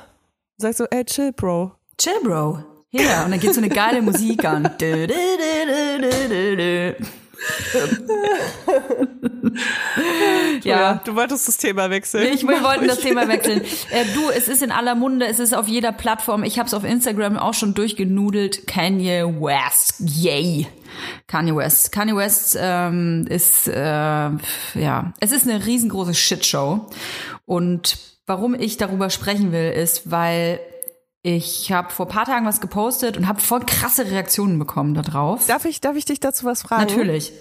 sagst 0.56 0.78
du, 0.78 0.84
ey, 0.84 1.04
chill, 1.04 1.32
Bro. 1.32 1.72
Chill, 1.98 2.20
Bro. 2.22 2.60
Ja, 2.90 3.24
und 3.24 3.32
dann 3.32 3.40
geht 3.40 3.52
so 3.52 3.60
eine 3.60 3.70
geile 3.70 4.02
Musik 4.02 4.44
an. 4.44 4.70
Ja. 10.62 11.00
du 11.04 11.14
wolltest 11.14 11.48
das 11.48 11.58
Thema 11.58 11.90
wechseln. 11.90 12.32
Ich, 12.32 12.46
wir 12.46 12.62
wollten 12.62 12.86
das 12.86 13.00
Thema 13.00 13.28
wechseln. 13.36 13.62
Äh, 13.90 14.04
du, 14.14 14.30
es 14.30 14.48
ist 14.48 14.62
in 14.62 14.70
aller 14.70 14.94
Munde, 14.94 15.26
es 15.26 15.38
ist 15.38 15.54
auf 15.54 15.68
jeder 15.68 15.92
Plattform. 15.92 16.44
Ich 16.44 16.58
habe 16.58 16.66
es 16.66 16.74
auf 16.74 16.84
Instagram 16.84 17.36
auch 17.36 17.54
schon 17.54 17.74
durchgenudelt. 17.74 18.66
Kanye 18.66 19.24
West, 19.40 19.96
yay. 20.00 20.66
Kanye 21.26 21.54
West. 21.54 21.92
Kanye 21.92 22.16
West 22.16 22.56
ähm, 22.58 23.26
ist, 23.28 23.68
äh, 23.68 23.80
ja, 23.80 25.12
es 25.20 25.32
ist 25.32 25.48
eine 25.48 25.64
riesengroße 25.64 26.14
Shitshow. 26.14 26.86
Und 27.44 27.98
warum 28.26 28.54
ich 28.54 28.76
darüber 28.76 29.10
sprechen 29.10 29.52
will, 29.52 29.70
ist, 29.70 30.10
weil 30.10 30.60
ich 31.28 31.72
habe 31.72 31.90
vor 31.90 32.06
paar 32.06 32.24
Tagen 32.24 32.46
was 32.46 32.60
gepostet 32.60 33.16
und 33.16 33.26
habe 33.26 33.40
voll 33.40 33.58
krasse 33.66 34.08
Reaktionen 34.08 34.60
bekommen 34.60 34.94
darauf. 34.94 35.44
Darf 35.48 35.64
ich, 35.64 35.80
darf 35.80 35.96
ich 35.96 36.04
dich 36.04 36.20
dazu 36.20 36.46
was 36.46 36.62
fragen? 36.62 36.82
Natürlich. 36.82 37.32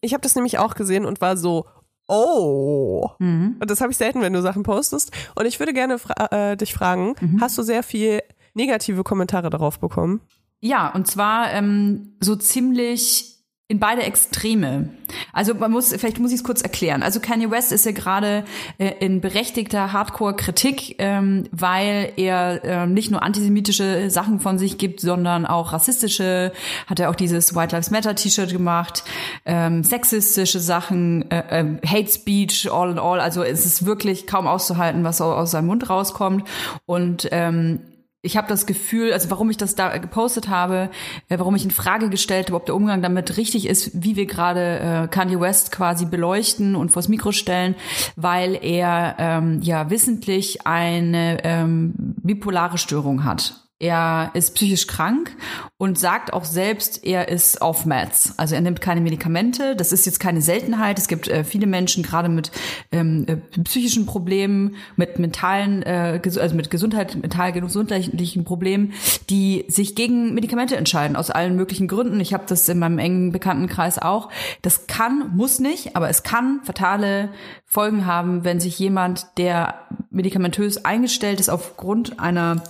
Ich 0.00 0.12
habe 0.12 0.20
das 0.20 0.36
nämlich 0.36 0.58
auch 0.58 0.74
gesehen 0.76 1.04
und 1.04 1.20
war 1.20 1.36
so, 1.36 1.66
oh. 2.06 3.08
Mhm. 3.18 3.56
Und 3.60 3.68
das 3.68 3.80
habe 3.80 3.90
ich 3.90 3.98
selten, 3.98 4.20
wenn 4.20 4.32
du 4.32 4.42
Sachen 4.42 4.62
postest. 4.62 5.10
Und 5.34 5.44
ich 5.46 5.58
würde 5.58 5.72
gerne 5.72 5.98
fra 5.98 6.28
äh, 6.30 6.56
dich 6.56 6.72
fragen, 6.72 7.14
Mhm. 7.20 7.40
hast 7.40 7.58
du 7.58 7.62
sehr 7.62 7.82
viel 7.82 8.20
negative 8.54 9.02
Kommentare 9.02 9.50
darauf 9.50 9.80
bekommen? 9.80 10.20
Ja, 10.60 10.92
und 10.94 11.08
zwar 11.08 11.52
ähm, 11.52 12.16
so 12.20 12.36
ziemlich 12.36 13.35
in 13.68 13.80
beide 13.80 14.04
Extreme. 14.04 14.90
Also 15.32 15.52
man 15.54 15.72
muss, 15.72 15.88
vielleicht 15.92 16.20
muss 16.20 16.30
ich 16.30 16.36
es 16.38 16.44
kurz 16.44 16.62
erklären. 16.62 17.02
Also 17.02 17.18
Kanye 17.18 17.50
West 17.50 17.72
ist 17.72 17.84
ja 17.84 17.90
gerade 17.90 18.44
äh, 18.78 18.92
in 19.00 19.20
berechtigter 19.20 19.92
Hardcore-Kritik, 19.92 20.96
ähm, 20.98 21.48
weil 21.50 22.12
er 22.16 22.60
ähm, 22.64 22.94
nicht 22.94 23.10
nur 23.10 23.24
antisemitische 23.24 24.08
Sachen 24.08 24.38
von 24.38 24.58
sich 24.58 24.78
gibt, 24.78 25.00
sondern 25.00 25.46
auch 25.46 25.72
rassistische. 25.72 26.52
Hat 26.86 27.00
er 27.00 27.10
auch 27.10 27.16
dieses 27.16 27.56
White 27.56 27.74
Lives 27.74 27.90
Matter 27.90 28.14
T-Shirt 28.14 28.52
gemacht, 28.52 29.02
ähm, 29.44 29.82
sexistische 29.82 30.60
Sachen, 30.60 31.28
äh, 31.32 31.42
ähm, 31.50 31.80
Hate 31.84 32.08
Speech, 32.10 32.70
all 32.70 32.92
in 32.92 32.98
all. 33.00 33.18
Also 33.18 33.42
es 33.42 33.66
ist 33.66 33.84
wirklich 33.84 34.28
kaum 34.28 34.46
auszuhalten, 34.46 35.02
was 35.02 35.20
au- 35.20 35.34
aus 35.34 35.50
seinem 35.50 35.66
Mund 35.66 35.90
rauskommt. 35.90 36.44
Und 36.84 37.28
ähm, 37.32 37.80
ich 38.22 38.36
habe 38.36 38.48
das 38.48 38.66
Gefühl, 38.66 39.12
also 39.12 39.30
warum 39.30 39.50
ich 39.50 39.56
das 39.56 39.74
da 39.74 39.96
gepostet 39.98 40.48
habe, 40.48 40.90
äh, 41.28 41.38
warum 41.38 41.54
ich 41.54 41.64
in 41.64 41.70
Frage 41.70 42.10
gestellt 42.10 42.46
habe, 42.46 42.56
ob 42.56 42.66
der 42.66 42.74
Umgang 42.74 43.02
damit 43.02 43.36
richtig 43.36 43.66
ist, 43.66 43.90
wie 43.94 44.16
wir 44.16 44.26
gerade 44.26 44.78
äh, 44.78 45.08
Kanye 45.08 45.40
West 45.40 45.72
quasi 45.72 46.06
beleuchten 46.06 46.74
und 46.74 46.90
vors 46.90 47.08
Mikro 47.08 47.32
stellen, 47.32 47.76
weil 48.16 48.58
er 48.60 49.16
ähm, 49.18 49.60
ja 49.62 49.90
wissentlich 49.90 50.66
eine 50.66 51.38
ähm, 51.44 51.94
bipolare 51.96 52.78
Störung 52.78 53.24
hat. 53.24 53.65
Er 53.78 54.30
ist 54.32 54.54
psychisch 54.54 54.86
krank 54.86 55.36
und 55.76 55.98
sagt 55.98 56.32
auch 56.32 56.46
selbst, 56.46 57.04
er 57.04 57.28
ist 57.28 57.60
auf 57.60 57.84
Meds. 57.84 58.32
Also 58.38 58.54
er 58.54 58.62
nimmt 58.62 58.80
keine 58.80 59.02
Medikamente. 59.02 59.76
Das 59.76 59.92
ist 59.92 60.06
jetzt 60.06 60.18
keine 60.18 60.40
Seltenheit. 60.40 60.98
Es 60.98 61.08
gibt 61.08 61.28
äh, 61.28 61.44
viele 61.44 61.66
Menschen, 61.66 62.02
gerade 62.02 62.30
mit 62.30 62.50
ähm, 62.90 63.26
äh, 63.28 63.36
psychischen 63.64 64.06
Problemen, 64.06 64.76
mit 64.96 65.18
mentalen, 65.18 65.82
äh, 65.82 66.18
also 66.24 66.56
mit 66.56 66.70
Gesundheit, 66.70 67.16
mental 67.16 67.52
gesundheitlichen 67.52 68.44
Problemen, 68.44 68.94
die 69.28 69.66
sich 69.68 69.94
gegen 69.94 70.32
Medikamente 70.32 70.78
entscheiden, 70.78 71.14
aus 71.14 71.28
allen 71.28 71.54
möglichen 71.54 71.86
Gründen. 71.86 72.18
Ich 72.18 72.32
habe 72.32 72.44
das 72.48 72.66
in 72.70 72.78
meinem 72.78 72.98
engen 72.98 73.30
Bekanntenkreis 73.30 73.98
auch. 73.98 74.30
Das 74.62 74.86
kann, 74.86 75.36
muss 75.36 75.58
nicht, 75.58 75.96
aber 75.96 76.08
es 76.08 76.22
kann 76.22 76.60
fatale 76.64 77.28
Folgen 77.66 78.06
haben, 78.06 78.42
wenn 78.42 78.58
sich 78.58 78.78
jemand, 78.78 79.26
der 79.36 79.74
medikamentös 80.08 80.86
eingestellt 80.86 81.40
ist, 81.40 81.50
aufgrund 81.50 82.20
einer 82.20 82.62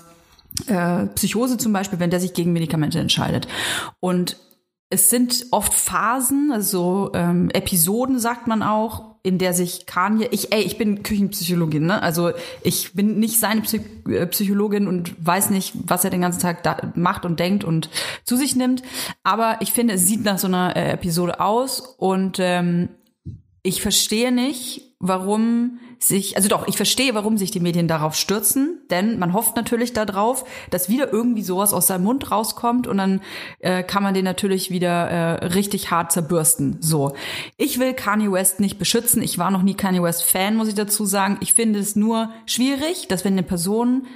äh, 0.67 1.07
Psychose 1.15 1.59
zum 1.59 1.73
Beispiel, 1.73 2.01
wenn 2.01 2.11
der 2.11 2.21
sich 2.21 2.35
gegen 2.35 2.53
Medikamente 2.53 2.99
entscheidet. 2.99 3.49
Und 4.01 4.37
es 4.89 5.11
sind 5.11 5.47
oft 5.51 5.75
Phasen, 5.75 6.53
also 6.53 7.11
ähm, 7.15 7.51
Episoden 7.51 8.19
sagt 8.19 8.47
man 8.47 8.63
auch, 8.63 9.17
in 9.27 9.39
der 9.39 9.55
sich 9.55 9.87
Kanye, 9.87 10.29
ich, 10.31 10.53
ey, 10.53 10.63
ich 10.63 10.79
bin 10.79 11.03
Küchenpsychologin, 11.03 11.85
ne? 11.85 12.01
Also 12.01 12.31
ich 12.63 12.93
bin 12.93 13.19
nicht 13.19 13.41
seine 13.41 13.63
Psy 13.63 13.81
äh, 14.09 14.25
Psychologin 14.29 14.87
und 14.87 15.17
weiß 15.19 15.51
nicht, 15.51 15.73
was 15.85 16.05
er 16.05 16.11
den 16.11 16.21
ganzen 16.21 16.39
Tag 16.39 16.63
da 16.63 16.93
macht 16.95 17.25
und 17.25 17.41
denkt 17.41 17.65
und 17.65 17.91
zu 18.23 18.37
sich 18.37 18.55
nimmt. 18.55 18.85
Aber 19.25 19.57
ich 19.59 19.73
finde, 19.73 19.95
es 19.95 20.07
sieht 20.07 20.23
nach 20.23 20.39
so 20.39 20.47
einer 20.47 20.77
äh, 20.77 20.93
Episode 20.93 21.41
aus 21.41 21.81
und 21.81 22.39
ähm, 22.39 22.91
ich 23.65 23.83
verstehe 23.83 24.31
nicht, 24.31 24.95
warum 25.01 25.81
sich, 25.99 26.37
also 26.37 26.49
doch, 26.49 26.67
ich 26.69 26.77
verstehe, 26.77 27.15
warum 27.15 27.39
sich 27.39 27.51
die 27.51 27.61
Medien 27.61 27.89
darauf 27.89 28.15
stürzen, 28.15 28.81
denn 28.91 29.19
man 29.19 29.33
hofft 29.33 29.57
natürlich 29.57 29.93
darauf, 29.93 30.45
dass 30.71 30.89
wieder 30.89 31.13
irgendwie 31.13 31.43
sowas 31.43 31.73
aus 31.73 31.87
seinem 31.87 32.05
Mund 32.05 32.31
rauskommt 32.31 32.87
und 32.87 32.99
dann 32.99 33.21
äh, 33.61 33.83
kann 33.83 34.03
man 34.03 34.15
den 34.15 34.25
natürlich 34.25 34.71
wieder 34.71 35.09
äh, 35.11 35.47
richtig 35.47 35.91
hart 35.91 36.13
zerbürsten. 36.13 36.79
So, 36.81 37.15
ich 37.57 37.79
will 37.79 37.95
Kanye 37.95 38.31
West 38.31 38.61
nicht 38.61 38.79
beschützen. 38.79 39.23
Ich 39.23 39.39
war 39.39 39.51
noch 39.51 39.63
nie 39.63 39.75
Kanye 39.75 40.03
West 40.03 40.25
Fan, 40.25 40.57
muss 40.57 40.69
ich 40.69 40.75
dazu 40.75 41.05
sagen. 41.05 41.39
Ich 41.41 41.55
finde 41.55 41.79
es 41.79 41.97
nur 41.97 42.31
schwierig, 42.47 43.09
dass 43.09 43.25
wenn 43.25 43.35
eine 43.35 43.43
Person 43.43 44.07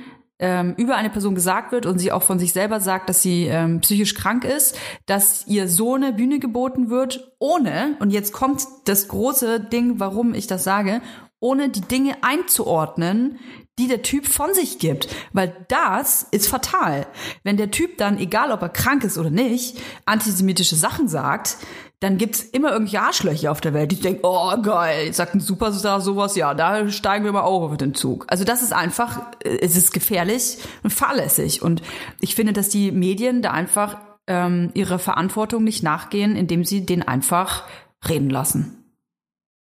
ähm, 0.41 0.75
über 0.77 0.97
eine 0.97 1.11
Person 1.11 1.35
gesagt 1.35 1.71
wird 1.71 1.87
und 1.87 1.99
sie 1.99 2.13
auch 2.13 2.23
von 2.23 2.39
sich 2.39 2.53
selber 2.53 2.81
sagt, 2.81 3.09
dass 3.09 3.23
sie 3.23 3.45
ähm, 3.47 3.81
psychisch 3.81 4.15
krank 4.15 4.45
ist, 4.45 4.77
dass 5.07 5.47
ihr 5.47 5.69
so 5.69 5.95
eine 5.95 6.13
Bühne 6.13 6.39
geboten 6.39 6.89
wird, 6.89 7.33
ohne, 7.39 7.97
und 8.01 8.11
jetzt 8.11 8.33
kommt 8.33 8.67
das 8.87 9.09
große 9.09 9.61
Ding, 9.61 10.01
warum 10.01 10.35
ich 10.35 10.47
das 10.47 10.65
sage, 10.65 11.03
ohne 11.41 11.71
die 11.71 11.81
Dinge 11.81 12.17
einzuordnen, 12.23 13.39
die 13.79 13.89
der 13.89 14.03
Typ 14.03 14.27
von 14.27 14.55
sich 14.55 14.79
gibt. 14.79 15.09
Weil 15.33 15.67
das 15.69 16.27
ist 16.31 16.49
fatal. 16.49 17.07
Wenn 17.43 17.57
der 17.57 17.71
Typ 17.71 17.97
dann, 17.99 18.19
egal 18.19 18.53
ob 18.53 18.63
er 18.63 18.69
krank 18.69 19.05
ist 19.05 19.19
oder 19.19 19.31
nicht, 19.31 19.81
antisemitische 20.05 20.77
Sachen 20.77 21.09
sagt, 21.09 21.57
dann 22.01 22.17
gibt's 22.17 22.41
immer 22.41 22.73
irgendwelche 22.73 23.03
Arschlöcher 23.03 23.53
auf 23.53 23.61
der 23.61 23.75
Welt, 23.75 23.93
die 23.93 24.01
denken, 24.01 24.21
oh 24.23 24.57
geil, 24.63 25.13
sagt 25.13 25.35
ein 25.35 25.41
Superstar 25.41 26.01
sowas, 26.01 26.35
ja, 26.35 26.55
da 26.55 26.89
steigen 26.91 27.27
wir 27.27 27.33
mal 27.33 27.43
auch 27.43 27.63
auf 27.63 27.77
den 27.77 27.95
Zug. 27.95 28.25
Also 28.29 28.45
das 28.45 28.63
ist 28.63 28.73
einfach, 28.73 29.21
äh, 29.45 29.59
es 29.61 29.77
ist 29.77 29.93
gefährlich 29.93 30.59
und 30.83 30.91
fahrlässig. 30.91 31.61
Und 31.61 31.83
ich 32.21 32.35
finde, 32.35 32.55
dass 32.55 32.71
die 32.71 32.91
Medien 32.91 33.43
da 33.43 33.51
einfach 33.51 33.99
ähm, 34.27 34.71
ihrer 34.75 34.99
Verantwortung 34.99 35.63
nicht 35.63 35.83
nachgehen, 35.83 36.37
indem 36.37 36.65
sie 36.65 36.87
den 36.87 37.03
einfach 37.03 37.65
reden 38.09 38.31
lassen. 38.31 38.80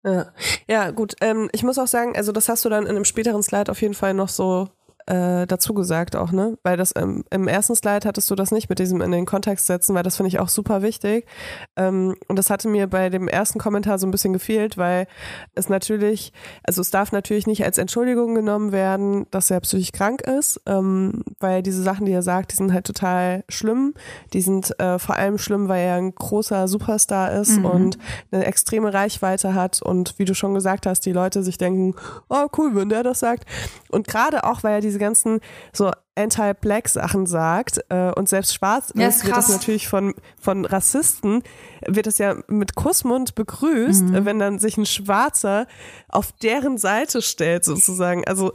Ja, 0.05 0.33
ja 0.67 0.91
gut. 0.91 1.15
Ähm, 1.21 1.49
ich 1.53 1.63
muss 1.63 1.77
auch 1.79 1.87
sagen, 1.87 2.15
also 2.15 2.31
das 2.31 2.49
hast 2.49 2.65
du 2.65 2.69
dann 2.69 2.83
in 2.83 2.89
einem 2.89 3.05
späteren 3.05 3.41
Slide 3.43 3.71
auf 3.71 3.81
jeden 3.81 3.93
Fall 3.93 4.13
noch 4.13 4.29
so 4.29 4.69
äh, 5.07 5.45
dazu 5.47 5.73
gesagt 5.73 6.15
auch, 6.15 6.31
ne? 6.31 6.57
Weil 6.63 6.77
das 6.77 6.93
ähm, 6.95 7.23
im 7.29 7.47
ersten 7.47 7.75
Slide 7.75 8.07
hattest 8.07 8.29
du 8.31 8.35
das 8.35 8.51
nicht 8.51 8.69
mit 8.69 8.79
diesem 8.79 9.01
in 9.01 9.11
den 9.11 9.25
Kontext 9.25 9.67
setzen, 9.67 9.95
weil 9.95 10.03
das 10.03 10.15
finde 10.17 10.29
ich 10.29 10.39
auch 10.39 10.49
super 10.49 10.81
wichtig. 10.81 11.25
Ähm, 11.75 12.15
und 12.27 12.37
das 12.39 12.49
hatte 12.49 12.67
mir 12.67 12.87
bei 12.87 13.09
dem 13.09 13.27
ersten 13.27 13.59
Kommentar 13.59 13.97
so 13.99 14.07
ein 14.07 14.11
bisschen 14.11 14.33
gefehlt, 14.33 14.77
weil 14.77 15.07
es 15.55 15.69
natürlich, 15.69 16.33
also 16.63 16.81
es 16.81 16.91
darf 16.91 17.11
natürlich 17.11 17.47
nicht 17.47 17.63
als 17.65 17.77
Entschuldigung 17.77 18.35
genommen 18.35 18.71
werden, 18.71 19.25
dass 19.31 19.49
er 19.51 19.59
psychisch 19.61 19.91
krank 19.91 20.21
ist, 20.21 20.61
ähm, 20.65 21.23
weil 21.39 21.63
diese 21.63 21.83
Sachen, 21.83 22.05
die 22.05 22.11
er 22.11 22.23
sagt, 22.23 22.51
die 22.51 22.55
sind 22.55 22.73
halt 22.73 22.85
total 22.85 23.43
schlimm. 23.49 23.93
Die 24.33 24.41
sind 24.41 24.79
äh, 24.79 24.99
vor 24.99 25.15
allem 25.15 25.37
schlimm, 25.37 25.67
weil 25.67 25.85
er 25.85 25.95
ein 25.95 26.13
großer 26.15 26.67
Superstar 26.67 27.31
ist 27.33 27.57
Mhm. 27.57 27.65
und 27.65 27.97
eine 28.31 28.45
extreme 28.45 28.93
Reichweite 28.93 29.53
hat 29.53 29.81
und 29.81 30.17
wie 30.17 30.25
du 30.25 30.33
schon 30.33 30.53
gesagt 30.53 30.85
hast, 30.85 31.01
die 31.05 31.11
Leute 31.11 31.43
sich 31.43 31.57
denken, 31.57 31.95
oh 32.29 32.47
cool, 32.57 32.75
wenn 32.75 32.89
der 32.89 33.03
das 33.03 33.19
sagt. 33.19 33.45
Und 33.89 34.07
gerade 34.07 34.43
auch, 34.43 34.63
weil 34.63 34.75
er 34.75 34.81
diese 34.81 34.92
ganzen 34.99 35.39
so 35.71 35.91
Anti-Black-Sachen 36.15 37.25
sagt 37.25 37.79
äh, 37.89 38.11
und 38.11 38.29
selbst 38.29 38.53
schwarz 38.53 38.91
Ja, 38.95 39.07
ist, 39.07 39.25
wird 39.25 39.35
das 39.35 39.49
natürlich 39.49 39.87
von, 39.87 40.13
von 40.39 40.65
Rassisten, 40.65 41.41
wird 41.87 42.05
das 42.07 42.17
ja 42.17 42.35
mit 42.47 42.75
Kussmund 42.75 43.35
begrüßt, 43.35 44.03
Mhm. 44.03 44.25
wenn 44.25 44.39
dann 44.39 44.59
sich 44.59 44.77
ein 44.77 44.85
Schwarzer 44.85 45.65
auf 46.09 46.31
deren 46.31 46.77
Seite 46.77 47.21
stellt 47.21 47.65
sozusagen. 47.65 48.25
Also 48.27 48.53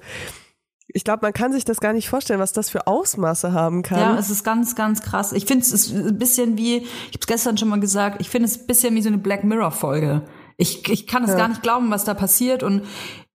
ich 0.90 1.04
glaube, 1.04 1.20
man 1.22 1.32
kann 1.34 1.52
sich 1.52 1.64
das 1.66 1.80
gar 1.80 1.92
nicht 1.92 2.08
vorstellen, 2.08 2.40
was 2.40 2.52
das 2.54 2.70
für 2.70 2.86
Ausmaße 2.86 3.52
haben 3.52 3.82
kann. 3.82 3.98
Ja, 3.98 4.18
es 4.18 4.30
ist 4.30 4.42
ganz, 4.42 4.74
ganz 4.74 5.02
krass. 5.02 5.32
Ich 5.32 5.44
finde 5.44 5.62
es 5.62 5.72
ist 5.72 5.92
ein 5.92 6.16
bisschen 6.18 6.56
wie, 6.56 6.76
ich 6.78 6.84
habe 7.08 7.18
es 7.20 7.26
gestern 7.26 7.58
schon 7.58 7.68
mal 7.68 7.78
gesagt, 7.80 8.20
ich 8.20 8.30
finde 8.30 8.46
es 8.48 8.58
ein 8.60 8.66
bisschen 8.66 8.94
wie 8.94 9.02
so 9.02 9.08
eine 9.08 9.18
Black 9.18 9.44
Mirror-Folge. 9.44 10.22
Ich, 10.56 10.88
ich 10.88 11.06
kann 11.06 11.24
es 11.24 11.36
gar 11.36 11.48
nicht 11.48 11.62
glauben, 11.62 11.90
was 11.90 12.04
da 12.04 12.14
passiert. 12.14 12.62
Und 12.62 12.82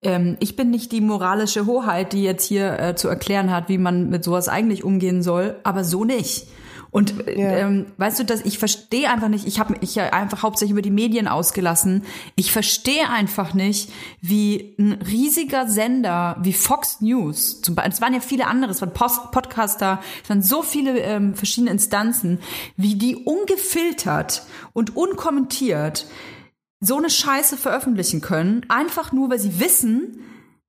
ähm, 0.03 0.37
ich 0.39 0.55
bin 0.55 0.69
nicht 0.69 0.91
die 0.91 1.01
moralische 1.01 1.65
Hoheit, 1.65 2.13
die 2.13 2.23
jetzt 2.23 2.45
hier 2.45 2.79
äh, 2.79 2.95
zu 2.95 3.07
erklären 3.07 3.51
hat, 3.51 3.69
wie 3.69 3.77
man 3.77 4.09
mit 4.09 4.23
sowas 4.23 4.47
eigentlich 4.49 4.83
umgehen 4.83 5.23
soll, 5.23 5.55
aber 5.63 5.83
so 5.83 6.05
nicht. 6.05 6.47
Und 6.91 7.27
äh, 7.27 7.41
Ja. 7.41 7.51
ähm, 7.57 7.87
weißt 7.97 8.19
du, 8.19 8.23
dass 8.23 8.41
ich 8.45 8.59
verstehe 8.59 9.09
einfach 9.09 9.27
nicht, 9.27 9.47
ich 9.47 9.59
habe 9.59 9.75
mich 9.81 9.95
ja 9.95 10.13
einfach 10.13 10.43
hauptsächlich 10.43 10.73
über 10.73 10.83
die 10.83 10.91
Medien 10.91 11.27
ausgelassen. 11.27 12.03
Ich 12.35 12.51
verstehe 12.51 13.09
einfach 13.09 13.55
nicht, 13.55 13.91
wie 14.21 14.75
ein 14.77 14.93
riesiger 15.01 15.67
Sender 15.67 16.37
wie 16.41 16.53
Fox 16.53 17.01
News, 17.01 17.61
zum 17.61 17.73
Beispiel, 17.73 17.93
es 17.93 18.01
waren 18.01 18.13
ja 18.13 18.19
viele 18.19 18.45
andere, 18.45 18.69
es 18.71 18.81
waren 18.81 18.93
Post 18.93 19.31
Podcaster, 19.31 20.01
es 20.23 20.29
waren 20.29 20.43
so 20.43 20.61
viele 20.61 20.99
ähm, 20.99 21.33
verschiedene 21.33 21.71
Instanzen, 21.71 22.37
wie 22.77 22.93
die 22.93 23.15
ungefiltert 23.15 24.43
und 24.73 24.95
unkommentiert 24.95 26.05
so 26.83 26.97
eine 26.97 27.09
Scheiße 27.09 27.57
veröffentlichen 27.57 28.21
können, 28.21 28.65
einfach 28.69 29.11
nur, 29.11 29.29
weil 29.29 29.39
sie 29.39 29.59
wissen, 29.59 30.19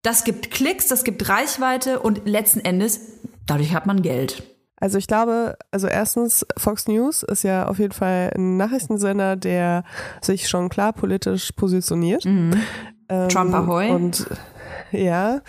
das 0.03 0.25
gibt 0.25 0.51
Klicks, 0.51 0.87
das 0.87 1.05
gibt 1.05 1.29
Reichweite 1.29 2.01
und 2.01 2.27
letzten 2.27 2.61
Endes, 2.61 3.01
dadurch 3.47 3.75
hat 3.75 3.87
man 3.87 4.03
Geld. 4.03 4.43
Also 4.77 4.99
ich 4.99 5.07
glaube, 5.07 5.57
also 5.71 5.87
erstens, 5.87 6.47
Fox 6.57 6.87
News 6.89 7.23
ist 7.23 7.43
ja 7.43 7.67
auf 7.67 7.79
jeden 7.79 7.93
Fall 7.93 8.31
ein 8.35 8.57
Nachrichtensender, 8.57 9.35
der 9.35 9.85
sich 10.21 10.49
schon 10.49 10.69
klar 10.69 10.93
politisch 10.93 11.53
positioniert. 11.53 12.25
Ähm, 12.27 12.53
Trump 13.29 13.55
Ahoy. 13.55 13.91
Und 13.91 14.27
ja. 14.93 15.41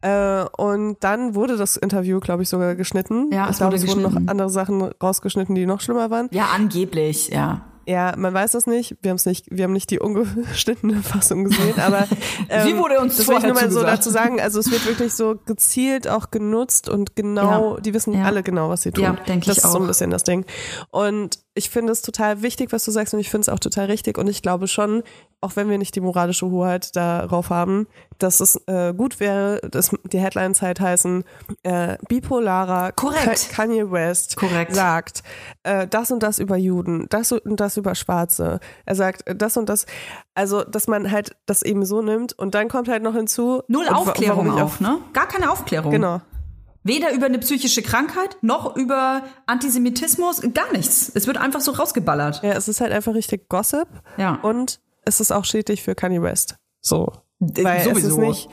Äh, 0.00 0.44
und 0.56 0.96
dann 1.00 1.34
wurde 1.34 1.56
das 1.56 1.76
Interview, 1.76 2.20
glaube 2.20 2.42
ich, 2.42 2.48
sogar 2.48 2.74
geschnitten. 2.74 3.30
Ja, 3.32 3.44
ich 3.44 3.50
es 3.50 3.56
glaube, 3.58 3.76
es 3.76 3.86
wurden 3.86 4.02
noch 4.02 4.16
andere 4.16 4.50
Sachen 4.50 4.82
rausgeschnitten, 4.82 5.54
die 5.54 5.66
noch 5.66 5.80
schlimmer 5.80 6.10
waren. 6.10 6.28
Ja, 6.32 6.48
angeblich, 6.54 7.28
ja. 7.28 7.69
Ja, 7.86 8.14
man 8.16 8.32
weiß 8.34 8.52
das 8.52 8.66
nicht. 8.66 8.96
Wir 9.02 9.10
haben 9.10 9.16
es 9.16 9.26
nicht, 9.26 9.46
wir 9.50 9.64
haben 9.64 9.72
nicht 9.72 9.90
die 9.90 9.98
ungeschnittene 9.98 10.96
Fassung 11.02 11.44
gesehen, 11.44 11.78
aber 11.78 12.06
ähm, 12.48 12.66
Sie 12.68 12.76
wurde 12.78 13.00
uns 13.00 13.16
das 13.16 13.22
ich 13.22 13.28
nur 13.28 13.40
vorher 13.40 13.54
mal 13.54 13.70
so 13.70 13.82
dazu 13.82 14.10
sagen. 14.10 14.40
Also 14.40 14.60
es 14.60 14.70
wird 14.70 14.86
wirklich 14.86 15.14
so 15.14 15.36
gezielt 15.46 16.06
auch 16.06 16.30
genutzt 16.30 16.88
und 16.88 17.16
genau, 17.16 17.74
Ja. 17.76 17.80
die 17.80 17.94
wissen 17.94 18.12
Ja. 18.14 18.24
alle 18.24 18.42
genau, 18.42 18.68
was 18.68 18.82
sie 18.82 18.92
tun. 18.92 19.04
Ja, 19.04 19.12
denke 19.26 19.46
das 19.46 19.58
ich 19.58 19.64
ist 19.64 19.70
so 19.72 19.78
ein 19.78 19.84
auch. 19.84 19.88
bisschen 19.88 20.10
das 20.10 20.22
Ding. 20.24 20.44
Und 20.90 21.38
ich 21.54 21.68
finde 21.68 21.92
es 21.92 22.00
total 22.02 22.42
wichtig, 22.42 22.72
was 22.72 22.84
du 22.84 22.90
sagst, 22.92 23.12
und 23.12 23.20
ich 23.20 23.28
finde 23.28 23.42
es 23.42 23.48
auch 23.48 23.58
total 23.58 23.86
richtig. 23.86 24.18
Und 24.18 24.28
ich 24.28 24.40
glaube 24.40 24.68
schon, 24.68 25.02
auch 25.40 25.56
wenn 25.56 25.68
wir 25.68 25.78
nicht 25.78 25.96
die 25.96 26.00
moralische 26.00 26.48
Hoheit 26.48 26.94
darauf 26.94 27.50
haben, 27.50 27.86
dass 28.18 28.40
es 28.40 28.56
äh, 28.66 28.94
gut 28.94 29.18
wäre, 29.20 29.60
dass 29.68 29.90
die 30.12 30.20
Headlines 30.20 30.62
halt 30.62 30.78
heißen, 30.80 31.24
äh, 31.64 31.96
bipolarer 32.08 32.92
Korrekt. 32.92 33.50
Ka- 33.50 33.62
Kanye 33.62 33.90
West 33.90 34.36
Korrekt. 34.36 34.74
sagt 34.74 35.22
äh, 35.64 35.86
das 35.88 36.10
und 36.12 36.22
das 36.22 36.38
über 36.38 36.56
Juden, 36.56 37.06
das 37.10 37.32
und 37.32 37.58
das 37.58 37.76
über 37.76 37.94
Schwarze. 37.94 38.60
Er 38.86 38.94
sagt 38.94 39.26
äh, 39.26 39.34
das 39.34 39.56
und 39.56 39.68
das, 39.68 39.86
also 40.34 40.62
dass 40.62 40.86
man 40.86 41.10
halt 41.10 41.36
das 41.46 41.62
eben 41.62 41.84
so 41.84 42.00
nimmt 42.02 42.32
und 42.38 42.54
dann 42.54 42.68
kommt 42.68 42.88
halt 42.88 43.02
noch 43.02 43.14
hinzu 43.14 43.62
Null 43.66 43.88
Aufklärung 43.88 44.52
auch, 44.52 44.78
ne? 44.80 44.98
Gar 45.12 45.26
keine 45.26 45.50
Aufklärung. 45.50 45.90
Genau. 45.90 46.20
Weder 46.82 47.12
über 47.12 47.26
eine 47.26 47.38
psychische 47.38 47.82
Krankheit, 47.82 48.36
noch 48.40 48.74
über 48.76 49.22
Antisemitismus, 49.46 50.40
gar 50.54 50.72
nichts. 50.72 51.10
Es 51.14 51.26
wird 51.26 51.36
einfach 51.36 51.60
so 51.60 51.72
rausgeballert. 51.72 52.42
Ja, 52.42 52.52
es 52.52 52.68
ist 52.68 52.80
halt 52.80 52.92
einfach 52.92 53.14
richtig 53.14 53.48
Gossip 53.48 53.88
Ja. 54.16 54.36
und 54.42 54.80
es 55.04 55.20
ist 55.20 55.30
auch 55.32 55.44
schädlich 55.44 55.82
für 55.82 55.94
Kanye 55.94 56.22
West. 56.22 56.56
So. 56.80 57.12
Weil 57.38 57.88
es 57.90 58.04
ist 58.04 58.16
nicht, 58.18 58.46
äh, 58.46 58.50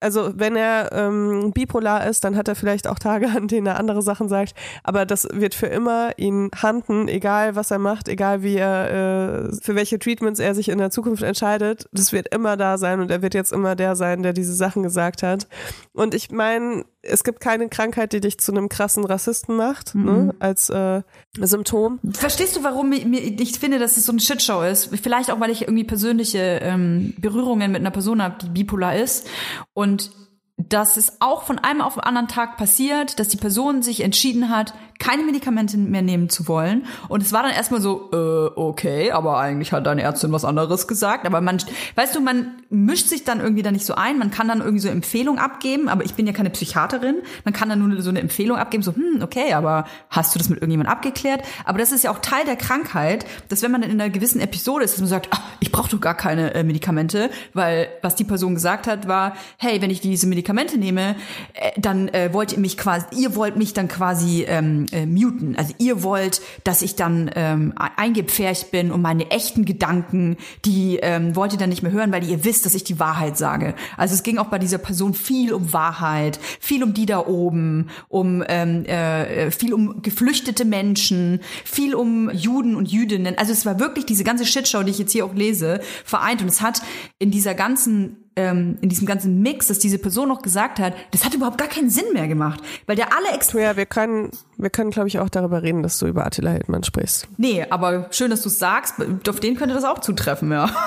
also 0.00 0.32
wenn 0.34 0.56
er 0.56 0.90
ähm, 0.92 1.52
bipolar 1.52 2.06
ist, 2.06 2.24
dann 2.24 2.36
hat 2.36 2.48
er 2.48 2.54
vielleicht 2.54 2.88
auch 2.88 2.98
Tage, 2.98 3.28
an 3.36 3.48
denen 3.48 3.66
er 3.66 3.78
andere 3.78 4.02
Sachen 4.02 4.28
sagt, 4.28 4.54
aber 4.82 5.06
das 5.06 5.28
wird 5.30 5.54
für 5.54 5.66
immer 5.66 6.18
ihn 6.18 6.50
handen, 6.56 7.08
egal 7.08 7.54
was 7.54 7.70
er 7.70 7.78
macht, 7.78 8.08
egal 8.08 8.42
wie 8.42 8.56
er, 8.56 9.50
äh, 9.50 9.56
für 9.62 9.74
welche 9.74 9.98
Treatments 9.98 10.40
er 10.40 10.54
sich 10.54 10.68
in 10.70 10.78
der 10.78 10.90
Zukunft 10.90 11.22
entscheidet, 11.22 11.88
das 11.92 12.12
wird 12.12 12.34
immer 12.34 12.56
da 12.56 12.78
sein 12.78 13.00
und 13.00 13.10
er 13.10 13.22
wird 13.22 13.34
jetzt 13.34 13.52
immer 13.52 13.76
der 13.76 13.94
sein, 13.94 14.22
der 14.22 14.32
diese 14.32 14.54
Sachen 14.54 14.82
gesagt 14.82 15.22
hat. 15.22 15.46
Und 15.92 16.14
ich 16.14 16.30
meine, 16.30 16.84
es 17.02 17.24
gibt 17.24 17.40
keine 17.40 17.68
Krankheit, 17.68 18.12
die 18.12 18.20
dich 18.20 18.38
zu 18.38 18.52
einem 18.52 18.68
krassen 18.68 19.04
Rassisten 19.04 19.56
macht, 19.56 19.94
ne, 19.94 20.34
als 20.38 20.68
äh, 20.68 21.02
Symptom. 21.38 21.98
Verstehst 22.12 22.56
du, 22.56 22.64
warum 22.64 22.92
ich 22.92 23.58
finde, 23.58 23.78
dass 23.78 23.96
es 23.96 24.06
so 24.06 24.12
eine 24.12 24.20
Shitshow 24.20 24.62
ist? 24.62 24.90
Vielleicht 25.02 25.30
auch, 25.30 25.40
weil 25.40 25.50
ich 25.50 25.62
irgendwie 25.62 25.84
persönliche 25.84 26.60
ähm, 26.62 27.14
Berührungen 27.18 27.72
mit 27.72 27.80
einer 27.80 27.90
Person 27.90 28.22
habe, 28.22 28.36
die 28.44 28.48
bipolar 28.48 28.96
ist. 28.96 29.26
Und 29.72 30.10
dass 30.56 30.96
es 30.96 31.20
auch 31.20 31.42
von 31.42 31.58
einem 31.58 31.80
auf 31.80 31.94
den 31.94 32.02
anderen 32.02 32.28
Tag 32.28 32.56
passiert, 32.56 33.18
dass 33.18 33.28
die 33.28 33.36
Person 33.36 33.82
sich 33.82 34.00
entschieden 34.00 34.50
hat, 34.50 34.74
keine 35.00 35.24
Medikamente 35.24 35.76
mehr 35.78 36.02
nehmen 36.02 36.28
zu 36.28 36.46
wollen. 36.46 36.84
Und 37.08 37.22
es 37.22 37.32
war 37.32 37.42
dann 37.42 37.52
erstmal 37.52 37.80
so, 37.80 38.10
äh, 38.12 38.50
okay, 38.54 39.10
aber 39.10 39.38
eigentlich 39.38 39.72
hat 39.72 39.86
deine 39.86 40.02
Ärztin 40.02 40.30
was 40.30 40.44
anderes 40.44 40.86
gesagt. 40.86 41.26
Aber 41.26 41.40
man, 41.40 41.58
weißt 41.96 42.14
du, 42.14 42.20
man 42.20 42.52
mischt 42.68 43.08
sich 43.08 43.24
dann 43.24 43.40
irgendwie 43.40 43.62
da 43.62 43.72
nicht 43.72 43.86
so 43.86 43.94
ein. 43.94 44.18
Man 44.18 44.30
kann 44.30 44.46
dann 44.46 44.60
irgendwie 44.60 44.80
so 44.80 44.88
Empfehlungen 44.88 45.40
abgeben, 45.40 45.88
aber 45.88 46.04
ich 46.04 46.14
bin 46.14 46.26
ja 46.26 46.32
keine 46.32 46.50
Psychiaterin. 46.50 47.16
Man 47.44 47.54
kann 47.54 47.68
dann 47.68 47.78
nur 47.80 48.00
so 48.02 48.10
eine 48.10 48.20
Empfehlung 48.20 48.58
abgeben, 48.58 48.82
so, 48.82 48.94
hm, 48.94 49.22
okay, 49.22 49.54
aber 49.54 49.86
hast 50.10 50.34
du 50.34 50.38
das 50.38 50.50
mit 50.50 50.58
irgendjemandem 50.58 50.92
abgeklärt? 50.92 51.42
Aber 51.64 51.78
das 51.78 51.92
ist 51.92 52.04
ja 52.04 52.10
auch 52.10 52.18
Teil 52.18 52.44
der 52.44 52.56
Krankheit, 52.56 53.24
dass 53.48 53.62
wenn 53.62 53.72
man 53.72 53.82
in 53.82 53.92
einer 53.92 54.10
gewissen 54.10 54.40
Episode 54.40 54.84
ist, 54.84 54.94
dass 54.94 55.00
man 55.00 55.08
sagt, 55.08 55.28
ah, 55.32 55.40
ich 55.60 55.72
brauche 55.72 55.90
doch 55.90 56.00
gar 56.00 56.14
keine 56.14 56.52
äh, 56.54 56.62
Medikamente, 56.62 57.30
weil 57.54 57.88
was 58.02 58.16
die 58.16 58.24
Person 58.24 58.54
gesagt 58.54 58.86
hat, 58.86 59.08
war, 59.08 59.34
hey, 59.56 59.80
wenn 59.80 59.90
ich 59.90 60.02
diese 60.02 60.26
Medikamente 60.26 60.76
nehme, 60.78 61.16
äh, 61.54 61.70
dann 61.78 62.08
äh, 62.08 62.34
wollt 62.34 62.52
ihr 62.52 62.58
mich 62.58 62.76
quasi, 62.76 63.06
ihr 63.12 63.34
wollt 63.34 63.56
mich 63.56 63.72
dann 63.72 63.88
quasi 63.88 64.44
ähm, 64.46 64.86
äh, 64.92 65.06
muten. 65.06 65.56
Also 65.56 65.74
ihr 65.78 66.02
wollt, 66.02 66.40
dass 66.64 66.82
ich 66.82 66.96
dann 66.96 67.30
ähm, 67.34 67.74
e- 67.78 68.00
eingepfercht 68.00 68.70
bin 68.70 68.90
und 68.90 69.02
meine 69.02 69.30
echten 69.30 69.64
Gedanken, 69.64 70.36
die 70.64 70.98
ähm, 71.02 71.36
wollt 71.36 71.52
ihr 71.52 71.58
dann 71.58 71.68
nicht 71.68 71.82
mehr 71.82 71.92
hören, 71.92 72.12
weil 72.12 72.28
ihr 72.28 72.44
wisst, 72.44 72.66
dass 72.66 72.74
ich 72.74 72.84
die 72.84 72.98
Wahrheit 72.98 73.36
sage. 73.36 73.74
Also 73.96 74.14
es 74.14 74.22
ging 74.22 74.38
auch 74.38 74.46
bei 74.46 74.58
dieser 74.58 74.78
Person 74.78 75.14
viel 75.14 75.52
um 75.52 75.72
Wahrheit, 75.72 76.38
viel 76.60 76.82
um 76.82 76.94
die 76.94 77.06
da 77.06 77.26
oben, 77.26 77.88
um 78.08 78.44
ähm, 78.48 78.84
äh, 78.84 79.50
viel 79.50 79.74
um 79.74 80.02
geflüchtete 80.02 80.64
Menschen, 80.64 81.40
viel 81.64 81.94
um 81.94 82.30
Juden 82.30 82.76
und 82.76 82.90
Jüdinnen. 82.90 83.36
Also 83.38 83.52
es 83.52 83.66
war 83.66 83.78
wirklich 83.78 84.06
diese 84.06 84.24
ganze 84.24 84.46
Shitshow, 84.46 84.82
die 84.82 84.90
ich 84.90 84.98
jetzt 84.98 85.12
hier 85.12 85.24
auch 85.24 85.34
lese, 85.34 85.80
vereint 86.04 86.42
und 86.42 86.48
es 86.48 86.60
hat 86.60 86.82
in 87.18 87.30
dieser 87.30 87.54
ganzen 87.54 88.29
ähm, 88.40 88.78
in 88.80 88.88
diesem 88.88 89.06
ganzen 89.06 89.42
Mix, 89.42 89.66
dass 89.66 89.78
diese 89.78 89.98
Person 89.98 90.28
noch 90.28 90.42
gesagt 90.42 90.78
hat, 90.78 90.94
das 91.10 91.24
hat 91.24 91.34
überhaupt 91.34 91.58
gar 91.58 91.68
keinen 91.68 91.90
Sinn 91.90 92.12
mehr 92.12 92.28
gemacht, 92.28 92.60
weil 92.86 92.96
der 92.96 93.08
alle 93.16 93.34
extra 93.34 93.58
Ja, 93.58 93.76
wir 93.76 93.86
können, 93.86 94.30
wir 94.56 94.70
können, 94.70 94.90
glaube 94.90 95.08
ich, 95.08 95.18
auch 95.18 95.28
darüber 95.28 95.62
reden, 95.62 95.82
dass 95.82 95.98
du 95.98 96.06
über 96.06 96.24
Attila 96.24 96.50
Hildmann 96.52 96.84
sprichst. 96.84 97.28
Nee, 97.36 97.66
aber 97.68 98.06
schön, 98.10 98.30
dass 98.30 98.42
du 98.42 98.48
es 98.48 98.58
sagst. 98.58 98.94
Auf 99.28 99.40
den 99.40 99.56
könnte 99.56 99.74
das 99.74 99.84
auch 99.84 99.98
zutreffen, 99.98 100.50
ja. 100.50 100.70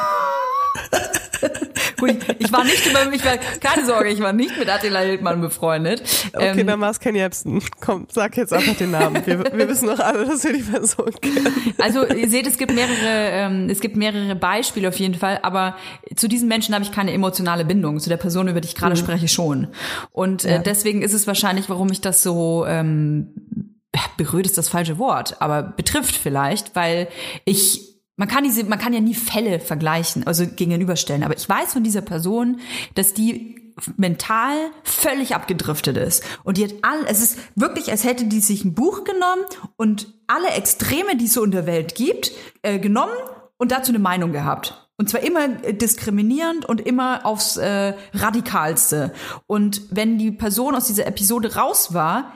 Gut, 1.99 2.17
ich, 2.39 2.51
war 2.51 2.63
nicht 2.63 2.85
immer, 2.85 3.11
ich 3.13 3.23
war, 3.23 3.37
keine 3.37 3.85
Sorge, 3.85 4.09
ich 4.09 4.19
war 4.19 4.33
nicht 4.33 4.57
mit 4.57 4.69
Attila 4.69 4.99
Hildmann 4.99 5.41
befreundet. 5.41 6.03
Okay, 6.33 6.61
Ähm, 6.61 6.67
dann 6.67 6.81
war 6.81 6.91
es 6.91 6.99
Ken 6.99 7.15
Jebsen. 7.15 7.61
Komm, 7.79 8.07
sag 8.11 8.35
jetzt 8.37 8.51
einfach 8.51 8.75
den 8.75 8.91
Namen. 8.91 9.25
Wir, 9.25 9.39
wir 9.39 9.67
wissen 9.69 9.87
doch 9.87 9.99
alle, 9.99 10.25
dass 10.25 10.43
wir 10.43 10.53
die 10.53 10.63
Person 10.63 11.11
kennen. 11.21 11.73
Also 11.77 12.05
ihr 12.05 12.29
seht, 12.29 12.47
es 12.47 12.57
gibt 12.57 12.73
mehrere, 12.73 13.29
ähm, 13.31 13.69
es 13.69 13.79
gibt 13.79 13.95
mehrere 13.95 14.35
Beispiele 14.35 14.87
auf 14.87 14.97
jeden 14.97 15.15
Fall, 15.15 15.39
aber 15.43 15.75
zu 16.15 16.27
diesen 16.27 16.47
Menschen 16.47 16.73
habe 16.73 16.83
ich 16.83 16.91
keine 16.91 17.13
emotionale 17.13 17.65
Bindung. 17.65 17.99
Zu 17.99 18.09
der 18.09 18.17
Person, 18.17 18.47
über 18.47 18.61
die 18.61 18.67
ich 18.67 18.75
gerade 18.75 18.95
spreche, 18.95 19.27
schon. 19.27 19.67
Und 20.11 20.45
äh, 20.45 20.61
deswegen 20.61 21.01
ist 21.01 21.13
es 21.13 21.27
wahrscheinlich, 21.27 21.69
warum 21.69 21.91
ich 21.91 22.01
das 22.01 22.23
so 22.23 22.65
ähm, 22.67 23.29
berührt 24.17 24.45
ist 24.45 24.57
das 24.57 24.69
falsche 24.69 24.97
Wort, 24.97 25.41
aber 25.41 25.61
betrifft 25.63 26.15
vielleicht, 26.15 26.75
weil 26.75 27.07
ich 27.45 27.92
man 28.15 28.27
kann 28.27 28.43
diese, 28.43 28.63
man 28.63 28.79
kann 28.79 28.93
ja 28.93 28.99
nie 28.99 29.15
Fälle 29.15 29.59
vergleichen, 29.59 30.27
also 30.27 30.45
gegenüberstellen. 30.45 31.23
Aber 31.23 31.35
ich 31.35 31.47
weiß 31.47 31.73
von 31.73 31.83
dieser 31.83 32.01
Person, 32.01 32.59
dass 32.95 33.13
die 33.13 33.73
mental 33.97 34.55
völlig 34.83 35.35
abgedriftet 35.35 35.97
ist. 35.97 36.23
Und 36.43 36.57
die 36.57 36.65
hat 36.65 36.73
all, 36.83 37.05
es 37.07 37.21
ist 37.21 37.39
wirklich, 37.55 37.89
als 37.91 38.03
hätte 38.03 38.25
die 38.25 38.39
sich 38.39 38.63
ein 38.65 38.75
Buch 38.75 39.03
genommen 39.03 39.43
und 39.77 40.13
alle 40.27 40.49
Extreme, 40.49 41.17
die 41.17 41.25
es 41.25 41.33
so 41.33 41.43
in 41.43 41.51
der 41.51 41.65
Welt 41.65 41.95
gibt, 41.95 42.31
äh, 42.61 42.79
genommen 42.79 43.13
und 43.57 43.71
dazu 43.71 43.91
eine 43.91 43.99
Meinung 43.99 44.31
gehabt. 44.31 44.87
Und 44.97 45.09
zwar 45.09 45.21
immer 45.21 45.63
äh, 45.63 45.73
diskriminierend 45.73 46.65
und 46.65 46.81
immer 46.81 47.25
aufs 47.25 47.57
äh, 47.57 47.93
Radikalste. 48.13 49.11
Und 49.47 49.81
wenn 49.89 50.19
die 50.19 50.31
Person 50.31 50.75
aus 50.75 50.85
dieser 50.85 51.07
Episode 51.07 51.55
raus 51.55 51.93
war, 51.93 52.33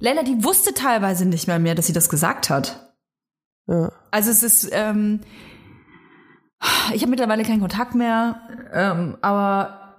Leila, 0.00 0.22
die 0.22 0.44
wusste 0.44 0.74
teilweise 0.74 1.24
nicht 1.24 1.48
mehr 1.48 1.58
mehr, 1.58 1.74
dass 1.74 1.86
sie 1.86 1.92
das 1.92 2.08
gesagt 2.08 2.50
hat. 2.50 2.87
Ja. 3.68 3.92
Also 4.10 4.30
es 4.30 4.42
ist, 4.42 4.70
ähm, 4.72 5.20
ich 6.92 7.02
habe 7.02 7.10
mittlerweile 7.10 7.44
keinen 7.44 7.60
Kontakt 7.60 7.94
mehr, 7.94 8.40
ähm, 8.72 9.16
aber 9.20 9.96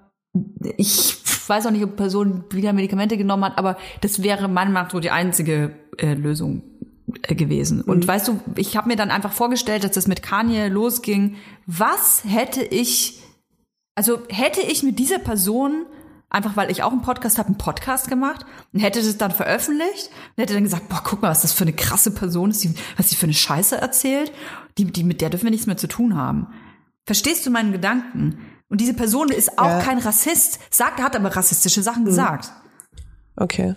ich 0.78 1.18
weiß 1.48 1.66
auch 1.66 1.72
nicht, 1.72 1.84
ob 1.84 1.92
die 1.92 1.96
Person 1.96 2.44
wieder 2.52 2.74
Medikamente 2.74 3.18
genommen 3.18 3.46
hat, 3.46 3.58
aber 3.58 3.78
das 4.02 4.22
wäre 4.24 4.48
meiner 4.48 4.72
Meinung 4.72 4.74
nach 4.74 4.92
so 4.92 5.00
die 5.00 5.12
einzige 5.12 5.76
äh, 5.98 6.14
Lösung 6.14 6.64
äh, 7.24 7.36
gewesen. 7.36 7.82
Und 7.82 8.08
weißt 8.08 8.28
du, 8.28 8.40
ich 8.56 8.76
habe 8.78 8.88
mir 8.88 8.96
dann 8.96 9.12
einfach 9.12 9.32
vorgestellt, 9.32 9.84
dass 9.84 9.92
das 9.92 10.08
mit 10.08 10.22
Kanye 10.22 10.68
losging. 10.68 11.38
Was 11.66 12.24
hätte 12.26 12.64
ich, 12.64 13.22
also 13.96 14.20
hätte 14.30 14.62
ich 14.62 14.84
mit 14.84 15.00
dieser 15.00 15.20
Person 15.20 15.86
einfach 16.30 16.56
weil 16.56 16.70
ich 16.72 16.84
auch 16.84 16.92
einen 16.92 17.02
Podcast 17.02 17.38
habe, 17.38 17.48
einen 17.48 17.58
Podcast 17.58 18.08
gemacht 18.08 18.46
und 18.74 18.80
hätte 18.80 19.02
das 19.02 19.18
dann 19.18 19.32
veröffentlicht 19.32 20.10
und 20.36 20.42
hätte 20.42 20.54
dann 20.54 20.64
gesagt, 20.64 20.90
boah, 20.90 21.02
guck 21.04 21.22
mal, 21.22 21.30
was 21.30 21.42
das 21.42 21.54
für 21.54 21.64
eine 21.64 21.74
krasse 21.74 22.12
Person 22.12 22.52
ist, 22.52 22.64
die, 22.64 22.74
was 22.98 23.10
sie 23.10 23.16
für 23.16 23.26
eine 23.26 23.34
Scheiße 23.34 23.78
erzählt, 23.78 24.32
die, 24.78 24.86
die, 24.86 25.04
mit 25.04 25.22
der 25.22 25.30
dürfen 25.30 25.46
wir 25.46 25.52
nichts 25.52 25.68
mehr 25.68 25.78
zu 25.78 25.88
tun 25.88 26.16
haben. 26.16 26.48
Verstehst 27.06 27.46
du 27.46 27.50
meinen 27.50 27.72
Gedanken? 27.72 28.40
Und 28.70 28.82
diese 28.82 28.94
Person 28.94 29.30
ist 29.30 29.58
auch 29.58 29.66
Ja. 29.66 29.80
kein 29.82 29.98
Rassist, 29.98 30.60
sagt, 30.70 31.02
hat 31.02 31.16
aber 31.16 31.36
rassistische 31.36 31.82
Sachen 31.82 32.06
gesagt. 32.06 32.52
Okay. 33.36 33.76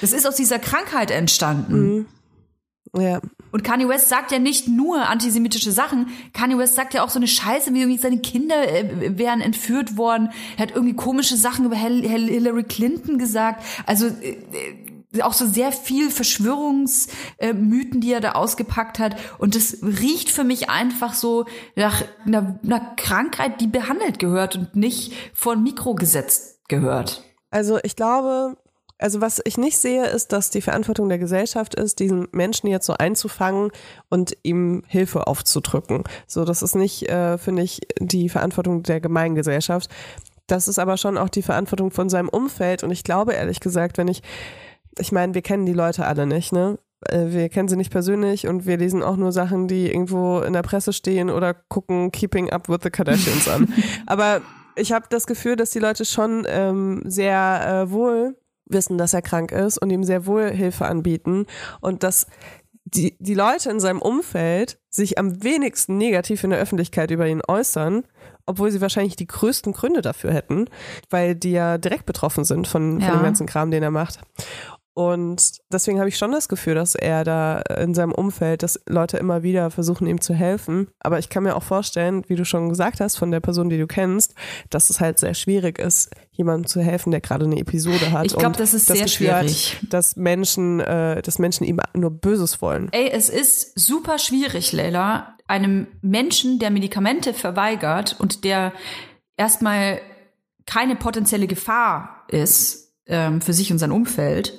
Das 0.00 0.12
ist 0.12 0.26
aus 0.26 0.36
dieser 0.36 0.58
Krankheit 0.58 1.10
entstanden. 1.10 2.06
Ja. 2.96 3.20
Und 3.50 3.64
Kanye 3.64 3.88
West 3.88 4.08
sagt 4.08 4.30
ja 4.32 4.38
nicht 4.38 4.68
nur 4.68 5.08
antisemitische 5.08 5.72
Sachen. 5.72 6.08
Kanye 6.32 6.58
West 6.58 6.74
sagt 6.74 6.94
ja 6.94 7.02
auch 7.02 7.10
so 7.10 7.18
eine 7.18 7.28
Scheiße, 7.28 7.72
wie 7.72 7.80
irgendwie 7.80 7.98
seine 7.98 8.18
Kinder 8.18 8.68
äh, 8.68 9.18
wären 9.18 9.40
entführt 9.40 9.96
worden. 9.96 10.30
Er 10.56 10.62
hat 10.62 10.70
irgendwie 10.72 10.96
komische 10.96 11.36
Sachen 11.36 11.64
über 11.64 11.76
Hillary 11.76 12.64
Clinton 12.64 13.18
gesagt. 13.18 13.64
Also 13.86 14.06
äh, 14.06 14.36
äh, 15.12 15.22
auch 15.22 15.32
so 15.32 15.46
sehr 15.46 15.72
viel 15.72 16.10
Verschwörungsmythen, 16.10 18.00
die 18.00 18.12
er 18.12 18.20
da 18.20 18.32
ausgepackt 18.32 18.98
hat. 18.98 19.16
Und 19.38 19.54
das 19.54 19.78
riecht 19.82 20.30
für 20.30 20.44
mich 20.44 20.68
einfach 20.68 21.14
so 21.14 21.46
nach 21.76 22.04
einer, 22.26 22.60
einer 22.62 22.94
Krankheit, 22.96 23.60
die 23.60 23.66
behandelt 23.66 24.18
gehört 24.18 24.56
und 24.56 24.76
nicht 24.76 25.12
vor 25.32 25.54
ein 25.54 25.62
Mikro 25.62 25.94
gesetzt 25.94 26.60
gehört. 26.68 27.24
Also 27.50 27.78
ich 27.82 27.96
glaube, 27.96 28.58
also 28.98 29.20
was 29.20 29.40
ich 29.44 29.56
nicht 29.56 29.78
sehe, 29.78 30.06
ist, 30.06 30.32
dass 30.32 30.50
die 30.50 30.60
Verantwortung 30.60 31.08
der 31.08 31.18
Gesellschaft 31.18 31.74
ist, 31.74 32.00
diesen 32.00 32.28
Menschen 32.32 32.66
jetzt 32.68 32.86
so 32.86 32.94
einzufangen 32.94 33.70
und 34.08 34.36
ihm 34.42 34.82
Hilfe 34.86 35.26
aufzudrücken. 35.26 36.04
So, 36.26 36.44
das 36.44 36.62
ist 36.62 36.74
nicht, 36.74 37.08
äh, 37.08 37.38
finde 37.38 37.62
ich, 37.62 37.80
die 38.00 38.28
Verantwortung 38.28 38.82
der 38.82 39.00
Gemeingesellschaft. 39.00 39.88
Das 40.48 40.66
ist 40.66 40.78
aber 40.78 40.96
schon 40.96 41.16
auch 41.16 41.28
die 41.28 41.42
Verantwortung 41.42 41.90
von 41.90 42.08
seinem 42.08 42.28
Umfeld. 42.28 42.82
Und 42.82 42.90
ich 42.90 43.04
glaube 43.04 43.34
ehrlich 43.34 43.60
gesagt, 43.60 43.98
wenn 43.98 44.08
ich, 44.08 44.22
ich 44.98 45.12
meine, 45.12 45.34
wir 45.34 45.42
kennen 45.42 45.66
die 45.66 45.74
Leute 45.74 46.06
alle 46.06 46.26
nicht, 46.26 46.52
ne? 46.52 46.78
Äh, 47.08 47.26
Wir 47.28 47.48
kennen 47.48 47.68
sie 47.68 47.76
nicht 47.76 47.92
persönlich 47.92 48.48
und 48.48 48.66
wir 48.66 48.76
lesen 48.76 49.02
auch 49.02 49.16
nur 49.16 49.30
Sachen, 49.30 49.68
die 49.68 49.86
irgendwo 49.86 50.40
in 50.40 50.52
der 50.52 50.62
Presse 50.62 50.92
stehen 50.92 51.30
oder 51.30 51.54
gucken 51.54 52.10
Keeping 52.10 52.50
Up 52.50 52.68
with 52.68 52.80
the 52.82 52.90
Kardashians 52.90 53.48
an. 53.48 53.72
Aber 54.06 54.40
ich 54.74 54.90
habe 54.92 55.06
das 55.08 55.26
Gefühl, 55.26 55.54
dass 55.54 55.70
die 55.70 55.78
Leute 55.78 56.04
schon 56.04 56.44
ähm, 56.48 57.02
sehr 57.04 57.84
äh, 57.86 57.90
wohl 57.92 58.36
wissen, 58.70 58.98
dass 58.98 59.14
er 59.14 59.22
krank 59.22 59.52
ist 59.52 59.78
und 59.78 59.90
ihm 59.90 60.04
sehr 60.04 60.26
wohl 60.26 60.50
Hilfe 60.50 60.86
anbieten 60.86 61.46
und 61.80 62.02
dass 62.02 62.26
die, 62.84 63.16
die 63.20 63.34
Leute 63.34 63.70
in 63.70 63.80
seinem 63.80 64.00
Umfeld 64.00 64.78
sich 64.88 65.18
am 65.18 65.42
wenigsten 65.42 65.98
negativ 65.98 66.42
in 66.44 66.50
der 66.50 66.58
Öffentlichkeit 66.58 67.10
über 67.10 67.26
ihn 67.26 67.42
äußern, 67.46 68.04
obwohl 68.46 68.70
sie 68.70 68.80
wahrscheinlich 68.80 69.14
die 69.14 69.26
größten 69.26 69.74
Gründe 69.74 70.00
dafür 70.00 70.32
hätten, 70.32 70.64
weil 71.10 71.34
die 71.34 71.52
ja 71.52 71.76
direkt 71.76 72.06
betroffen 72.06 72.44
sind 72.44 72.66
von, 72.66 72.98
Ja. 72.98 73.08
von 73.08 73.18
dem 73.18 73.24
ganzen 73.24 73.46
Kram, 73.46 73.70
den 73.70 73.82
er 73.82 73.90
macht. 73.90 74.20
Und 74.98 75.60
deswegen 75.72 76.00
habe 76.00 76.08
ich 76.08 76.18
schon 76.18 76.32
das 76.32 76.48
Gefühl, 76.48 76.74
dass 76.74 76.96
er 76.96 77.22
da 77.22 77.60
in 77.60 77.94
seinem 77.94 78.10
Umfeld, 78.10 78.64
dass 78.64 78.80
Leute 78.88 79.16
immer 79.16 79.44
wieder 79.44 79.70
versuchen, 79.70 80.08
ihm 80.08 80.20
zu 80.20 80.34
helfen. 80.34 80.88
Aber 80.98 81.20
ich 81.20 81.28
kann 81.28 81.44
mir 81.44 81.54
auch 81.54 81.62
vorstellen, 81.62 82.24
wie 82.26 82.34
du 82.34 82.44
schon 82.44 82.68
gesagt 82.68 82.98
hast, 82.98 83.14
von 83.14 83.30
der 83.30 83.38
Person, 83.38 83.68
die 83.68 83.78
du 83.78 83.86
kennst, 83.86 84.34
dass 84.70 84.90
es 84.90 84.98
halt 84.98 85.20
sehr 85.20 85.34
schwierig 85.34 85.78
ist, 85.78 86.10
jemandem 86.32 86.66
zu 86.66 86.80
helfen, 86.80 87.12
der 87.12 87.20
gerade 87.20 87.44
eine 87.44 87.60
Episode 87.60 88.10
hat. 88.10 88.26
Ich 88.26 88.32
glaub, 88.32 88.46
und 88.46 88.58
das 88.58 88.74
ist 88.74 88.86
sehr 88.86 89.04
Gefühl 89.04 89.32
hat, 89.32 89.42
schwierig. 89.48 89.78
dass 89.88 90.16
Menschen, 90.16 90.80
äh, 90.80 91.22
dass 91.22 91.38
Menschen 91.38 91.62
ihm 91.62 91.78
nur 91.94 92.10
Böses 92.10 92.60
wollen. 92.60 92.88
Ey, 92.90 93.08
es 93.08 93.28
ist 93.28 93.78
super 93.78 94.18
schwierig, 94.18 94.72
Leila, 94.72 95.36
einem 95.46 95.86
Menschen, 96.02 96.58
der 96.58 96.72
Medikamente 96.72 97.34
verweigert 97.34 98.16
und 98.18 98.42
der 98.42 98.72
erstmal 99.36 100.00
keine 100.66 100.96
potenzielle 100.96 101.46
Gefahr 101.46 102.24
ist 102.26 102.96
ähm, 103.06 103.40
für 103.40 103.52
sich 103.52 103.70
und 103.70 103.78
sein 103.78 103.92
Umfeld, 103.92 104.58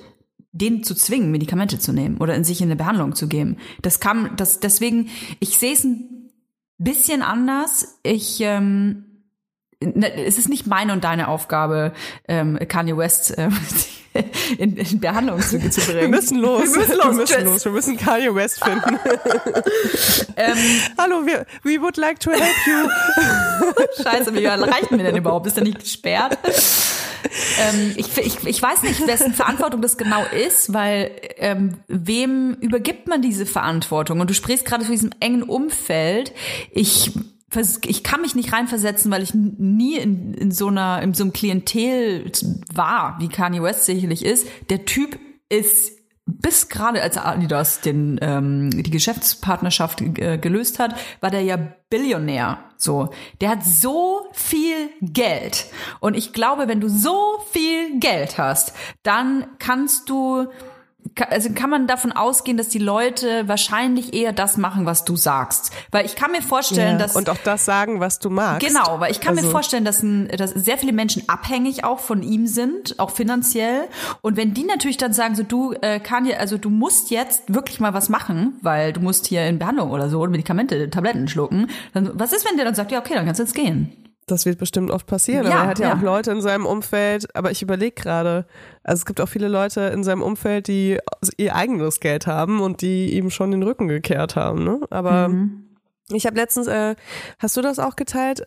den 0.52 0.82
zu 0.82 0.94
zwingen, 0.94 1.30
Medikamente 1.30 1.78
zu 1.78 1.92
nehmen 1.92 2.18
oder 2.18 2.34
in 2.34 2.44
sich 2.44 2.60
in 2.60 2.68
eine 2.68 2.76
Behandlung 2.76 3.14
zu 3.14 3.28
geben. 3.28 3.56
Das 3.82 4.00
kann, 4.00 4.32
das 4.36 4.60
deswegen, 4.60 5.08
ich 5.38 5.58
sehe 5.58 5.72
es 5.72 5.84
ein 5.84 6.30
bisschen 6.78 7.22
anders. 7.22 7.98
Ich 8.02 8.40
ähm, 8.40 9.04
ne, 9.82 10.12
es 10.14 10.38
ist 10.38 10.48
nicht 10.48 10.66
meine 10.66 10.92
und 10.92 11.04
deine 11.04 11.28
Aufgabe, 11.28 11.92
ähm, 12.26 12.58
Kanye 12.68 12.96
West 12.96 13.34
ähm, 13.36 13.56
in, 14.58 14.76
in 14.76 15.00
Behandlung 15.00 15.40
zu, 15.40 15.58
zu 15.70 15.80
bringen. 15.80 16.00
Wir 16.00 16.08
müssen 16.08 16.38
los. 16.38 16.62
Wir 16.62 16.78
müssen 16.78 16.96
los. 16.96 17.04
Wir 17.04 17.12
müssen 17.12 17.44
los. 17.44 17.64
Wir 17.64 17.72
müssen 17.72 17.96
Kanye 17.96 18.34
West 18.34 18.62
finden. 18.62 18.98
Ähm, 20.36 20.56
Hallo, 20.96 21.26
wir, 21.26 21.44
we 21.64 21.80
would 21.80 21.98
like 21.98 22.18
to 22.18 22.30
help 22.30 22.42
you. 22.66 24.02
Scheiße, 24.02 24.32
wie 24.34 24.46
reichen 24.46 24.96
wir 24.96 25.04
denn 25.04 25.16
überhaupt? 25.16 25.46
Ist 25.46 25.56
der 25.56 25.64
nicht 25.64 25.80
gesperrt? 25.80 26.38
ähm, 27.58 27.92
ich, 27.96 28.16
ich, 28.16 28.46
ich 28.46 28.62
weiß 28.62 28.82
nicht, 28.82 29.06
wessen 29.06 29.34
Verantwortung 29.34 29.82
das 29.82 29.98
genau 29.98 30.24
ist, 30.24 30.72
weil 30.72 31.10
ähm, 31.36 31.78
wem 31.88 32.54
übergibt 32.60 33.08
man 33.08 33.20
diese 33.20 33.44
Verantwortung? 33.44 34.20
Und 34.20 34.30
du 34.30 34.34
sprichst 34.34 34.64
gerade 34.64 34.84
von 34.84 34.92
diesem 34.92 35.10
engen 35.20 35.42
Umfeld. 35.42 36.32
Ich 36.72 37.12
ich 37.84 38.04
kann 38.04 38.20
mich 38.20 38.34
nicht 38.34 38.52
reinversetzen, 38.52 39.10
weil 39.10 39.22
ich 39.22 39.34
nie 39.34 39.96
in, 39.96 40.34
in 40.34 40.50
so 40.52 40.68
einer 40.68 41.02
in 41.02 41.14
so 41.14 41.24
einem 41.24 41.32
Klientel 41.32 42.30
war, 42.72 43.16
wie 43.18 43.28
Kanye 43.28 43.62
West 43.62 43.86
sicherlich 43.86 44.24
ist. 44.24 44.46
Der 44.70 44.84
Typ 44.84 45.18
ist 45.48 45.98
bis 46.26 46.68
gerade 46.68 47.02
als 47.02 47.16
Adidas 47.16 47.80
den 47.80 48.18
ähm, 48.22 48.70
die 48.70 48.90
Geschäftspartnerschaft 48.90 50.00
äh, 50.00 50.38
gelöst 50.38 50.78
hat, 50.78 50.94
war 51.20 51.30
der 51.30 51.42
ja 51.42 51.56
Billionär. 51.88 52.58
So, 52.76 53.10
der 53.40 53.50
hat 53.50 53.64
so 53.64 54.26
viel 54.32 54.90
Geld 55.00 55.66
und 55.98 56.16
ich 56.16 56.32
glaube, 56.32 56.68
wenn 56.68 56.80
du 56.80 56.88
so 56.88 57.44
viel 57.50 57.98
Geld 57.98 58.38
hast, 58.38 58.74
dann 59.02 59.46
kannst 59.58 60.08
du 60.08 60.46
also 61.28 61.50
kann 61.54 61.70
man 61.70 61.86
davon 61.86 62.12
ausgehen, 62.12 62.56
dass 62.56 62.68
die 62.68 62.78
Leute 62.78 63.46
wahrscheinlich 63.48 64.14
eher 64.14 64.32
das 64.32 64.56
machen, 64.56 64.86
was 64.86 65.04
du 65.04 65.16
sagst, 65.16 65.72
weil 65.90 66.06
ich 66.06 66.16
kann 66.16 66.32
mir 66.32 66.42
vorstellen, 66.42 66.98
dass 66.98 67.16
Und 67.16 67.28
auch 67.28 67.36
das 67.44 67.64
sagen, 67.64 68.00
was 68.00 68.18
du 68.18 68.30
magst. 68.30 68.66
Genau, 68.66 69.00
weil 69.00 69.10
ich 69.10 69.20
kann 69.20 69.34
mir 69.34 69.40
Also- 69.40 69.50
vorstellen, 69.50 69.84
dass, 69.84 70.02
ein, 70.02 70.28
dass 70.28 70.50
sehr 70.50 70.78
viele 70.78 70.92
Menschen 70.92 71.28
abhängig 71.28 71.84
auch 71.84 71.98
von 71.98 72.22
ihm 72.22 72.46
sind, 72.46 72.98
auch 72.98 73.10
finanziell. 73.10 73.88
Und 74.22 74.36
wenn 74.36 74.54
die 74.54 74.64
natürlich 74.64 74.96
dann 74.96 75.12
sagen, 75.12 75.34
so 75.34 75.42
du 75.42 75.72
äh, 75.80 76.00
Kanye, 76.00 76.36
also 76.36 76.58
du 76.58 76.70
musst 76.70 77.10
jetzt 77.10 77.52
wirklich 77.52 77.80
mal 77.80 77.92
was 77.94 78.08
machen, 78.08 78.54
weil 78.62 78.92
du 78.92 79.00
musst 79.00 79.26
hier 79.26 79.46
in 79.46 79.58
Behandlung 79.58 79.90
oder 79.90 80.08
so 80.08 80.20
oder 80.20 80.30
Medikamente, 80.30 80.90
Tabletten 80.90 81.28
schlucken, 81.28 81.68
dann 81.92 82.10
was 82.14 82.32
ist, 82.32 82.46
wenn 82.48 82.56
der 82.56 82.64
dann 82.64 82.74
sagt, 82.74 82.92
ja 82.92 82.98
okay, 83.00 83.14
dann 83.14 83.24
kannst 83.26 83.38
du 83.40 83.44
jetzt 83.44 83.54
gehen. 83.54 83.92
Das 84.30 84.46
wird 84.46 84.58
bestimmt 84.58 84.90
oft 84.90 85.06
passieren. 85.06 85.46
Ja, 85.46 85.52
aber 85.52 85.60
er 85.62 85.66
hat 85.68 85.78
ja, 85.78 85.88
ja. 85.88 85.96
auch 85.96 86.02
Leute 86.02 86.30
in 86.30 86.40
seinem 86.40 86.66
Umfeld, 86.66 87.34
aber 87.36 87.50
ich 87.50 87.62
überlege 87.62 87.94
gerade, 88.00 88.46
also 88.84 89.00
es 89.00 89.06
gibt 89.06 89.20
auch 89.20 89.28
viele 89.28 89.48
Leute 89.48 89.80
in 89.82 90.04
seinem 90.04 90.22
Umfeld, 90.22 90.68
die 90.68 90.98
ihr 91.36 91.54
eigenes 91.56 92.00
Geld 92.00 92.26
haben 92.26 92.60
und 92.60 92.80
die 92.82 93.16
ihm 93.16 93.30
schon 93.30 93.50
den 93.50 93.62
Rücken 93.62 93.88
gekehrt 93.88 94.36
haben. 94.36 94.64
Ne? 94.64 94.80
Aber 94.90 95.28
Mhm. 95.28 95.64
ich 96.12 96.26
habe 96.26 96.36
letztens, 96.36 96.66
äh, 96.66 96.94
hast 97.38 97.56
du 97.56 97.62
das 97.62 97.78
auch 97.78 97.96
geteilt? 97.96 98.42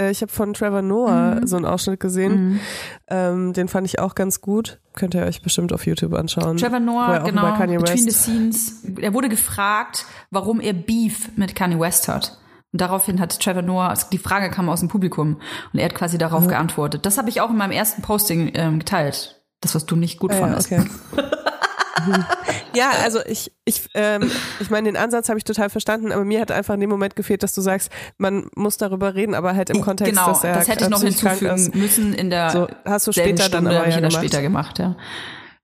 äh, 0.00 0.12
ich 0.12 0.22
habe 0.22 0.30
von 0.30 0.54
Trevor 0.54 0.80
Noah 0.82 1.34
Mhm. 1.40 1.46
so 1.48 1.56
einen 1.56 1.64
Ausschnitt 1.64 1.98
gesehen. 1.98 2.60
Ähm, 3.08 3.52
den 3.52 3.66
fand 3.66 3.84
ich 3.84 3.98
auch 3.98 4.14
ganz 4.14 4.40
gut. 4.40 4.78
Könnt 4.94 5.14
ihr 5.14 5.22
euch 5.24 5.42
bestimmt 5.42 5.72
auf 5.72 5.86
YouTube 5.86 6.14
anschauen. 6.14 6.56
Trevor 6.56 6.78
Noah, 6.78 7.18
genau, 7.24 7.56
Between 7.58 7.98
the. 8.04 8.10
Scenes. 8.12 8.84
Er 9.00 9.12
wurde 9.12 9.28
gefragt, 9.28 10.06
warum 10.30 10.60
er 10.60 10.72
Beef 10.72 11.30
mit 11.36 11.56
Kanye 11.56 11.80
West 11.80 12.06
hat. 12.06 12.38
Und 12.72 12.80
daraufhin 12.80 13.18
hat 13.20 13.38
Trevor 13.40 13.62
Noah, 13.62 13.88
also 13.88 14.06
die 14.12 14.18
Frage 14.18 14.50
kam 14.50 14.68
aus 14.68 14.80
dem 14.80 14.88
Publikum 14.88 15.40
und 15.72 15.78
er 15.78 15.86
hat 15.86 15.94
quasi 15.94 16.18
darauf 16.18 16.46
geantwortet. 16.46 17.06
Das 17.06 17.16
habe 17.16 17.30
ich 17.30 17.40
auch 17.40 17.50
in 17.50 17.56
meinem 17.56 17.72
ersten 17.72 18.02
Posting 18.02 18.50
ähm, 18.54 18.78
geteilt. 18.80 19.40
Das, 19.60 19.74
was 19.74 19.86
du 19.86 19.96
nicht 19.96 20.18
gut 20.18 20.32
ja, 20.32 20.38
fandest. 20.38 20.70
okay. 20.70 20.84
ja, 22.74 22.90
also 23.02 23.20
ich, 23.26 23.52
ich, 23.64 23.88
ähm, 23.94 24.30
ich 24.60 24.70
meine, 24.70 24.88
den 24.88 24.96
Ansatz 24.96 25.28
habe 25.28 25.38
ich 25.38 25.44
total 25.44 25.70
verstanden, 25.70 26.12
aber 26.12 26.24
mir 26.24 26.40
hat 26.40 26.52
einfach 26.52 26.74
in 26.74 26.80
dem 26.80 26.90
Moment 26.90 27.16
gefehlt, 27.16 27.42
dass 27.42 27.54
du 27.54 27.60
sagst, 27.60 27.90
man 28.18 28.48
muss 28.54 28.76
darüber 28.76 29.14
reden, 29.14 29.34
aber 29.34 29.56
halt 29.56 29.70
im 29.70 29.80
Kontext, 29.80 30.12
genau, 30.12 30.28
dass 30.28 30.44
er 30.44 30.54
das 30.54 30.68
hätte 30.68 30.84
ich 30.84 30.90
noch 30.90 31.02
hinzufügen 31.02 31.70
müssen 31.74 32.12
in 32.14 32.30
der 32.30 32.50
So, 32.50 32.68
hast 32.84 33.06
du 33.06 33.12
später 33.12 33.48
dann 33.48 33.64
Stunde, 33.64 33.70
aber 33.70 33.78
habe 33.78 33.88
ich 33.88 33.94
ja 33.94 34.00
das 34.00 34.12
gemacht. 34.12 34.26
später 34.26 34.42
gemacht, 34.42 34.78
ja. 34.78 34.96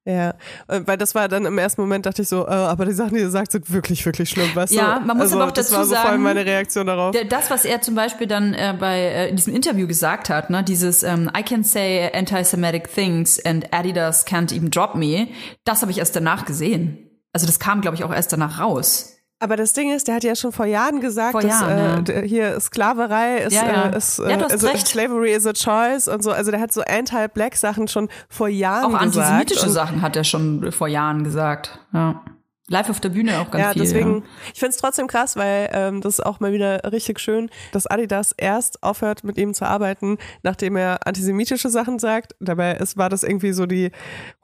Ja, 0.07 0.35
äh, 0.69 0.83
weil 0.85 0.99
das 0.99 1.15
war 1.15 1.29
dann 1.29 1.47
im 1.47 1.57
ersten 1.57 1.81
Moment, 1.81 2.05
dachte 2.05 2.23
ich 2.23 2.29
so, 2.29 2.47
äh, 2.47 2.51
aber 2.51 2.85
die 2.85 2.93
Sachen, 2.93 3.15
die 3.15 3.23
er 3.23 3.31
sagt, 3.31 3.53
sind 3.53 3.73
wirklich, 3.73 4.05
wirklich 4.05 4.29
schlimm, 4.29 4.55
weißt 4.55 4.75
Ja, 4.75 4.99
du? 4.99 5.07
man 5.07 5.17
muss 5.17 5.25
also, 5.27 5.37
aber 5.37 5.47
auch 5.47 5.53
das 5.53 5.69
dazu 5.69 5.79
war 5.79 5.85
so 5.87 5.95
vor 5.95 6.01
allem 6.01 6.11
sagen, 6.11 6.23
meine 6.23 6.45
Reaktion 6.45 6.87
darauf. 6.87 7.17
Das, 7.31 7.51
was 7.51 7.65
er 7.65 7.81
zum 7.81 7.95
Beispiel 7.95 8.27
dann 8.27 8.53
äh, 8.53 8.75
bei 8.79 8.99
äh, 8.99 9.29
in 9.31 9.37
diesem 9.37 9.55
Interview 9.55 9.87
gesagt 9.87 10.29
hat, 10.29 10.51
ne, 10.51 10.63
dieses 10.63 11.03
ähm, 11.03 11.31
I 11.35 11.43
can 11.43 11.65
say 11.65 12.11
anti-Semitic 12.13 12.93
things 12.93 13.43
and 13.47 13.73
Adidas 13.73 14.27
can't 14.27 14.55
even 14.55 14.71
drop 14.71 14.95
me, 14.95 15.29
das 15.65 15.81
habe 15.81 15.91
ich 15.91 15.99
erst 15.99 16.15
danach 16.15 16.45
gesehen. 16.45 16.99
Also 17.33 17.47
das 17.47 17.59
kam, 17.59 17.81
glaube 17.81 17.97
ich, 17.97 18.05
auch 18.05 18.13
erst 18.13 18.33
danach 18.33 18.61
raus. 18.61 19.14
Aber 19.45 19.57
das 19.57 19.73
Ding 19.75 19.93
ist, 19.95 20.09
der 20.09 20.15
hat 20.17 20.25
ja 20.25 20.35
schon 20.35 20.53
vor 20.53 20.67
Jahren 20.67 21.01
gesagt, 21.01 21.33
Vor 21.33 21.43
dass 21.43 21.61
Jahren, 21.61 21.79
ja. 21.79 21.99
äh, 21.99 22.03
d- 22.23 22.27
hier 22.29 22.59
Sklaverei 22.61 23.39
ist, 23.43 23.53
Ja, 23.53 23.67
ja. 23.67 23.83
Äh, 23.91 23.97
ist 23.99 24.19
äh, 24.19 24.31
Ja, 24.31 24.39
also. 24.47 24.67
Slavery 24.75 25.33
is 25.33 25.47
a 25.47 25.53
choice 25.53 26.09
und 26.09 26.23
so. 26.25 26.31
Also 26.33 26.51
der 26.51 26.61
hat 26.61 26.73
so 26.73 26.81
anti-black 26.81 27.55
Sachen 27.57 27.87
schon 27.89 28.09
vor 28.29 28.49
Jahren 28.49 28.95
Auch 28.95 29.01
gesagt. 29.01 29.19
antisemitische 29.19 29.67
und, 29.67 29.73
Sachen 29.73 30.03
hat 30.03 30.17
er 30.17 30.25
schon 30.25 30.73
vor 30.73 30.89
Jahren 30.89 31.23
gesagt. 31.25 31.79
Ja. 31.93 32.23
Live 32.69 32.89
auf 32.89 32.99
der 32.99 33.11
Bühne 33.11 33.41
auch 33.41 33.51
ganz 33.51 33.63
Ja, 33.63 33.73
viel. 33.73 33.83
deswegen, 33.83 34.15
ja. 34.21 34.23
ich 34.55 34.59
find's 34.61 34.79
trotzdem 34.79 35.07
krass, 35.07 35.37
weil 35.37 35.69
ähm, 35.73 36.01
das 36.01 36.15
ist 36.19 36.25
auch 36.25 36.41
mal 36.41 36.53
wieder 36.53 36.81
richtig 36.93 37.21
schön, 37.21 37.51
dass 37.73 37.87
Adidas 37.87 38.33
erst 38.37 38.83
aufhört, 38.83 39.23
mit 39.23 39.37
ihm 39.37 39.53
zu 39.53 39.67
arbeiten, 39.67 40.17
nachdem 40.43 40.77
er 40.77 41.07
antisemitische 41.07 41.69
Sachen 41.69 41.99
sagt. 41.99 42.35
Dabei 42.41 42.75
ist, 42.77 42.97
war 42.97 43.11
das 43.11 43.23
irgendwie 43.23 43.53
so 43.53 43.67
die 43.67 43.91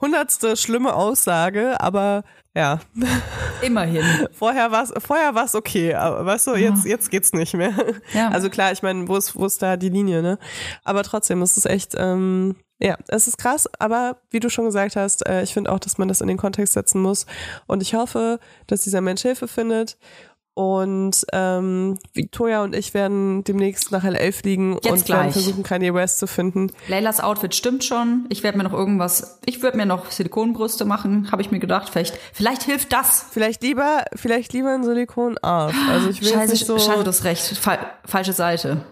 hundertste 0.00 0.56
schlimme 0.58 0.92
Aussage, 0.94 1.80
aber 1.80 2.24
ja, 2.54 2.80
Immerhin. 3.62 4.04
vorher 4.32 4.70
war's 4.70 4.92
vorher 4.98 5.34
war's 5.34 5.54
okay, 5.54 5.94
aber 5.94 6.26
weißt 6.26 6.48
du, 6.48 6.56
jetzt, 6.56 6.84
jetzt 6.84 7.10
geht's 7.10 7.32
nicht 7.32 7.54
mehr. 7.54 7.72
Ja. 8.12 8.28
Also 8.30 8.50
klar, 8.50 8.72
ich 8.72 8.82
meine, 8.82 9.08
wo 9.08 9.16
ist, 9.16 9.34
wo 9.36 9.46
ist 9.46 9.62
da 9.62 9.76
die 9.76 9.88
Linie, 9.88 10.20
ne? 10.20 10.38
Aber 10.84 11.04
trotzdem, 11.04 11.40
es 11.42 11.56
ist 11.56 11.66
echt, 11.66 11.94
ähm, 11.96 12.56
ja, 12.80 12.96
es 13.08 13.28
ist 13.28 13.38
krass, 13.38 13.68
aber 13.78 14.16
wie 14.30 14.40
du 14.40 14.48
schon 14.48 14.64
gesagt 14.64 14.96
hast, 14.96 15.26
äh, 15.26 15.42
ich 15.42 15.52
finde 15.52 15.70
auch, 15.70 15.78
dass 15.78 15.98
man 15.98 16.08
das 16.08 16.20
in 16.20 16.28
den 16.28 16.38
Kontext 16.38 16.72
setzen 16.74 17.02
muss. 17.02 17.26
Und 17.66 17.82
ich 17.82 17.94
hoffe, 17.94 18.40
dass 18.66 18.82
dieser 18.82 19.00
Mensch 19.02 19.22
Hilfe 19.22 19.48
findet. 19.48 19.98
Und 20.54 21.24
ähm, 21.32 21.98
Victoria 22.12 22.62
und 22.62 22.74
ich 22.74 22.92
werden 22.92 23.44
demnächst 23.44 23.92
nach 23.92 24.04
L11 24.04 24.32
fliegen 24.32 24.72
Jetzt 24.82 24.90
und 24.90 25.04
gleich. 25.06 25.32
versuchen, 25.32 25.62
Kanye 25.62 25.94
West 25.94 26.18
zu 26.18 26.26
finden. 26.26 26.72
Leylas 26.88 27.20
Outfit 27.20 27.54
stimmt 27.54 27.84
schon. 27.84 28.26
Ich 28.30 28.42
werde 28.42 28.58
mir 28.58 28.64
noch 28.64 28.72
irgendwas, 28.72 29.38
ich 29.46 29.62
würde 29.62 29.76
mir 29.76 29.86
noch 29.86 30.10
Silikonbrüste 30.10 30.84
machen, 30.84 31.30
habe 31.30 31.40
ich 31.40 31.50
mir 31.50 31.60
gedacht. 31.60 31.88
Vielleicht, 31.90 32.18
vielleicht 32.32 32.64
hilft 32.64 32.92
das. 32.92 33.24
Vielleicht 33.30 33.62
lieber, 33.62 34.04
vielleicht 34.14 34.52
lieber 34.52 34.74
ein 34.74 34.84
Silikonarsch. 34.84 35.76
Also 35.88 36.10
ich 36.10 36.20
will 36.20 36.28
Scheiße, 36.28 36.52
nicht 36.52 36.66
so. 36.66 36.78
scheiße, 36.78 37.04
du 37.04 37.08
hast 37.08 37.24
recht. 37.24 37.56
Fal 37.56 37.78
falsche 38.04 38.32
Seite. 38.32 38.84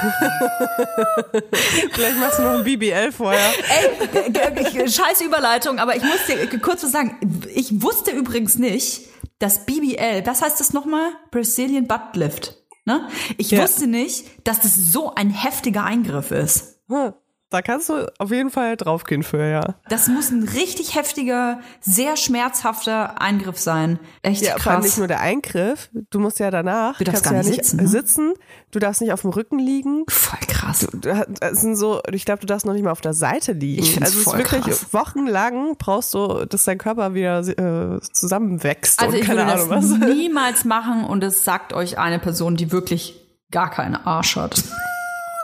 Vielleicht 1.92 2.18
machst 2.18 2.38
du 2.38 2.42
noch 2.42 2.54
ein 2.58 2.64
BBL 2.64 3.12
vorher. 3.12 3.50
Ey, 3.68 4.30
g- 4.30 4.70
g- 4.70 4.88
scheiß 4.88 5.20
Überleitung, 5.22 5.78
aber 5.78 5.96
ich 5.96 6.02
muss 6.02 6.26
dir 6.26 6.46
kurz 6.60 6.82
was 6.82 6.92
sagen. 6.92 7.16
Ich 7.54 7.82
wusste 7.82 8.10
übrigens 8.10 8.56
nicht, 8.58 9.02
dass 9.38 9.66
BBL, 9.66 10.22
was 10.26 10.42
heißt 10.42 10.60
das 10.60 10.72
nochmal? 10.72 11.10
Brazilian 11.30 11.86
Butt 11.86 12.14
Lift. 12.14 12.56
Ne? 12.84 13.08
Ich 13.36 13.50
Ja. 13.50 13.62
wusste 13.62 13.86
nicht, 13.86 14.24
dass 14.46 14.60
das 14.60 14.74
so 14.76 15.14
ein 15.14 15.30
heftiger 15.30 15.84
Eingriff 15.84 16.30
ist. 16.30 16.78
Hm, 16.88 17.12
Da 17.50 17.62
kannst 17.62 17.88
du 17.88 18.06
auf 18.18 18.30
jeden 18.30 18.50
Fall 18.50 18.76
draufgehen 18.76 19.24
für, 19.24 19.44
ja. 19.44 19.74
Das 19.88 20.06
muss 20.06 20.30
ein 20.30 20.44
richtig 20.44 20.94
heftiger, 20.94 21.58
sehr 21.80 22.16
schmerzhafter 22.16 23.20
Eingriff 23.20 23.58
sein. 23.58 23.98
Echt 24.22 24.42
Ja, 24.42 24.54
krass. 24.54 24.84
nicht 24.84 24.98
nur 24.98 25.08
der 25.08 25.18
Eingriff, 25.18 25.90
du 26.10 26.20
musst 26.20 26.38
ja 26.38 26.52
danach, 26.52 26.98
Du 26.98 27.04
darfst 27.04 27.24
gar 27.24 27.32
ja 27.32 27.40
nicht 27.40 27.48
nicht 27.50 27.64
sitzen, 27.64 27.76
ne? 27.78 27.88
sitzen, 27.88 28.34
du 28.70 28.78
darfst 28.78 29.00
nicht 29.00 29.12
auf 29.12 29.22
dem 29.22 29.30
Rücken 29.30 29.58
liegen. 29.58 30.04
Voll 30.08 30.38
krass. 30.46 30.86
Du 30.92 31.12
hast- 31.12 31.26
Es 31.40 31.60
sind 31.60 31.74
so, 31.74 32.00
ich 32.12 32.24
glaube, 32.24 32.40
du 32.40 32.46
darfst 32.46 32.66
noch 32.66 32.72
nicht 32.72 32.84
mal 32.84 32.92
auf 32.92 33.00
der 33.00 33.14
Seite 33.14 33.50
liegen. 33.52 33.82
Ich 33.82 34.00
also 34.00 34.12
es 34.12 34.18
ist 34.18 34.24
voll 34.24 34.38
wirklich 34.38 34.62
krass. 34.62 34.86
wochenlang 34.92 35.74
brauchst 35.76 36.14
du, 36.14 36.44
dass 36.46 36.62
dein 36.64 36.78
Körper 36.78 37.14
wieder 37.14 37.40
äh, 37.40 38.00
zusammenwächst 38.12 39.00
Also 39.00 39.12
und 39.16 39.20
ich 39.22 39.26
keine 39.26 39.40
würde 39.40 39.52
Ahnung 39.54 39.68
das 39.70 39.90
was. 39.90 39.98
niemals 40.14 40.64
machen 40.64 41.04
und 41.04 41.24
es 41.24 41.42
sagt 41.42 41.72
euch 41.72 41.98
eine 41.98 42.20
Person, 42.20 42.54
die 42.56 42.70
wirklich 42.70 43.20
gar 43.50 43.70
keinen 43.70 43.96
Arsch 43.96 44.36
hat. 44.36 44.62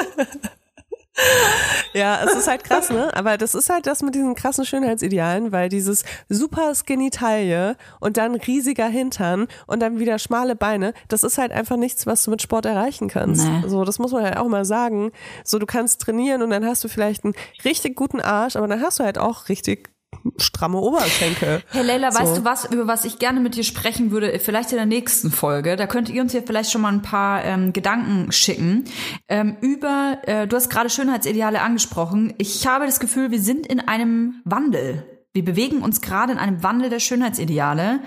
Ja, 1.95 2.19
es 2.25 2.35
ist 2.35 2.47
halt 2.47 2.63
krass, 2.63 2.89
ne? 2.89 3.15
Aber 3.15 3.37
das 3.37 3.55
ist 3.55 3.69
halt 3.69 3.87
das 3.87 4.01
mit 4.01 4.15
diesen 4.15 4.35
krassen 4.35 4.65
Schönheitsidealen, 4.65 5.51
weil 5.51 5.69
dieses 5.69 6.03
super 6.27 6.75
skinny 6.75 7.09
Taille 7.09 7.77
und 7.99 8.17
dann 8.17 8.35
riesiger 8.35 8.87
Hintern 8.87 9.47
und 9.65 9.79
dann 9.79 9.97
wieder 9.97 10.19
schmale 10.19 10.55
Beine, 10.55 10.93
das 11.07 11.23
ist 11.23 11.37
halt 11.37 11.51
einfach 11.51 11.77
nichts, 11.77 12.05
was 12.05 12.23
du 12.23 12.31
mit 12.31 12.41
Sport 12.41 12.65
erreichen 12.65 13.07
kannst. 13.07 13.47
Nee. 13.47 13.67
So, 13.67 13.85
das 13.85 13.97
muss 13.97 14.11
man 14.11 14.23
halt 14.23 14.37
auch 14.37 14.47
mal 14.47 14.65
sagen. 14.65 15.11
So, 15.43 15.57
du 15.57 15.65
kannst 15.65 16.01
trainieren 16.01 16.41
und 16.41 16.49
dann 16.49 16.65
hast 16.65 16.83
du 16.83 16.89
vielleicht 16.89 17.23
einen 17.23 17.33
richtig 17.63 17.95
guten 17.95 18.19
Arsch, 18.19 18.55
aber 18.55 18.67
dann 18.67 18.81
hast 18.81 18.99
du 18.99 19.03
halt 19.03 19.17
auch 19.17 19.47
richtig 19.47 19.94
stramme 20.37 20.77
Oberschenkel. 20.77 21.61
Hey 21.69 21.83
Leila, 21.83 22.11
So. 22.11 22.19
weißt 22.19 22.37
du 22.37 22.45
was, 22.45 22.65
über 22.65 22.87
was 22.87 23.05
ich 23.05 23.19
gerne 23.19 23.39
mit 23.39 23.55
dir 23.55 23.63
sprechen 23.63 24.11
würde, 24.11 24.37
vielleicht 24.39 24.71
in 24.71 24.77
der 24.77 24.85
nächsten 24.85 25.31
Folge? 25.31 25.75
Da 25.75 25.87
könnt 25.87 26.09
ihr 26.09 26.21
uns 26.21 26.33
ja 26.33 26.41
vielleicht 26.45 26.71
schon 26.71 26.81
mal 26.81 26.93
ein 26.93 27.01
paar 27.01 27.43
ähm, 27.43 27.73
Gedanken 27.73 28.31
schicken. 28.31 28.85
Ähm, 29.27 29.57
über, 29.61 30.19
äh, 30.25 30.47
du 30.47 30.55
hast 30.55 30.69
gerade 30.69 30.89
Schönheitsideale 30.89 31.61
angesprochen. 31.61 32.33
Ich 32.37 32.65
habe 32.67 32.85
das 32.85 32.99
Gefühl, 32.99 33.31
wir 33.31 33.41
sind 33.41 33.67
in 33.67 33.79
einem 33.79 34.41
Wandel. 34.45 35.05
Wir 35.33 35.43
bewegen 35.43 35.81
uns 35.81 36.01
gerade 36.01 36.31
in 36.31 36.37
einem 36.37 36.63
Wandel 36.63 36.89
der 36.89 36.99
Schönheitsideale 36.99 37.99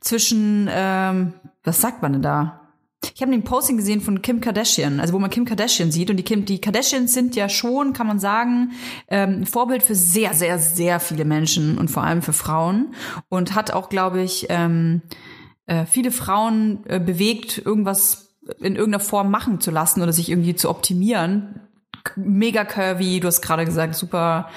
zwischen, 0.00 0.68
ähm, 0.70 1.34
was 1.62 1.80
sagt 1.80 2.02
man 2.02 2.12
denn 2.14 2.22
da? 2.22 2.61
Ich 3.14 3.20
habe 3.20 3.32
den 3.32 3.42
Posting 3.42 3.76
gesehen 3.76 4.00
von 4.00 4.22
Kim 4.22 4.40
Kardashian, 4.40 5.00
also 5.00 5.12
wo 5.12 5.18
man 5.18 5.30
Kim 5.30 5.44
Kardashian 5.44 5.90
sieht 5.90 6.10
und 6.10 6.16
die 6.16 6.22
Kim, 6.22 6.44
die 6.44 6.60
Kardashians 6.60 7.12
sind 7.12 7.34
ja 7.36 7.48
schon, 7.48 7.92
kann 7.92 8.06
man 8.06 8.18
sagen, 8.18 8.72
ähm, 9.08 9.44
Vorbild 9.44 9.82
für 9.82 9.94
sehr, 9.94 10.34
sehr, 10.34 10.58
sehr 10.58 11.00
viele 11.00 11.24
Menschen 11.24 11.78
und 11.78 11.90
vor 11.90 12.04
allem 12.04 12.22
für 12.22 12.32
Frauen 12.32 12.94
und 13.28 13.54
hat 13.54 13.72
auch, 13.72 13.88
glaube 13.88 14.22
ich, 14.22 14.46
ähm, 14.48 15.02
äh, 15.66 15.84
viele 15.86 16.10
Frauen 16.10 16.84
äh, 16.86 17.00
bewegt, 17.00 17.58
irgendwas 17.64 18.36
in 18.60 18.76
irgendeiner 18.76 19.00
Form 19.00 19.30
machen 19.30 19.60
zu 19.60 19.70
lassen 19.70 20.02
oder 20.02 20.12
sich 20.12 20.28
irgendwie 20.28 20.54
zu 20.54 20.68
optimieren. 20.68 21.60
Mega 22.16 22.64
curvy, 22.64 23.20
du 23.20 23.28
hast 23.28 23.42
gerade 23.42 23.64
gesagt, 23.64 23.94
super 23.94 24.48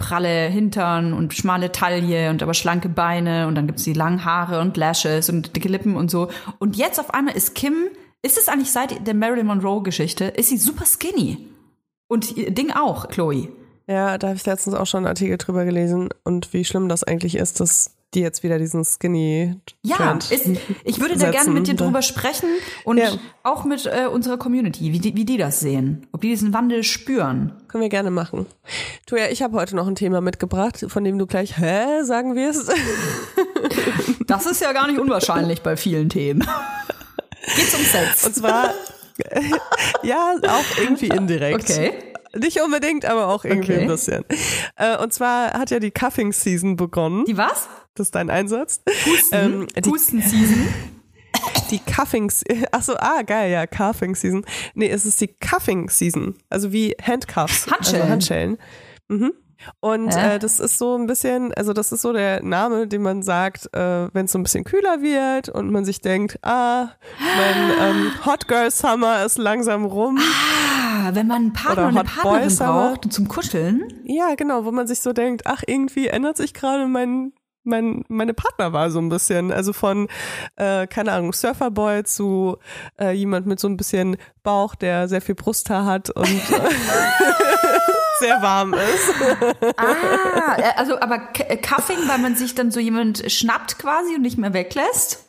pralle 0.00 0.48
Hintern 0.48 1.12
und 1.12 1.32
schmale 1.34 1.70
Taille 1.70 2.30
und 2.30 2.42
aber 2.42 2.54
schlanke 2.54 2.88
Beine 2.88 3.46
und 3.46 3.54
dann 3.54 3.68
gibt's 3.68 3.84
die 3.84 3.92
langen 3.92 4.24
Haare 4.24 4.60
und 4.60 4.76
Lashes 4.76 5.28
und 5.28 5.54
dicke 5.54 5.68
Lippen 5.68 5.94
und 5.94 6.10
so. 6.10 6.28
Und 6.58 6.76
jetzt 6.76 6.98
auf 6.98 7.14
einmal 7.14 7.36
ist 7.36 7.54
Kim, 7.54 7.74
ist 8.22 8.36
es 8.36 8.48
eigentlich 8.48 8.72
seit 8.72 9.06
der 9.06 9.14
Marilyn 9.14 9.46
Monroe 9.46 9.82
Geschichte, 9.84 10.24
ist 10.24 10.48
sie 10.48 10.56
super 10.56 10.84
skinny. 10.84 11.38
Und 12.08 12.34
Ding 12.36 12.72
auch, 12.72 13.08
Chloe. 13.08 13.48
Ja, 13.86 14.18
da 14.18 14.28
habe 14.28 14.36
ich 14.36 14.46
letztens 14.46 14.74
auch 14.74 14.86
schon 14.86 14.98
einen 14.98 15.08
Artikel 15.08 15.36
drüber 15.36 15.64
gelesen 15.64 16.08
und 16.24 16.52
wie 16.52 16.64
schlimm 16.64 16.88
das 16.88 17.04
eigentlich 17.04 17.36
ist, 17.36 17.60
dass 17.60 17.94
die 18.14 18.20
jetzt 18.20 18.42
wieder 18.42 18.58
diesen 18.58 18.84
skinny 18.84 19.54
Ja, 19.82 20.18
ist, 20.30 20.48
ich 20.84 21.00
würde 21.00 21.16
da 21.16 21.30
gerne 21.30 21.50
mit 21.50 21.66
dir 21.68 21.74
drüber 21.74 22.02
sprechen 22.02 22.48
und 22.84 22.98
Ja. 22.98 23.10
auch 23.44 23.64
mit 23.64 23.86
äh, 23.86 24.06
unserer 24.06 24.36
Community, 24.36 24.92
wie 24.92 24.98
die, 24.98 25.14
wie 25.14 25.24
die 25.24 25.36
das 25.36 25.60
sehen, 25.60 26.06
ob 26.12 26.20
die 26.22 26.28
diesen 26.30 26.52
Wandel 26.52 26.82
spüren. 26.82 27.52
Können 27.68 27.82
wir 27.82 27.88
gerne 27.88 28.10
machen. 28.10 28.46
Toja, 29.06 29.28
ich 29.30 29.42
habe 29.42 29.56
heute 29.56 29.76
noch 29.76 29.86
ein 29.86 29.94
Thema 29.94 30.20
mitgebracht, 30.20 30.84
von 30.88 31.04
dem 31.04 31.18
du 31.18 31.26
gleich 31.26 31.58
hä 31.58 32.02
sagen 32.02 32.34
wirst. 32.34 32.72
Das 34.26 34.46
ist 34.46 34.60
ja 34.60 34.72
gar 34.72 34.86
nicht 34.86 34.98
unwahrscheinlich 35.00 35.60
bei 35.62 35.76
vielen 35.76 36.08
Themen. 36.08 36.46
Geht's 37.56 37.74
um 37.74 37.82
Sex? 37.84 38.26
Und 38.26 38.36
zwar 38.36 38.72
ja, 40.02 40.34
auch 40.46 40.78
irgendwie 40.78 41.08
indirekt. 41.08 41.68
Okay. 41.68 41.92
Nicht 42.36 42.60
unbedingt, 42.62 43.04
aber 43.06 43.26
auch 43.26 43.44
irgendwie 43.44 43.72
Okay. 43.72 43.82
ein 43.82 43.88
bisschen. 43.88 44.24
Äh, 44.76 44.96
Und 44.98 45.12
zwar 45.12 45.52
hat 45.54 45.70
ja 45.70 45.80
die 45.80 45.90
Cuffing 45.90 46.32
Season 46.32 46.76
begonnen. 46.76 47.24
Die 47.24 47.36
was? 47.36 47.68
Das 47.94 48.08
ist 48.08 48.14
dein 48.14 48.30
Einsatz. 48.30 48.82
Ähm, 49.32 49.66
die, 49.76 49.90
Husten-Season. 49.90 50.68
die 51.70 51.78
Cuffing, 51.78 52.32
ach 52.72 52.82
so, 52.82 52.96
ah, 52.96 53.22
geil, 53.22 53.50
ja, 53.50 53.66
Cuffing 53.66 54.14
Season. 54.14 54.44
Nee, 54.74 54.88
es 54.88 55.06
ist 55.06 55.20
die 55.20 55.28
Cuffing 55.28 55.88
Season. 55.88 56.34
Also 56.48 56.72
wie 56.72 56.96
Handcuffs. 57.02 57.70
Handschellen. 57.70 58.02
Also 58.02 58.12
Handschellen. 58.12 58.58
Mhm. 59.08 59.32
Und 59.80 60.16
äh, 60.16 60.38
das 60.38 60.58
ist 60.58 60.78
so 60.78 60.96
ein 60.96 61.06
bisschen, 61.06 61.52
also 61.54 61.72
das 61.72 61.92
ist 61.92 62.02
so 62.02 62.12
der 62.12 62.42
Name, 62.42 62.86
den 62.86 63.02
man 63.02 63.22
sagt, 63.22 63.68
äh, 63.74 64.08
wenn 64.12 64.24
es 64.24 64.32
so 64.32 64.38
ein 64.38 64.42
bisschen 64.42 64.64
kühler 64.64 65.02
wird 65.02 65.48
und 65.48 65.70
man 65.70 65.84
sich 65.84 66.00
denkt, 66.00 66.38
ah, 66.42 66.88
mein 67.18 67.70
ähm, 67.80 68.12
Hot 68.24 68.48
Girl 68.48 68.70
Summer 68.70 69.24
ist 69.24 69.38
langsam 69.38 69.84
rum. 69.84 70.18
Ah, 70.18 71.10
wenn 71.12 71.26
man 71.26 71.36
einen 71.36 71.52
Partner 71.52 71.72
Oder 71.72 71.88
und 71.88 71.98
eine 71.98 72.08
Partnerin 72.08 72.40
Boy 72.40 72.50
Summer. 72.50 72.90
braucht 72.90 73.12
zum 73.12 73.28
Kuscheln. 73.28 73.82
Ja, 74.04 74.34
genau, 74.34 74.64
wo 74.64 74.72
man 74.72 74.86
sich 74.86 75.00
so 75.00 75.12
denkt, 75.12 75.42
ach, 75.44 75.62
irgendwie 75.66 76.08
ändert 76.08 76.36
sich 76.36 76.54
gerade 76.54 76.86
mein, 76.86 77.32
mein, 77.62 78.04
meine 78.08 78.34
Partnerwahl 78.34 78.90
so 78.90 78.98
ein 79.00 79.08
bisschen. 79.08 79.52
Also 79.52 79.72
von, 79.72 80.08
äh, 80.56 80.86
keine 80.86 81.12
Ahnung, 81.12 81.32
Surferboy 81.32 82.04
zu 82.04 82.56
äh, 82.98 83.12
jemand 83.12 83.46
mit 83.46 83.60
so 83.60 83.68
ein 83.68 83.76
bisschen 83.76 84.16
Bauch, 84.42 84.74
der 84.74 85.08
sehr 85.08 85.20
viel 85.20 85.34
Brusthaar 85.34 85.84
hat 85.84 86.10
und 86.10 86.24
äh, 86.26 86.70
sehr 88.18 88.42
warm 88.42 88.74
ist. 88.74 89.14
Ah, 89.76 90.56
äh, 90.58 90.72
also 90.76 91.00
aber 91.00 91.28
äh, 91.38 91.56
Cuffing, 91.56 92.08
weil 92.08 92.18
man 92.18 92.36
sich 92.36 92.54
dann 92.54 92.70
so 92.70 92.80
jemand 92.80 93.30
schnappt 93.30 93.78
quasi 93.78 94.14
und 94.14 94.22
nicht 94.22 94.38
mehr 94.38 94.52
weglässt. 94.52 95.26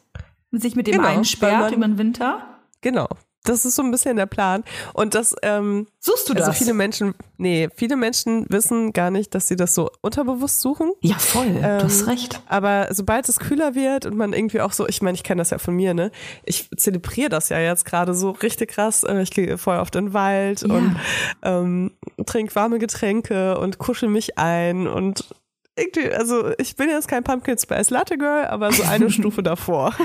Und 0.51 0.61
sich 0.61 0.75
mit 0.75 0.87
dem 0.87 0.97
Genau, 0.97 1.07
einsperrt 1.07 1.71
über 1.71 1.87
den 1.87 1.97
Winter. 1.97 2.59
Genau. 2.81 3.07
Das 3.43 3.65
ist 3.65 3.75
so 3.75 3.81
ein 3.81 3.89
bisschen 3.91 4.17
der 4.17 4.27
Plan. 4.27 4.63
Und 4.93 5.15
das, 5.15 5.35
ähm, 5.41 5.87
Suchst 5.99 6.29
du 6.29 6.33
das? 6.33 6.47
also 6.47 6.57
viele 6.57 6.73
Menschen, 6.73 7.15
nee, 7.37 7.69
viele 7.75 7.95
Menschen 7.95 8.45
wissen 8.49 8.93
gar 8.93 9.09
nicht, 9.09 9.33
dass 9.33 9.47
sie 9.47 9.55
das 9.55 9.73
so 9.73 9.89
unterbewusst 10.01 10.61
suchen. 10.61 10.91
ja, 11.01 11.15
voll. 11.17 11.47
du 11.53 11.83
hast 11.83 12.01
Ähm, 12.03 12.07
recht. 12.09 12.41
Aber 12.47 12.87
sobald 12.91 13.27
es 13.29 13.39
kühler 13.39 13.73
wird 13.75 14.05
und 14.05 14.15
man 14.15 14.33
irgendwie 14.33 14.61
auch 14.61 14.71
so, 14.73 14.87
ich 14.87 15.01
meine, 15.01 15.15
ich 15.15 15.23
kenne 15.23 15.41
das 15.41 15.49
ja 15.49 15.57
von 15.57 15.75
mir, 15.75 15.93
ne? 15.93 16.11
Ich 16.45 16.69
zelebriere 16.77 17.29
das 17.29 17.49
ja 17.49 17.59
jetzt 17.59 17.85
gerade 17.85 18.13
so 18.13 18.31
richtig 18.31 18.69
krass. 18.71 19.03
Äh, 19.03 19.21
Ich 19.23 19.31
gehe 19.31 19.57
voll 19.57 19.77
auf 19.77 19.89
den 19.91 20.13
Wald 20.13 20.61
Ja. 20.61 20.73
und 20.75 20.95
ähm, 21.41 21.91
trinke 22.25 22.53
warme 22.55 22.77
Getränke 22.79 23.57
und 23.57 23.77
kuschel 23.79 24.09
mich 24.09 24.37
ein 24.37 24.87
und 24.87 25.25
irgendwie, 25.75 26.13
also 26.13 26.51
ich 26.57 26.75
bin 26.75 26.89
jetzt 26.89 27.07
kein 27.07 27.23
Pumpkin 27.23 27.57
Spice 27.57 27.89
Latte 27.89 28.17
Girl, 28.17 28.45
aber 28.45 28.71
so 28.71 28.83
eine 28.83 29.09
Stufe 29.11 29.43
davor. 29.43 29.93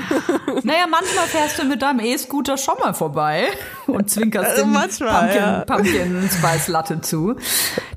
Naja, 0.62 0.86
manchmal 0.90 1.26
fährst 1.26 1.58
du 1.58 1.64
mit 1.64 1.82
deinem 1.82 2.00
E-Scooter 2.00 2.56
schon 2.56 2.74
mal 2.78 2.94
vorbei 2.94 3.46
und 3.86 4.10
zwinkerst 4.10 4.50
Also 4.50 4.62
dem 4.62 4.72
manchmal, 4.72 5.20
Pumpkin, 5.20 5.42
ja. 5.42 5.64
Pumpkin 5.64 6.30
Spice 6.30 6.68
Latte 6.68 7.00
zu. 7.02 7.36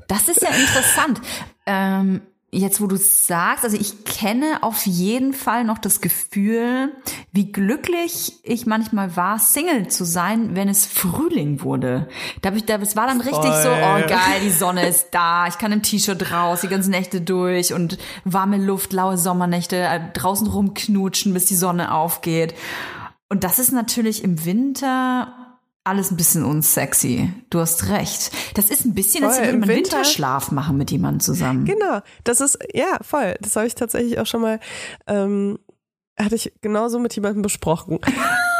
Das 0.08 0.28
ist 0.28 0.42
ja 0.42 0.50
interessant. 0.50 1.20
Ähm, 1.66 2.20
jetzt, 2.52 2.80
wo 2.80 2.86
du 2.86 2.96
sagst, 2.96 3.64
also 3.64 3.76
ich 3.76 4.04
kenne 4.04 4.62
auf 4.62 4.84
jeden 4.84 5.32
Fall 5.32 5.64
noch 5.64 5.78
das 5.78 6.00
Gefühl, 6.00 6.92
wie 7.32 7.52
glücklich 7.52 8.40
ich 8.42 8.66
manchmal 8.66 9.16
war, 9.16 9.38
Single 9.38 9.88
zu 9.88 10.04
sein, 10.04 10.56
wenn 10.56 10.68
es 10.68 10.84
Frühling 10.84 11.62
wurde. 11.62 12.08
Da 12.42 12.50
hab 12.50 12.56
ich, 12.56 12.64
da, 12.64 12.76
es 12.76 12.96
war 12.96 13.06
dann 13.06 13.20
richtig 13.20 13.52
so, 13.62 13.68
oh 13.68 14.08
geil, 14.08 14.40
die 14.42 14.50
Sonne 14.50 14.88
ist 14.88 15.08
da, 15.12 15.46
ich 15.46 15.58
kann 15.58 15.70
im 15.70 15.82
T-Shirt 15.82 16.32
raus, 16.32 16.62
die 16.62 16.68
ganzen 16.68 16.90
Nächte 16.90 17.20
durch 17.20 17.72
und 17.72 17.98
warme 18.24 18.56
Luft, 18.56 18.92
laue 18.92 19.16
Sommernächte, 19.16 19.76
äh, 19.76 20.00
draußen 20.12 20.48
rumknutschen, 20.48 21.32
bis 21.32 21.44
die 21.44 21.54
Sonne 21.54 21.94
aufgeht. 21.94 22.54
Und 23.28 23.44
das 23.44 23.60
ist 23.60 23.70
natürlich 23.70 24.24
im 24.24 24.44
Winter 24.44 25.39
alles 25.84 26.10
ein 26.10 26.16
bisschen 26.16 26.44
unsexy. 26.44 27.32
Du 27.48 27.58
hast 27.60 27.88
recht. 27.88 28.30
Das 28.54 28.70
ist 28.70 28.84
ein 28.84 28.94
bisschen, 28.94 29.24
als 29.24 29.36
Voll, 29.36 29.44
würde 29.46 29.54
im 29.54 29.60
man 29.60 29.68
Winter- 29.70 29.96
Winterschlaf 29.96 30.50
machen 30.52 30.76
mit 30.76 30.90
jemandem 30.90 31.20
zusammen. 31.20 31.64
Genau, 31.64 32.00
das 32.24 32.40
ist, 32.40 32.58
ja, 32.74 32.98
voll. 33.00 33.34
Das 33.40 33.56
habe 33.56 33.66
ich 33.66 33.74
tatsächlich 33.74 34.18
auch 34.18 34.26
schon 34.26 34.42
mal, 34.42 34.60
ähm, 35.06 35.58
hatte 36.18 36.34
ich 36.34 36.52
genauso 36.60 36.98
mit 36.98 37.14
jemandem 37.14 37.42
besprochen. 37.42 37.98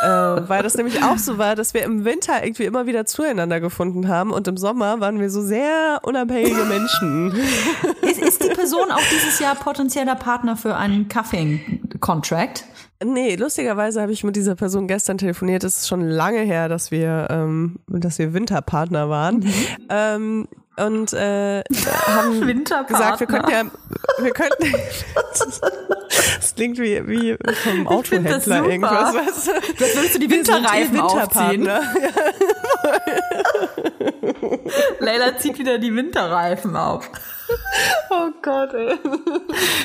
Äh, 0.01 0.07
weil 0.07 0.63
das 0.63 0.77
nämlich 0.77 1.03
auch 1.03 1.19
so 1.19 1.39
war, 1.39 1.55
dass 1.57 1.75
wir 1.75 1.83
im 1.83 2.05
Winter 2.05 2.43
irgendwie 2.43 2.65
immer 2.65 2.87
wieder 2.87 3.07
zueinander 3.07 3.61
gefunden 3.61 4.09
haben 4.09 4.31
und 4.31 4.49
im 4.49 4.57
Sommer 4.57 5.01
waren 5.01 5.21
wir 5.21 5.31
so 5.31 5.43
sehr 5.43 6.01
unabhängige 6.03 6.65
Menschen. 6.65 7.33
Ist, 8.03 8.21
ist 8.21 8.43
die 8.43 8.49
Person 8.49 8.91
auch 8.91 9.03
dieses 9.13 9.39
Jahr 9.39 9.55
potenzieller 9.55 10.17
Partner 10.17 10.57
für 10.57 10.77
einen 10.77 11.09
Cuffing-Contract? 11.09 12.65
Nee, 13.05 13.37
lustigerweise 13.37 14.03
habe 14.03 14.13
ich 14.13 14.25
mit 14.25 14.37
dieser 14.37 14.57
Person 14.57 14.89
gestern 14.89 15.17
telefoniert. 15.17 15.65
Es 15.65 15.79
ist 15.79 15.89
schon 15.89 16.03
lange 16.03 16.41
her, 16.41 16.69
dass 16.69 16.91
wir, 16.91 17.29
ähm, 17.31 17.79
dass 17.87 18.19
wir 18.19 18.35
Winterpartner 18.35 19.09
waren. 19.09 19.47
Ähm, 19.89 20.49
und 20.77 21.13
äh, 21.13 21.63
haben 22.07 22.65
gesagt, 22.87 23.21
wir 23.21 23.27
könnten 23.27 23.51
ja, 23.51 23.65
wir 24.19 24.33
könnten. 24.33 24.73
das 26.37 26.55
klingt 26.55 26.79
wie, 26.79 27.07
wie 27.07 27.37
vom 27.63 27.85
das 27.85 27.93
Autohändler 27.93 28.65
irgendwas, 28.65 29.45
du? 29.45 29.51
Jetzt 29.79 29.97
würdest 29.97 30.15
du 30.15 30.19
die 30.19 30.31
Winterreifen 30.31 30.97
ihr 30.97 31.05
aufziehen. 31.05 31.69
Leila 34.99 35.39
zieht 35.39 35.59
wieder 35.59 35.79
die 35.79 35.95
Winterreifen 35.95 36.77
auf. 36.77 37.11
Oh 38.11 38.31
Gott, 38.43 38.75
ey. 38.75 38.97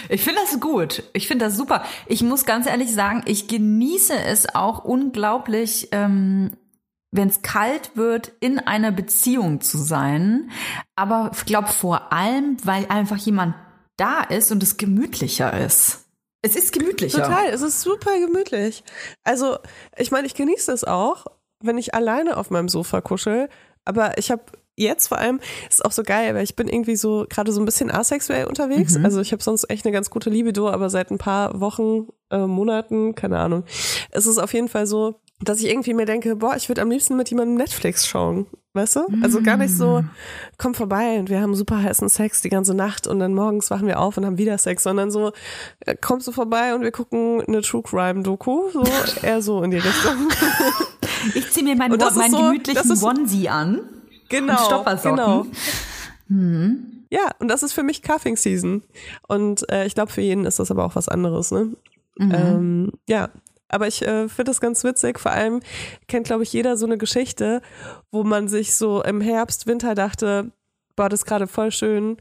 Ich 0.10 0.24
finde 0.24 0.42
das 0.42 0.60
gut. 0.60 1.04
Ich 1.14 1.28
finde 1.28 1.46
das 1.46 1.56
super. 1.56 1.84
Ich 2.08 2.22
muss 2.22 2.46
ganz 2.46 2.68
ehrlich 2.68 2.94
sagen, 2.94 3.24
ich 3.26 3.48
genieße 3.48 4.14
es 4.14 4.54
auch 4.54 4.84
unglaublich, 4.84 5.90
ähm, 5.92 6.52
wenn 7.16 7.30
es 7.30 7.42
kalt 7.42 7.92
wird, 7.96 8.32
in 8.40 8.60
einer 8.60 8.92
Beziehung 8.92 9.62
zu 9.62 9.78
sein. 9.78 10.52
Aber 10.96 11.32
ich 11.34 11.46
glaube 11.46 11.70
vor 11.70 12.12
allem, 12.14 12.58
weil 12.64 12.86
einfach 12.88 13.18
jemand 13.18 13.56
da 13.98 14.22
ist 14.22 14.52
und 14.52 14.62
es 14.64 14.78
gemütlicher 14.78 15.58
ist. 15.66 16.06
Es 16.42 16.56
ist 16.56 16.74
gemütlicher. 16.74 17.24
Total, 17.24 17.48
es 17.50 17.62
ist 17.62 17.82
super 17.82 18.20
gemütlich. 18.20 18.84
Also, 19.24 19.58
ich 19.98 20.12
meine, 20.12 20.28
ich 20.28 20.36
genieße 20.36 20.72
es 20.72 20.84
auch, 20.84 21.26
wenn 21.64 21.78
ich 21.78 21.96
alleine 21.96 22.38
auf 22.38 22.52
meinem 22.52 22.70
Sofa 22.70 23.02
kuschel, 23.02 23.50
aber 23.84 24.18
ich 24.18 24.30
habe 24.30 24.44
jetzt 24.76 25.08
vor 25.08 25.18
allem, 25.18 25.40
ist 25.70 25.84
auch 25.86 25.92
so 25.92 26.04
geil, 26.04 26.36
weil 26.36 26.44
ich 26.44 26.56
bin 26.56 26.68
irgendwie 26.68 26.96
so 26.96 27.26
gerade 27.30 27.52
so 27.52 27.62
ein 27.62 27.66
bisschen 27.66 27.90
asexuell 27.92 28.46
unterwegs. 28.46 28.98
Also 29.04 29.22
ich 29.22 29.32
habe 29.32 29.42
sonst 29.44 29.70
echt 29.70 29.86
eine 29.86 29.94
ganz 29.94 30.10
gute 30.10 30.30
Libido, 30.30 30.70
aber 30.70 30.90
seit 30.90 31.12
ein 31.12 31.18
paar 31.18 31.60
Wochen, 31.60 32.08
äh, 32.30 32.46
Monaten, 32.46 33.16
keine 33.16 33.40
Ahnung, 33.40 33.64
ist 34.12 34.26
es 34.26 34.38
auf 34.38 34.54
jeden 34.54 34.68
Fall 34.70 34.86
so, 34.88 35.20
dass 35.42 35.60
ich 35.60 35.70
irgendwie 35.70 35.94
mir 35.94 36.06
denke, 36.06 36.36
boah, 36.38 36.56
ich 36.56 36.70
würde 36.70 36.82
am 36.82 36.90
liebsten 36.90 37.16
mit 37.18 37.30
jemandem 37.30 37.56
Netflix 37.58 38.06
schauen. 38.08 38.48
Weißt 38.74 38.98
du? 38.98 39.06
Also 39.24 39.42
gar 39.42 39.56
nicht 39.56 39.74
so, 39.74 40.04
komm 40.58 40.74
vorbei 40.76 41.18
und 41.20 41.30
wir 41.30 41.40
haben 41.40 41.56
super 41.56 41.82
heißen 41.82 42.10
Sex 42.10 42.42
die 42.42 42.50
ganze 42.50 42.74
Nacht 42.74 43.08
und 43.08 43.20
dann 43.20 43.34
morgens 43.34 43.72
wachen 43.72 43.88
wir 43.88 44.02
auf 44.02 44.18
und 44.18 44.26
haben 44.26 44.38
wieder 44.38 44.58
Sex, 44.58 44.84
sondern 44.84 45.12
so, 45.12 45.32
äh, 45.86 45.96
kommst 45.96 46.28
du 46.28 46.34
vorbei 46.34 46.76
und 46.76 46.82
wir 46.82 46.92
gucken 46.92 47.42
eine 47.48 47.62
True 47.62 47.82
Crime 47.84 48.24
Doku, 48.24 48.64
so 48.74 48.84
eher 49.22 49.42
so 49.42 49.64
in 49.64 49.72
die 49.72 49.78
Richtung. 49.78 50.30
Ich 51.36 51.50
ziehe 51.52 51.66
mir 51.66 51.78
meinen, 51.78 51.94
ist 52.00 52.16
meinen 52.18 52.32
so- 52.32 52.38
gemütlichen 52.38 52.92
ist- 52.92 53.02
Onesie 53.04 53.48
an. 53.48 53.80
Genau. 54.30 54.54
Und 54.54 54.66
Stoppersocken. 54.66 55.52
Genau. 56.28 56.76
Ja, 57.12 57.32
und 57.40 57.48
das 57.48 57.64
ist 57.64 57.74
für 57.74 57.84
mich 57.84 58.02
Cuffing 58.02 58.36
Season. 58.36 58.84
Und 59.28 59.70
äh, 59.72 59.86
ich 59.86 59.96
glaube, 59.96 60.12
für 60.12 60.22
jeden 60.22 60.46
ist 60.46 60.60
das 60.60 60.72
aber 60.72 60.86
auch 60.86 60.96
was 60.96 61.08
anderes, 61.08 61.52
ne? 61.52 61.76
Ähm, 62.20 62.92
ja. 63.08 63.30
Aber 63.68 63.88
ich 63.88 64.02
äh, 64.04 64.30
finde 64.30 64.46
das 64.46 64.62
ganz 64.62 64.84
witzig. 64.84 65.20
Vor 65.20 65.32
allem 65.32 65.62
kennt, 66.08 66.28
glaube 66.28 66.44
ich, 66.44 66.54
jeder 66.54 66.78
so 66.78 66.86
eine 66.86 66.98
Geschichte, 66.98 67.62
wo 68.12 68.24
man 68.24 68.48
sich 68.48 68.76
so 68.76 69.04
im 69.04 69.22
Herbst, 69.22 69.68
Winter 69.68 69.96
dachte, 69.96 70.52
boah, 70.96 71.10
das 71.10 71.22
ist 71.22 71.26
gerade 71.26 71.48
voll 71.48 71.72
schön. 71.72 72.18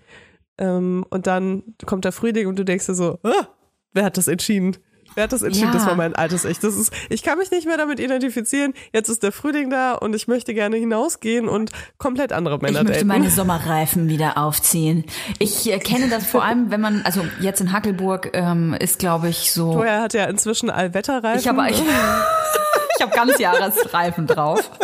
Ähm, 0.58 1.04
und 1.10 1.26
dann 1.26 1.62
kommt 1.86 2.04
der 2.04 2.12
Frühling 2.12 2.46
und 2.46 2.58
du 2.58 2.64
denkst 2.64 2.86
dir 2.86 2.94
so, 2.94 3.18
ah, 3.22 3.48
wer 3.92 4.04
hat 4.04 4.16
das 4.16 4.28
entschieden? 4.28 4.76
Wer 5.14 5.24
hat 5.24 5.32
das 5.32 5.42
entschieden? 5.42 5.68
Ja. 5.68 5.72
Das 5.74 5.86
war 5.86 5.94
mein 5.94 6.14
altes 6.14 6.44
Ich. 6.44 6.58
Das 6.58 6.74
ist, 6.76 6.92
ich 7.08 7.22
kann 7.22 7.38
mich 7.38 7.50
nicht 7.50 7.66
mehr 7.66 7.76
damit 7.76 8.00
identifizieren. 8.00 8.74
Jetzt 8.92 9.08
ist 9.08 9.22
der 9.22 9.32
Frühling 9.32 9.70
da 9.70 9.92
und 9.92 10.14
ich 10.14 10.28
möchte 10.28 10.54
gerne 10.54 10.76
hinausgehen 10.76 11.48
und 11.48 11.70
komplett 11.98 12.32
andere 12.32 12.58
Männer 12.58 12.80
Ich 12.80 12.84
möchte 12.84 13.04
daten. 13.06 13.06
meine 13.06 13.30
Sommerreifen 13.34 14.08
wieder 14.08 14.38
aufziehen. 14.38 15.04
Ich 15.38 15.70
äh, 15.70 15.78
kenne 15.78 16.08
das 16.08 16.26
vor 16.26 16.44
allem, 16.44 16.70
wenn 16.70 16.80
man, 16.80 17.02
also 17.04 17.24
jetzt 17.40 17.60
in 17.60 17.72
Hackelburg 17.72 18.30
ähm, 18.32 18.74
ist, 18.74 18.98
glaube 18.98 19.28
ich, 19.28 19.52
so. 19.52 19.72
Vorher 19.74 20.00
hat 20.02 20.14
ja 20.14 20.24
inzwischen 20.24 20.70
Allwetterreifen. 20.70 21.40
Ich 21.40 21.48
habe 21.48 21.66
ich, 21.70 21.80
ich 21.80 23.02
hab 23.02 23.12
Ganzjahresreifen 23.12 24.26
drauf. 24.26 24.70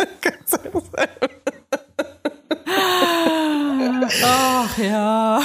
Ach 4.23 4.77
ja. 4.77 5.41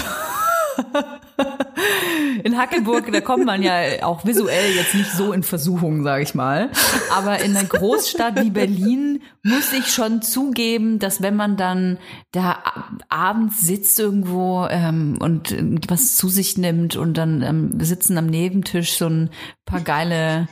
In 2.45 2.57
Hackelburg, 2.57 3.11
da 3.13 3.21
kommt 3.21 3.45
man 3.45 3.63
ja 3.63 4.03
auch 4.03 4.25
visuell 4.25 4.75
jetzt 4.75 4.95
nicht 4.95 5.11
so 5.11 5.33
in 5.33 5.43
Versuchung, 5.43 6.03
sage 6.03 6.23
ich 6.23 6.35
mal. 6.35 6.71
Aber 7.15 7.41
in 7.41 7.57
einer 7.57 7.67
Großstadt 7.67 8.43
wie 8.43 8.51
Berlin 8.51 9.23
muss 9.43 9.73
ich 9.73 9.89
schon 9.89 10.23
zugeben, 10.23 10.99
dass 10.99 11.23
wenn 11.23 11.37
man 11.37 11.57
dann 11.57 11.99
da 12.33 12.63
abends 13.09 13.61
sitzt 13.61 13.99
irgendwo 13.99 14.67
ähm, 14.71 15.19
und 15.21 15.57
was 15.89 16.17
zu 16.17 16.29
sich 16.29 16.57
nimmt 16.59 16.97
und 16.97 17.15
dann 17.15 17.43
ähm, 17.43 17.81
sitzen 17.81 18.19
am 18.19 18.27
Nebentisch 18.27 18.97
so 18.97 19.07
ein 19.07 19.31
paar 19.65 19.81
geile 19.81 20.49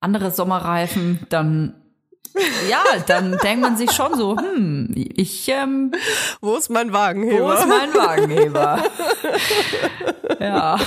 andere 0.00 0.30
Sommerreifen, 0.30 1.20
dann 1.28 1.74
ja, 2.68 2.82
dann 3.06 3.38
denkt 3.38 3.62
man 3.62 3.76
sich 3.76 3.90
schon 3.92 4.14
so, 4.16 4.36
hm, 4.36 4.92
ich 4.94 5.48
ähm, 5.48 5.92
Wo 6.40 6.56
ist 6.56 6.70
mein 6.70 6.92
Wagenheber? 6.92 7.44
wo 7.44 7.52
ist 7.52 7.66
mein 7.66 7.94
Wagenheber? 7.94 8.82
ja. 10.40 10.78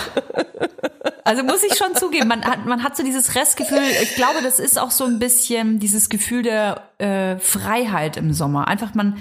Also 1.23 1.43
muss 1.43 1.63
ich 1.63 1.77
schon 1.77 1.95
zugeben, 1.95 2.27
man 2.27 2.43
hat, 2.43 2.65
man 2.65 2.83
hat 2.83 2.97
so 2.97 3.03
dieses 3.03 3.35
Restgefühl, 3.35 3.83
ich 4.01 4.15
glaube, 4.15 4.41
das 4.43 4.59
ist 4.59 4.79
auch 4.79 4.91
so 4.91 5.05
ein 5.05 5.19
bisschen 5.19 5.79
dieses 5.79 6.09
Gefühl 6.09 6.43
der 6.43 6.83
äh, 6.97 7.37
Freiheit 7.37 8.17
im 8.17 8.33
Sommer. 8.33 8.67
Einfach 8.67 8.93
man, 8.95 9.17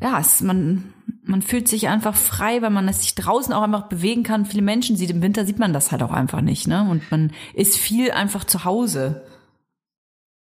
ja, 0.00 0.20
es, 0.20 0.40
man, 0.42 0.92
man 1.24 1.42
fühlt 1.42 1.68
sich 1.68 1.88
einfach 1.88 2.14
frei, 2.14 2.62
weil 2.62 2.70
man 2.70 2.92
sich 2.92 3.14
draußen 3.14 3.52
auch 3.52 3.62
einfach 3.62 3.88
bewegen 3.88 4.22
kann. 4.22 4.46
Viele 4.46 4.62
Menschen 4.62 4.96
sieht. 4.96 5.10
Im 5.10 5.22
Winter 5.22 5.44
sieht 5.44 5.58
man 5.58 5.72
das 5.72 5.92
halt 5.92 6.02
auch 6.02 6.12
einfach 6.12 6.40
nicht, 6.40 6.66
ne? 6.66 6.86
Und 6.88 7.10
man 7.10 7.32
ist 7.52 7.76
viel 7.76 8.10
einfach 8.10 8.44
zu 8.44 8.64
Hause. 8.64 9.22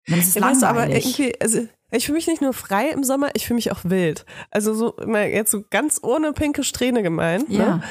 Dann 0.09 0.21
ist 0.21 0.37
Ja, 0.37 0.69
aber 0.69 0.89
irgendwie, 0.89 1.35
also 1.41 1.67
ich 1.91 2.07
fühle 2.07 2.17
mich 2.17 2.27
nicht 2.27 2.43
nur 2.43 2.53
frei 2.53 2.91
im 2.91 3.05
Sommer, 3.05 3.31
ich 3.35 3.47
fühle 3.47 3.57
mich 3.57 3.73
auch 3.73 3.81
wild. 3.85 4.25
Also 4.51 4.75
so 4.75 4.95
mal 5.07 5.29
jetzt 5.29 5.51
so 5.51 5.65
ganz 5.71 6.01
ohne 6.03 6.33
pinke 6.33 6.65
Strähne 6.65 7.03
gemeint. 7.03 7.49
Ja. 7.49 7.77
Ne? 7.77 7.83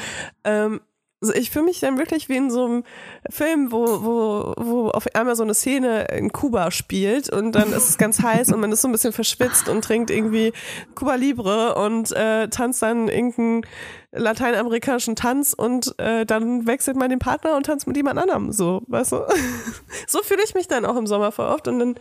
Ähm, 0.43 0.81
also 1.25 1.39
ich 1.39 1.49
fühle 1.49 1.65
mich 1.65 1.79
dann 1.79 1.97
wirklich 1.97 2.29
wie 2.29 2.37
in 2.37 2.51
so 2.51 2.65
einem 2.65 2.83
Film, 3.29 3.71
wo, 3.71 4.03
wo, 4.03 4.53
wo 4.57 4.89
auf 4.89 5.07
einmal 5.15 5.35
so 5.35 5.41
eine 5.41 5.55
Szene 5.55 6.05
in 6.15 6.31
Kuba 6.31 6.69
spielt 6.69 7.29
und 7.29 7.53
dann 7.53 7.73
ist 7.73 7.89
es 7.89 7.97
ganz 7.97 8.21
heiß 8.21 8.51
und 8.51 8.59
man 8.59 8.71
ist 8.71 8.83
so 8.83 8.87
ein 8.87 8.91
bisschen 8.91 9.11
verschwitzt 9.11 9.67
und 9.67 9.83
trinkt 9.83 10.11
irgendwie 10.11 10.53
Cuba 10.93 11.15
Libre 11.15 11.73
und 11.75 12.11
äh, 12.11 12.47
tanzt 12.49 12.83
dann 12.83 13.07
irgendeinen 13.07 13.63
lateinamerikanischen 14.11 15.15
Tanz 15.15 15.53
und 15.53 15.97
äh, 15.97 16.27
dann 16.27 16.67
wechselt 16.67 16.95
man 16.95 17.09
den 17.09 17.19
Partner 17.19 17.57
und 17.57 17.65
tanzt 17.65 17.87
mit 17.87 17.97
jemand 17.97 18.19
anderem. 18.19 18.51
So, 18.51 18.83
weißt 18.87 19.13
du? 19.13 19.21
so 20.07 20.19
fühle 20.21 20.43
ich 20.45 20.53
mich 20.53 20.67
dann 20.67 20.85
auch 20.85 20.95
im 20.95 21.07
Sommer 21.07 21.31
voll 21.31 21.47
oft 21.47 21.67
und 21.67 21.79
dann 21.79 21.95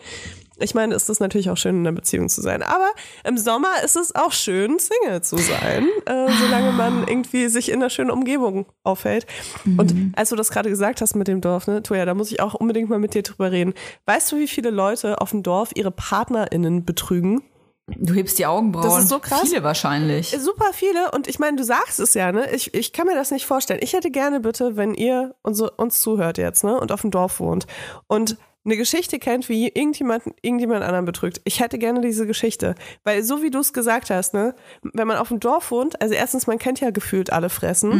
ich 0.58 0.74
meine, 0.74 0.94
ist 0.94 1.10
es 1.10 1.20
natürlich 1.20 1.50
auch 1.50 1.56
schön, 1.56 1.76
in 1.76 1.86
einer 1.86 1.94
Beziehung 1.94 2.28
zu 2.28 2.40
sein. 2.40 2.62
Aber 2.62 2.88
im 3.24 3.38
Sommer 3.38 3.82
ist 3.84 3.96
es 3.96 4.14
auch 4.14 4.32
schön, 4.32 4.78
Single 4.78 5.22
zu 5.22 5.36
sein, 5.36 5.88
äh, 6.06 6.30
solange 6.40 6.72
man 6.72 7.04
irgendwie 7.08 7.48
sich 7.48 7.70
in 7.70 7.76
einer 7.76 7.90
schönen 7.90 8.10
Umgebung 8.10 8.66
aufhält. 8.82 9.26
Und 9.64 10.12
als 10.14 10.30
du 10.30 10.36
das 10.36 10.50
gerade 10.50 10.70
gesagt 10.70 11.00
hast 11.00 11.16
mit 11.16 11.28
dem 11.28 11.40
Dorf, 11.40 11.66
ne, 11.66 11.82
Toja, 11.82 12.04
da 12.04 12.14
muss 12.14 12.30
ich 12.30 12.40
auch 12.40 12.54
unbedingt 12.54 12.88
mal 12.88 12.98
mit 12.98 13.14
dir 13.14 13.22
drüber 13.22 13.50
reden. 13.50 13.74
Weißt 14.06 14.30
du, 14.30 14.36
wie 14.36 14.48
viele 14.48 14.70
Leute 14.70 15.20
auf 15.20 15.30
dem 15.30 15.42
Dorf 15.42 15.70
ihre 15.74 15.90
PartnerInnen 15.90 16.84
betrügen? 16.84 17.42
Du 17.86 18.14
hebst 18.14 18.38
die 18.38 18.46
Augenbrauen. 18.46 18.88
Das 18.88 19.02
ist 19.02 19.08
so 19.10 19.18
krass. 19.18 19.42
Viele 19.42 19.62
wahrscheinlich. 19.62 20.30
Super 20.40 20.72
viele. 20.72 21.10
Und 21.10 21.28
ich 21.28 21.38
meine, 21.38 21.58
du 21.58 21.64
sagst 21.64 22.00
es 22.00 22.14
ja, 22.14 22.32
ne? 22.32 22.50
Ich, 22.54 22.72
ich 22.72 22.94
kann 22.94 23.06
mir 23.06 23.14
das 23.14 23.30
nicht 23.30 23.44
vorstellen. 23.44 23.80
Ich 23.82 23.92
hätte 23.92 24.10
gerne 24.10 24.40
bitte, 24.40 24.76
wenn 24.76 24.94
ihr 24.94 25.34
uns, 25.42 25.60
uns 25.60 26.00
zuhört 26.00 26.38
jetzt, 26.38 26.64
ne? 26.64 26.80
Und 26.80 26.92
auf 26.92 27.02
dem 27.02 27.10
Dorf 27.10 27.40
wohnt 27.40 27.66
und 28.06 28.38
eine 28.64 28.76
Geschichte 28.76 29.18
kennt, 29.18 29.48
wie 29.48 29.68
irgendjemand, 29.68 30.24
irgendjemand 30.42 30.82
anderen 30.82 31.04
betrügt. 31.04 31.40
Ich 31.44 31.60
hätte 31.60 31.78
gerne 31.78 32.00
diese 32.00 32.26
Geschichte. 32.26 32.74
Weil 33.02 33.22
so 33.22 33.42
wie 33.42 33.50
du 33.50 33.58
es 33.58 33.72
gesagt 33.72 34.10
hast, 34.10 34.32
ne? 34.34 34.54
Wenn 34.82 35.06
man 35.06 35.18
auf 35.18 35.28
dem 35.28 35.40
Dorf 35.40 35.70
wohnt, 35.70 36.00
also 36.00 36.14
erstens, 36.14 36.46
man 36.46 36.58
kennt 36.58 36.80
ja 36.80 36.90
gefühlt 36.90 37.32
alle 37.32 37.50
Fressen. 37.50 37.90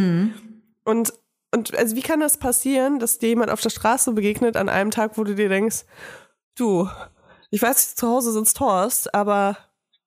Und, 0.83 1.13
und 1.53 1.77
also 1.77 1.95
wie 1.95 2.01
kann 2.01 2.19
das 2.19 2.37
passieren, 2.37 2.99
dass 2.99 3.19
dir 3.19 3.29
jemand 3.29 3.51
auf 3.51 3.61
der 3.61 3.69
Straße 3.69 4.11
begegnet 4.13 4.57
an 4.57 4.69
einem 4.69 4.91
Tag, 4.91 5.17
wo 5.17 5.23
du 5.23 5.35
dir 5.35 5.49
denkst, 5.49 5.85
du, 6.55 6.89
ich 7.51 7.61
weiß, 7.61 7.95
zu 7.95 8.07
Hause 8.07 8.31
sitzt 8.31 8.59
Horst, 8.59 9.13
aber 9.13 9.57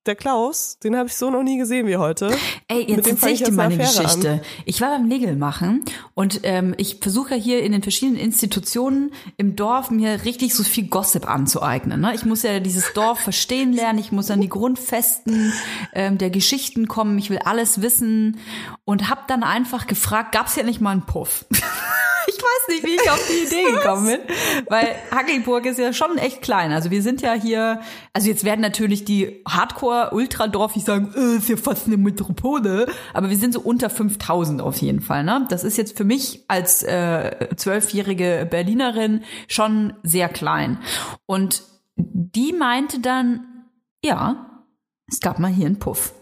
der 0.06 0.16
Klaus, 0.16 0.78
den 0.78 0.96
habe 0.96 1.08
ich 1.08 1.14
so 1.14 1.30
noch 1.30 1.42
nie 1.42 1.58
gesehen 1.58 1.86
wie 1.86 1.96
heute. 1.96 2.30
Ey, 2.66 2.82
jetzt 2.88 3.06
dem 3.06 3.16
fang 3.16 3.30
erzähl 3.30 3.32
ich 3.32 3.38
dir 3.40 3.46
jetzt 3.46 3.56
mal 3.56 3.64
eine 3.64 3.74
eine 3.74 3.84
Affäre 3.84 3.98
an. 3.98 4.04
Geschichte. 4.04 4.42
Ich 4.64 4.80
war 4.80 4.90
beim 4.90 5.06
Nägel 5.06 5.36
machen 5.36 5.84
und 6.14 6.40
ähm, 6.44 6.74
ich 6.78 6.98
versuche 7.00 7.34
ja 7.34 7.40
hier 7.40 7.62
in 7.62 7.72
den 7.72 7.82
verschiedenen 7.82 8.18
Institutionen 8.18 9.12
im 9.36 9.54
Dorf 9.56 9.90
mir 9.90 10.24
richtig 10.24 10.54
so 10.54 10.62
viel 10.62 10.88
Gossip 10.88 11.28
anzueignen. 11.28 12.00
Ne? 12.00 12.14
Ich 12.14 12.24
muss 12.24 12.42
ja 12.42 12.60
dieses 12.60 12.92
Dorf 12.94 13.18
verstehen 13.18 13.72
lernen, 13.72 13.98
ich 13.98 14.12
muss 14.12 14.30
an 14.30 14.40
die 14.40 14.48
Grundfesten 14.48 15.52
ähm, 15.92 16.16
der 16.16 16.30
Geschichten 16.30 16.88
kommen, 16.88 17.18
ich 17.18 17.30
will 17.30 17.40
alles 17.44 17.82
wissen 17.82 18.38
und 18.84 19.10
habe 19.10 19.22
dann 19.28 19.42
einfach 19.42 19.86
gefragt, 19.86 20.32
gab's 20.32 20.54
hier 20.54 20.64
nicht 20.64 20.80
mal 20.80 20.92
einen 20.92 21.06
Puff? 21.06 21.44
Ich 22.38 22.38
weiß 22.38 22.68
nicht, 22.68 22.84
wie 22.84 22.94
ich 22.94 23.10
auf 23.10 23.26
die 23.26 23.46
Idee 23.46 23.72
gekommen 23.74 24.06
bin, 24.06 24.20
weil 24.68 24.94
Hackelburg 25.10 25.66
ist 25.66 25.78
ja 25.78 25.92
schon 25.92 26.18
echt 26.18 26.42
klein. 26.42 26.72
Also 26.72 26.90
wir 26.90 27.02
sind 27.02 27.22
ja 27.22 27.32
hier, 27.32 27.80
also 28.12 28.28
jetzt 28.28 28.44
werden 28.44 28.60
natürlich 28.60 29.04
die 29.04 29.42
Hardcore-Ultradorfis 29.48 30.84
sagen, 30.84 31.12
äh, 31.16 31.36
ist 31.36 31.48
ja 31.48 31.56
fast 31.56 31.86
eine 31.86 31.96
Metropole, 31.96 32.86
aber 33.14 33.30
wir 33.30 33.36
sind 33.36 33.54
so 33.54 33.60
unter 33.60 33.90
5000 33.90 34.60
auf 34.60 34.76
jeden 34.76 35.00
Fall. 35.00 35.24
Ne? 35.24 35.46
Das 35.48 35.64
ist 35.64 35.78
jetzt 35.78 35.96
für 35.96 36.04
mich 36.04 36.44
als 36.48 36.82
äh, 36.82 37.48
zwölfjährige 37.56 38.46
Berlinerin 38.48 39.24
schon 39.46 39.94
sehr 40.02 40.28
klein. 40.28 40.78
Und 41.26 41.62
die 41.96 42.52
meinte 42.52 43.00
dann, 43.00 43.64
ja, 44.04 44.64
es 45.08 45.20
gab 45.20 45.38
mal 45.38 45.50
hier 45.50 45.66
einen 45.66 45.78
Puff. 45.78 46.12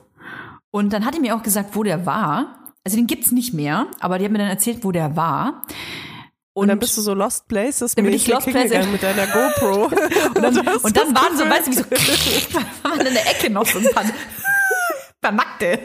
Und 0.70 0.92
dann 0.92 1.04
hat 1.04 1.14
die 1.14 1.20
mir 1.20 1.34
auch 1.34 1.42
gesagt, 1.42 1.74
wo 1.74 1.82
der 1.82 2.06
war. 2.06 2.55
Also 2.86 2.98
den 2.98 3.08
gibt's 3.08 3.32
nicht 3.32 3.52
mehr, 3.52 3.88
aber 3.98 4.16
die 4.20 4.26
hat 4.26 4.30
mir 4.30 4.38
dann 4.38 4.46
erzählt, 4.46 4.84
wo 4.84 4.92
der 4.92 5.16
war. 5.16 5.64
Und 6.52 6.68
dann 6.68 6.78
bist 6.78 6.96
du 6.96 7.00
so 7.00 7.14
Lost 7.14 7.48
Places 7.48 7.96
Dann 7.96 8.04
bin 8.04 8.14
ich 8.14 8.28
Lost 8.28 8.46
Places. 8.46 8.86
mit 8.86 9.02
deiner 9.02 9.26
GoPro. 9.26 9.86
Und 10.36 10.40
dann, 10.40 10.56
und 10.56 10.96
dann 10.96 11.12
waren 11.12 11.36
so, 11.36 11.44
weißt 11.50 11.66
du, 11.66 11.70
wie 11.72 11.74
so, 11.74 11.84
waren 12.84 13.04
in 13.04 13.12
der 13.12 13.28
Ecke 13.28 13.50
noch 13.50 13.66
so 13.66 13.80
ein 13.80 13.88
paar, 13.92 14.04
paar 15.20 15.32
Nackte. 15.32 15.80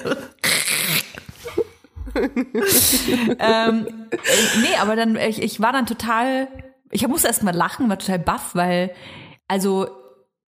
ähm, 3.39 3.87
äh, 4.11 4.17
nee, 4.61 4.75
aber 4.79 4.95
dann, 4.95 5.15
ich, 5.15 5.41
ich 5.41 5.59
war 5.59 5.73
dann 5.73 5.87
total, 5.87 6.49
ich 6.91 7.07
musste 7.07 7.29
erst 7.29 7.41
mal 7.41 7.55
lachen, 7.55 7.89
war 7.89 7.97
total 7.97 8.19
baff, 8.19 8.51
weil, 8.53 8.93
also, 9.47 9.87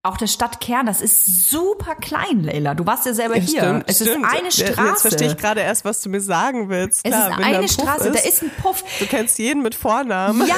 auch 0.02 0.16
der 0.16 0.28
Stadtkern, 0.28 0.86
das 0.86 1.02
ist 1.02 1.50
super 1.50 1.96
klein, 1.96 2.44
Leila. 2.44 2.74
Du 2.74 2.86
warst 2.86 3.06
ja 3.06 3.14
selber 3.14 3.36
Ja, 3.36 3.42
hier. 3.42 3.60
stimmt, 3.60 3.84
es 3.88 3.96
stimmt. 3.98 4.26
ist 4.26 4.34
eine 4.38 4.52
Straße. 4.52 4.90
Jetzt 4.90 5.02
verstehe 5.02 5.28
ich 5.28 5.38
gerade 5.38 5.60
erst, 5.60 5.84
was 5.84 6.02
du 6.02 6.10
mir 6.10 6.22
sagen 6.22 6.70
willst. 6.70 7.02
es 7.04 7.12
Klar, 7.12 7.32
ist 7.32 7.46
eine 7.46 7.68
Straße, 7.68 8.08
ist, 8.10 8.16
da 8.24 8.28
ist 8.30 8.42
ein 8.44 8.52
Puff. 8.62 8.84
Du 9.00 9.06
kennst 9.08 9.38
jeden 9.40 9.62
mit 9.62 9.76
Vornamen. 9.76 10.48
Ja, 10.48 10.56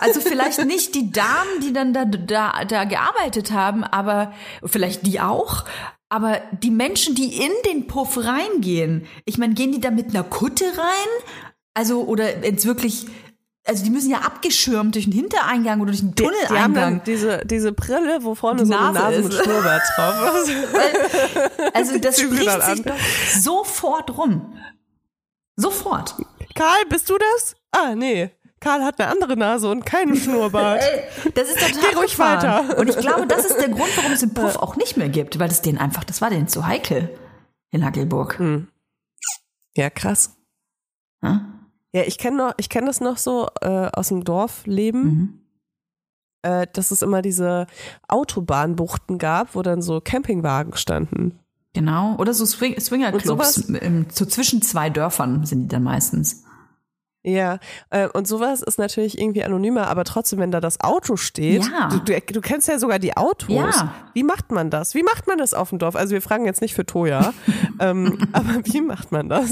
also 0.00 0.20
vielleicht 0.20 0.64
nicht 0.64 0.94
die 0.94 1.10
Damen, 1.10 1.60
die 1.62 1.72
dann 1.72 1.92
da, 1.92 2.04
da, 2.04 2.64
da 2.64 2.84
gearbeitet 2.84 3.50
haben, 3.50 3.82
aber 3.82 4.32
vielleicht 4.64 5.04
die 5.06 5.20
auch. 5.20 5.64
Aber 6.08 6.40
die 6.52 6.70
Menschen, 6.70 7.16
die 7.16 7.36
in 7.42 7.50
den 7.66 7.88
Puff 7.88 8.16
reingehen, 8.16 9.06
ich 9.24 9.38
meine, 9.38 9.54
gehen 9.54 9.72
die 9.72 9.80
da 9.80 9.90
mit 9.90 10.10
einer 10.10 10.22
Kutte 10.22 10.64
rein? 10.66 11.24
Also, 11.76 12.04
oder 12.04 12.44
jetzt 12.44 12.66
wirklich, 12.66 13.06
also 13.66 13.82
die 13.84 13.90
müssen 13.90 14.10
ja 14.10 14.18
abgeschirmt 14.18 14.94
durch 14.94 15.04
den 15.06 15.12
Hintereingang 15.14 15.80
oder 15.80 15.90
durch 15.90 16.00
den 16.00 16.14
Die, 16.14 16.22
die 16.22 16.28
Tunneleingang. 16.28 17.02
diese, 17.04 17.44
diese 17.46 17.72
Brille, 17.72 18.18
wo 18.22 18.34
vorne 18.34 18.62
Die 18.62 18.68
so 18.68 18.74
eine 18.74 18.92
Nase 18.92 18.98
Nase 18.98 19.22
mit 19.22 19.34
Schnurrbart 19.34 19.82
drauf 19.96 20.36
ist. 20.48 21.74
Also 21.74 21.98
das 21.98 22.20
spricht 22.20 22.62
sich 22.62 22.82
doch 22.82 22.94
sofort 23.40 24.16
rum. 24.18 24.54
Sofort. 25.56 26.14
Karl, 26.54 26.84
bist 26.88 27.08
du 27.08 27.16
das? 27.18 27.56
Ah, 27.72 27.94
nee. 27.94 28.30
Karl 28.60 28.82
hat 28.84 28.98
eine 29.00 29.10
andere 29.10 29.36
Nase 29.36 29.70
und 29.70 29.84
keinen 29.86 30.16
Schnurrbart. 30.20 30.82
Das 31.34 31.48
ist 31.48 31.58
total 31.58 31.90
Geh 31.90 31.96
ruhig 31.96 32.18
weiter. 32.18 32.78
Und 32.78 32.88
ich 32.88 32.96
glaube, 32.96 33.26
das 33.26 33.44
ist 33.44 33.56
der 33.58 33.68
Grund, 33.68 33.90
warum 33.96 34.12
es 34.12 34.20
den 34.20 34.34
Puff 34.34 34.56
auch 34.56 34.76
nicht 34.76 34.96
mehr 34.96 35.08
gibt, 35.08 35.38
weil 35.38 35.50
es 35.50 35.62
denen 35.62 35.78
einfach, 35.78 36.04
das 36.04 36.20
war 36.20 36.30
denen 36.30 36.48
zu 36.48 36.66
heikel 36.66 37.18
in 37.70 37.84
Hackelburg. 37.84 38.40
Ja, 39.76 39.90
krass. 39.90 40.36
Hm? 41.22 41.53
Ja, 41.94 42.02
ich 42.02 42.18
kenne 42.18 42.36
noch, 42.36 42.54
ich 42.56 42.68
kenne 42.68 42.86
das 42.88 43.00
noch 43.00 43.18
so 43.18 43.48
äh, 43.60 43.88
aus 43.92 44.08
dem 44.08 44.24
Dorfleben, 44.24 45.02
Mhm. 45.04 45.38
äh, 46.42 46.66
dass 46.72 46.90
es 46.90 47.02
immer 47.02 47.22
diese 47.22 47.66
Autobahnbuchten 48.08 49.18
gab, 49.18 49.54
wo 49.54 49.62
dann 49.62 49.80
so 49.80 50.00
Campingwagen 50.00 50.76
standen. 50.76 51.38
Genau. 51.72 52.16
Oder 52.18 52.34
so 52.34 52.46
Swing 52.46 52.78
Swingerclubs. 52.78 53.54
So 54.12 54.26
zwischen 54.26 54.62
zwei 54.62 54.90
Dörfern 54.90 55.44
sind 55.44 55.62
die 55.62 55.68
dann 55.68 55.82
meistens. 55.82 56.43
Ja, 57.26 57.58
äh, 57.88 58.06
und 58.08 58.28
sowas 58.28 58.60
ist 58.60 58.78
natürlich 58.78 59.18
irgendwie 59.18 59.42
anonymer, 59.44 59.88
aber 59.88 60.04
trotzdem, 60.04 60.38
wenn 60.40 60.50
da 60.50 60.60
das 60.60 60.80
Auto 60.80 61.16
steht, 61.16 61.64
Ja. 61.64 61.88
du, 61.88 61.98
du, 61.98 62.20
du 62.20 62.40
kennst 62.42 62.68
ja 62.68 62.78
sogar 62.78 62.98
die 62.98 63.16
Autos. 63.16 63.48
Ja. 63.48 63.94
Wie 64.12 64.22
macht 64.22 64.52
man 64.52 64.68
das? 64.68 64.94
Wie 64.94 65.02
macht 65.02 65.26
man 65.26 65.38
das 65.38 65.54
auf 65.54 65.70
dem 65.70 65.78
Dorf? 65.78 65.96
Also 65.96 66.12
wir 66.12 66.20
fragen 66.20 66.44
jetzt 66.44 66.60
nicht 66.60 66.74
für 66.74 66.84
Toja, 66.84 67.32
ähm, 67.80 68.18
aber 68.32 68.60
wie 68.64 68.82
macht 68.82 69.10
man 69.10 69.30
das? 69.30 69.50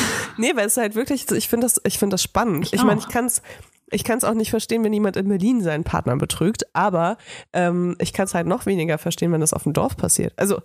nee, 0.36 0.52
weil 0.54 0.66
es 0.66 0.76
halt 0.76 0.94
wirklich, 0.94 1.30
ich 1.32 1.48
finde 1.48 1.64
das, 1.66 1.80
ich 1.84 1.98
finde 1.98 2.14
das 2.14 2.22
spannend. 2.22 2.66
Ich 2.66 2.72
Ich, 2.74 2.84
meine, 2.84 3.00
auch. 3.00 3.06
ich 3.06 3.12
kann 3.12 3.24
es 3.26 3.40
ich 3.90 4.02
kann 4.02 4.18
es 4.18 4.24
auch 4.24 4.34
nicht 4.34 4.50
verstehen, 4.50 4.82
wenn 4.82 4.92
jemand 4.92 5.16
in 5.16 5.28
Berlin 5.28 5.62
seinen 5.62 5.84
Partner 5.84 6.16
betrügt, 6.16 6.64
aber 6.74 7.16
ähm, 7.52 7.94
ich 8.00 8.12
kann 8.12 8.24
es 8.24 8.34
halt 8.34 8.46
noch 8.46 8.66
weniger 8.66 8.98
verstehen, 8.98 9.30
wenn 9.30 9.40
das 9.40 9.52
auf 9.52 9.62
dem 9.62 9.72
Dorf 9.72 9.96
passiert. 9.96 10.32
Also 10.36 10.60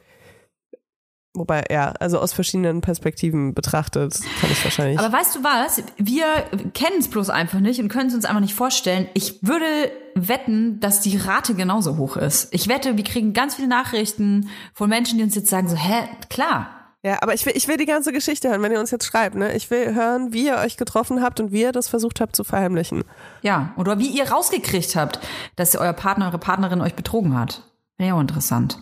Wobei, 1.36 1.64
ja, 1.70 1.92
also 2.00 2.20
aus 2.20 2.34
verschiedenen 2.34 2.82
Perspektiven 2.82 3.54
betrachtet, 3.54 4.20
kann 4.42 4.52
ich 4.52 4.64
wahrscheinlich. 4.64 4.98
Aber 4.98 5.16
weißt 5.16 5.36
du 5.36 5.44
was? 5.44 5.84
Wir 5.98 6.26
kennen 6.74 6.98
es 7.00 7.08
bloß 7.08 7.30
einfach 7.30 7.60
nicht 7.60 7.80
und 7.80 7.88
können 7.88 8.10
es 8.10 8.16
uns 8.16 8.26
einfach 8.26 8.42
nicht 8.42 8.56
vorstellen. 8.56 9.08
Ich 9.14 9.44
würde 9.44 9.92
wetten, 10.16 10.80
dass 10.80 11.02
die 11.02 11.18
Rate 11.18 11.54
genauso 11.54 11.98
hoch 11.98 12.18
ist. 12.18 12.52
Ich 12.52 12.68
wette, 12.68 12.98
wir 12.98 13.04
kriegen 13.04 13.34
ganz 13.34 13.56
viele 13.56 13.68
Nachrichten 13.68 14.50
von 14.74 14.90
Menschen, 14.90 15.20
die 15.20 15.24
uns 15.24 15.36
jetzt 15.36 15.52
sagen 15.52 15.70
so, 15.70 15.76
hä, 15.76 16.10
klar. 16.30 16.72
Ja, 17.04 17.22
aber 17.22 17.34
ich 17.34 17.46
will, 17.46 17.54
ich 17.56 17.68
will 17.68 17.78
die 17.78 17.86
ganze 17.86 18.12
Geschichte 18.12 18.50
hören, 18.50 18.62
wenn 18.62 18.74
ihr 18.74 18.80
uns 18.80 18.92
jetzt 18.92 19.06
schreibt, 19.06 19.36
ne? 19.36 19.56
Ich 19.56 19.72
will 19.72 19.94
hören, 19.94 20.34
wie 20.34 20.48
ihr 20.48 20.58
euch 20.58 20.76
getroffen 20.76 21.22
habt 21.22 21.40
und 21.40 21.52
wie 21.54 21.62
ihr 21.62 21.72
das 21.72 21.88
versucht 21.88 22.20
habt 22.20 22.36
zu 22.36 22.44
verheimlichen. 22.44 23.06
Ja. 23.42 23.72
Oder 23.78 24.00
wie 24.00 24.10
ihr 24.10 24.30
rausgekriegt 24.30 24.96
habt, 24.98 25.20
dass 25.56 25.76
euer 25.78 25.94
Partner, 25.94 26.26
eure 26.26 26.40
Partnerin 26.40 26.82
euch 26.82 26.96
betrogen 26.96 27.40
hat. 27.40 27.64
Ja 28.02 28.20
interessant. 28.20 28.78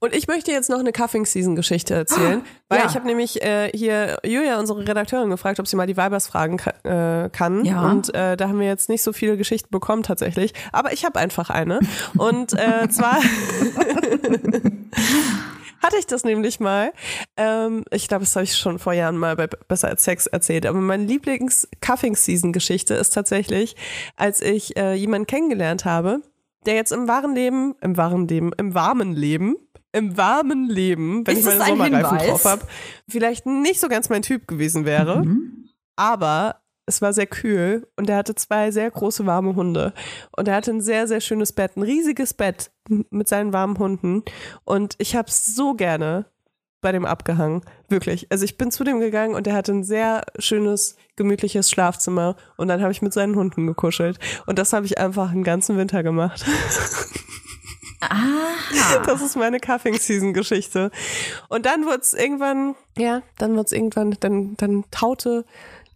Und 0.00 0.12
ich 0.12 0.26
möchte 0.26 0.50
jetzt 0.50 0.68
noch 0.68 0.80
eine 0.80 0.90
Cuffing-Season-Geschichte 0.90 1.94
erzählen, 1.94 2.42
weil 2.68 2.80
Ja. 2.80 2.86
ich 2.86 2.96
habe 2.96 3.06
nämlich 3.06 3.40
äh, 3.42 3.70
hier 3.72 4.18
Julia, 4.24 4.58
unsere 4.58 4.80
Redakteurin, 4.86 5.30
gefragt, 5.30 5.60
ob 5.60 5.68
sie 5.68 5.76
mal 5.76 5.86
die 5.86 5.96
Weibers 5.96 6.26
fragen 6.26 6.56
ka 6.56 6.72
äh, 6.82 7.28
kann. 7.30 7.64
Ja. 7.64 7.88
Und 7.88 8.12
äh, 8.14 8.36
da 8.36 8.48
haben 8.48 8.58
wir 8.58 8.66
jetzt 8.66 8.88
nicht 8.88 9.02
so 9.02 9.12
viele 9.12 9.36
Geschichten 9.36 9.68
bekommen 9.70 10.02
tatsächlich. 10.02 10.52
Aber 10.72 10.92
ich 10.92 11.04
habe 11.04 11.16
einfach 11.20 11.48
eine. 11.48 11.78
Und 12.18 12.54
äh, 12.54 12.88
zwar 12.88 13.18
hatte 15.82 15.96
ich 15.98 16.06
das 16.06 16.24
nämlich 16.24 16.58
mal. 16.58 16.92
Ähm, 17.36 17.84
ich 17.92 18.08
glaube, 18.08 18.24
das 18.24 18.34
habe 18.34 18.44
ich 18.44 18.56
schon 18.56 18.78
vor 18.80 18.92
Jahren 18.94 19.16
mal 19.16 19.36
bei 19.36 19.46
Besser 19.46 19.88
als 19.88 20.02
Sex 20.02 20.26
erzählt. 20.26 20.66
Aber 20.66 20.80
meine 20.80 21.04
Lieblings-Cuffing-Season-Geschichte 21.04 22.94
ist 22.94 23.10
tatsächlich, 23.10 23.76
als 24.16 24.40
ich 24.40 24.76
äh, 24.76 24.94
jemanden 24.94 25.26
kennengelernt 25.28 25.84
habe, 25.84 26.20
der 26.66 26.74
jetzt 26.74 26.92
im 26.92 27.08
wahren 27.08 27.34
Leben, 27.34 27.74
im 27.80 27.96
wahren 27.96 28.28
Leben, 28.28 28.52
im 28.56 28.74
warmen 28.74 29.12
Leben, 29.12 29.56
im 29.92 30.16
warmen 30.16 30.68
Leben, 30.68 31.26
wenn 31.26 31.36
Ist 31.36 31.46
ich 31.46 31.58
meine 31.58 31.64
Sommerreifen 31.64 32.18
Hinweis? 32.18 32.28
drauf 32.28 32.44
habe, 32.44 32.62
vielleicht 33.08 33.46
nicht 33.46 33.80
so 33.80 33.88
ganz 33.88 34.08
mein 34.08 34.22
Typ 34.22 34.46
gewesen 34.46 34.84
wäre. 34.84 35.24
Mhm. 35.24 35.68
Aber 35.96 36.60
es 36.86 37.02
war 37.02 37.12
sehr 37.12 37.26
kühl 37.26 37.88
und 37.96 38.08
er 38.08 38.16
hatte 38.16 38.34
zwei 38.34 38.70
sehr 38.70 38.90
große 38.90 39.26
warme 39.26 39.56
Hunde. 39.56 39.92
Und 40.36 40.48
er 40.48 40.54
hatte 40.54 40.70
ein 40.70 40.80
sehr, 40.80 41.08
sehr 41.08 41.20
schönes 41.20 41.52
Bett, 41.52 41.76
ein 41.76 41.82
riesiges 41.82 42.34
Bett 42.34 42.70
mit 42.88 43.28
seinen 43.28 43.52
warmen 43.52 43.78
Hunden. 43.78 44.22
Und 44.64 44.94
ich 44.98 45.16
habe 45.16 45.30
so 45.30 45.74
gerne 45.74 46.26
bei 46.86 46.92
dem 46.92 47.04
abgehangen. 47.04 47.62
Wirklich. 47.88 48.28
Also 48.30 48.44
ich 48.44 48.56
bin 48.56 48.70
zu 48.70 48.84
dem 48.84 49.00
gegangen 49.00 49.34
und 49.34 49.48
er 49.48 49.54
hatte 49.54 49.72
ein 49.72 49.82
sehr 49.82 50.24
schönes, 50.38 50.94
gemütliches 51.16 51.68
Schlafzimmer. 51.68 52.36
Und 52.56 52.68
dann 52.68 52.80
habe 52.80 52.92
ich 52.92 53.02
mit 53.02 53.12
seinen 53.12 53.34
Hunden 53.34 53.66
gekuschelt. 53.66 54.20
Und 54.46 54.60
das 54.60 54.72
habe 54.72 54.86
ich 54.86 54.96
einfach 54.96 55.32
einen 55.32 55.42
ganzen 55.42 55.76
Winter 55.78 56.04
gemacht. 56.04 56.44
Ah. 57.98 59.00
Das 59.04 59.20
ist 59.20 59.36
meine 59.36 59.58
Cuffing-Season-Geschichte. 59.58 60.92
Und 61.48 61.66
dann 61.66 61.86
wurde 61.86 62.02
es 62.02 62.14
irgendwann, 62.14 62.76
ja, 62.96 63.22
dann 63.38 63.54
wurde 63.54 63.66
es 63.66 63.72
irgendwann, 63.72 64.16
dann, 64.20 64.56
dann 64.58 64.84
taute 64.92 65.44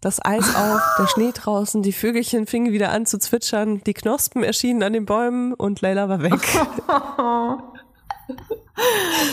das 0.00 0.24
Eis 0.24 0.56
auf, 0.56 0.80
der 0.98 1.06
Schnee 1.06 1.30
draußen, 1.32 1.82
die 1.82 1.92
Vögelchen 1.92 2.48
fingen 2.48 2.72
wieder 2.72 2.90
an 2.90 3.06
zu 3.06 3.18
zwitschern, 3.18 3.82
die 3.84 3.94
Knospen 3.94 4.42
erschienen 4.42 4.82
an 4.82 4.94
den 4.94 5.04
Bäumen 5.04 5.54
und 5.54 5.82
Leila 5.82 6.08
war 6.08 6.22
weg. 6.22 6.40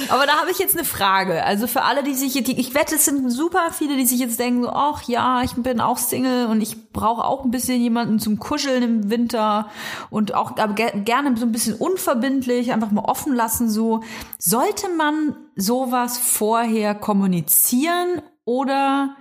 Aber 0.09 0.25
da 0.25 0.33
habe 0.39 0.51
ich 0.51 0.59
jetzt 0.59 0.75
eine 0.75 0.85
Frage. 0.85 1.43
Also 1.43 1.67
für 1.67 1.83
alle, 1.83 2.03
die 2.03 2.13
sich, 2.13 2.33
die, 2.43 2.59
ich 2.59 2.73
wette, 2.73 2.95
es 2.95 3.05
sind 3.05 3.29
super 3.29 3.71
viele, 3.71 3.95
die 3.95 4.05
sich 4.05 4.19
jetzt 4.19 4.39
denken, 4.39 4.67
ach 4.67 5.03
ja, 5.03 5.41
ich 5.43 5.53
bin 5.53 5.79
auch 5.79 5.97
Single 5.97 6.47
und 6.47 6.61
ich 6.61 6.91
brauche 6.91 7.23
auch 7.23 7.45
ein 7.45 7.51
bisschen 7.51 7.81
jemanden 7.81 8.19
zum 8.19 8.39
Kuscheln 8.39 8.83
im 8.83 9.09
Winter 9.09 9.69
und 10.09 10.33
auch 10.33 10.55
gerne 10.55 11.37
so 11.37 11.45
ein 11.45 11.51
bisschen 11.51 11.75
unverbindlich, 11.75 12.73
einfach 12.73 12.91
mal 12.91 13.05
offen 13.05 13.33
lassen. 13.33 13.69
So 13.69 14.01
sollte 14.37 14.89
man 14.89 15.35
sowas 15.55 16.17
vorher 16.17 16.95
kommunizieren 16.95 18.21
oder 18.45 19.15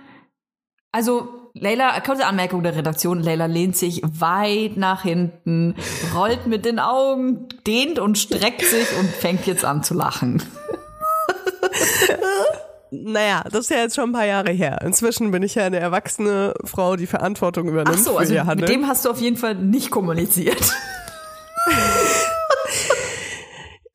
also 0.91 1.46
Leila, 1.59 1.99
kurze 2.01 2.25
Anmerkung 2.25 2.63
der 2.63 2.75
Redaktion, 2.75 3.21
Leila 3.21 3.45
lehnt 3.45 3.77
sich 3.77 4.01
weit 4.03 4.77
nach 4.77 5.03
hinten, 5.03 5.75
rollt 6.15 6.47
mit 6.47 6.65
den 6.65 6.79
Augen, 6.79 7.47
dehnt 7.65 7.99
und 7.99 8.17
streckt 8.17 8.63
sich 8.63 8.87
und 8.99 9.09
fängt 9.09 9.45
jetzt 9.47 9.65
an 9.65 9.83
zu 9.83 9.93
lachen. 9.93 10.43
Naja, 12.89 13.43
das 13.51 13.61
ist 13.61 13.69
ja 13.69 13.77
jetzt 13.77 13.95
schon 13.95 14.11
ein 14.11 14.13
paar 14.13 14.25
Jahre 14.25 14.51
her. 14.51 14.81
Inzwischen 14.81 15.31
bin 15.31 15.43
ich 15.43 15.55
ja 15.55 15.65
eine 15.65 15.77
erwachsene 15.77 16.53
Frau, 16.63 16.95
die 16.95 17.07
Verantwortung 17.07 17.67
übernimmt 17.67 17.97
Ach 17.99 18.03
so, 18.03 18.17
also 18.17 18.33
mit 18.33 18.69
dem 18.69 18.87
hast 18.87 19.03
du 19.03 19.09
auf 19.09 19.19
jeden 19.19 19.35
Fall 19.35 19.55
nicht 19.55 19.91
kommuniziert. 19.91 20.73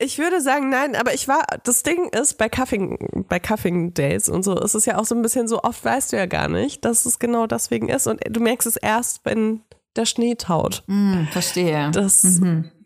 Ich 0.02 0.18
würde 0.18 0.40
sagen, 0.40 0.68
nein, 0.68 0.96
aber 0.96 1.14
ich 1.14 1.28
war, 1.28 1.44
das 1.64 1.82
Ding 1.82 2.08
ist, 2.08 2.38
bei 2.38 2.48
Cuffing, 2.48 3.24
bei 3.28 3.38
Cuffing 3.38 3.94
Days 3.94 4.28
und 4.28 4.42
so, 4.42 4.58
ist 4.58 4.74
es 4.74 4.84
ja 4.86 4.98
auch 4.98 5.04
so 5.04 5.14
ein 5.14 5.22
bisschen 5.22 5.48
so, 5.48 5.62
oft 5.62 5.84
weißt 5.84 6.12
du 6.12 6.16
ja 6.16 6.26
gar 6.26 6.48
nicht, 6.48 6.84
dass 6.84 7.06
es 7.06 7.18
genau 7.18 7.46
deswegen 7.46 7.88
ist 7.88 8.06
und 8.06 8.20
du 8.28 8.40
merkst 8.40 8.66
es 8.66 8.76
erst, 8.76 9.20
wenn 9.24 9.60
der 9.94 10.06
Schnee 10.06 10.34
taut, 10.36 10.82
Hm, 10.88 11.28
verstehe. 11.30 11.90
dass 11.90 12.22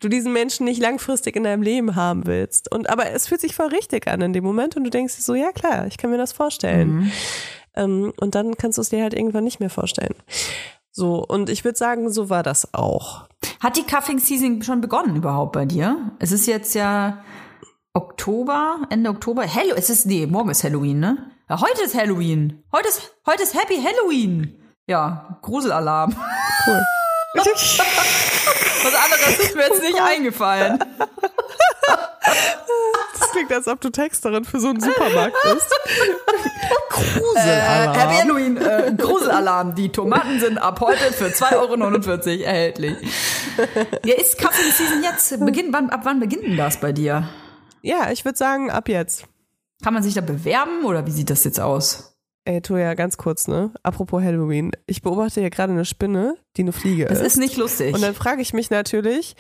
du 0.01 0.09
diesen 0.09 0.33
Menschen 0.33 0.65
nicht 0.65 0.81
langfristig 0.83 1.37
in 1.37 1.45
deinem 1.45 1.63
Leben 1.63 1.95
haben 1.95 2.27
willst. 2.27 2.71
Und, 2.73 2.91
aber 2.91 3.11
es 3.13 3.29
fühlt 3.29 3.41
sich 3.41 3.55
voll 3.55 3.69
richtig 3.69 4.09
an 4.09 4.21
in 4.21 4.33
dem 4.33 4.43
Moment 4.45 4.77
und 4.77 4.83
du 4.85 4.91
denkst 4.91 5.15
dir 5.17 5.23
so, 5.23 5.35
ja 5.35 5.53
klar, 5.53 5.87
ich 5.87 5.99
kann 5.99 6.11
mir 6.11 6.19
das 6.19 6.33
vorstellen. 6.33 7.13
Ähm, 7.77 8.13
und 8.21 8.35
dann 8.35 8.57
kannst 8.57 8.77
du 8.79 8.83
es 8.83 8.89
dir 8.89 9.03
halt 9.03 9.15
irgendwann 9.15 9.45
nicht 9.45 9.61
mehr 9.61 9.71
vorstellen. 9.71 10.15
So, 10.91 11.25
und 11.25 11.49
ich 11.51 11.65
würde 11.65 11.79
sagen, 11.79 12.11
so 12.11 12.29
war 12.29 12.43
das 12.43 12.75
auch. 12.75 13.29
Hat 13.61 13.77
die 13.77 13.85
Cuffing 13.85 14.19
Season 14.19 14.63
schon 14.63 14.81
begonnen 14.81 15.17
überhaupt 15.17 15.53
bei 15.53 15.65
dir? 15.65 16.13
Es 16.19 16.33
ist 16.33 16.47
jetzt 16.47 16.75
ja 16.75 17.23
Oktober, 17.93 18.87
Ende 18.91 19.11
Oktober. 19.11 19.43
Hello, 19.43 19.75
es 19.77 19.91
ist, 19.91 20.07
nee, 20.07 20.27
morgen 20.27 20.51
ist 20.51 20.65
Halloween, 20.65 21.01
ne? 21.01 21.31
Ja, 21.49 21.61
heute 21.61 21.83
ist 21.83 21.95
Halloween. 21.95 22.63
Heute 22.73 22.89
ist, 22.89 23.15
heute 23.27 23.43
ist 23.43 23.55
Happy 23.55 23.77
Halloween. 23.77 24.63
Ja, 24.87 25.39
Gruselalarm. 25.43 26.15
Cool. 26.67 26.83
Was 27.37 28.95
anderes 28.95 29.39
ist 29.39 29.55
mir 29.57 29.63
jetzt 29.63 29.83
nicht 29.83 30.01
eingefallen. 30.01 30.79
Das 33.37 33.47
klingt, 33.47 33.53
als 33.53 33.69
ob 33.69 33.81
du 33.81 33.91
Texterin 33.91 34.45
für 34.45 34.61
so 34.61 34.69
einen 34.69 34.81
Supermarkt 34.81 35.37
bist. 35.43 35.73
Äh, 36.99 37.19
Gruselalarm. 37.21 37.95
Happy 37.95 38.15
Halloween, 38.15 38.57
äh, 38.57 38.95
Gruselalarm. 38.97 39.75
Die 39.75 39.91
Tomaten 39.91 40.41
sind 40.41 40.59
ab 40.59 40.81
heute 40.81 41.13
für 41.13 41.27
2,49 41.27 41.53
Euro 41.57 42.43
erhältlich. 42.43 42.97
Ja, 44.05 44.15
ist 44.15 44.39
Cuffing 44.39 44.73
Season 44.73 45.03
jetzt? 45.03 45.45
Beginn, 45.45 45.73
wann, 45.73 45.91
ab 45.91 46.01
wann 46.05 46.19
beginnt 46.21 46.45
denn 46.45 46.57
das 46.57 46.81
bei 46.81 46.93
dir? 46.93 47.29
Ja, 47.83 48.11
ich 48.11 48.25
würde 48.25 48.39
sagen, 48.39 48.71
ab 48.71 48.89
jetzt. 48.89 49.27
Kann 49.85 49.93
man 49.95 50.03
sich 50.03 50.15
da 50.15 50.23
bewerben 50.23 50.85
oder 50.85 51.07
wie 51.07 51.11
sieht 51.11 51.29
das 51.31 51.45
jetzt 51.45 51.61
aus? 51.61 52.17
Ey, 52.45 52.63
Toja, 52.63 52.95
ganz 52.95 53.17
kurz, 53.19 53.47
ne? 53.49 53.73
Apropos 53.83 54.23
Halloween. 54.23 54.73
Ich 54.87 55.03
beobachte 55.03 55.41
hier 55.41 55.51
gerade 55.51 55.73
eine 55.73 55.85
Spinne, 55.85 56.37
die 56.57 56.63
eine 56.63 56.73
Fliege 56.73 57.05
Das 57.05 57.21
ist. 57.21 57.27
ist 57.27 57.37
nicht 57.37 57.57
lustig. 57.57 57.95
Und 57.95 58.03
dann 58.03 58.15
frage 58.15 58.41
ich 58.41 58.55
mich 58.55 58.71
natürlich, 58.71 59.37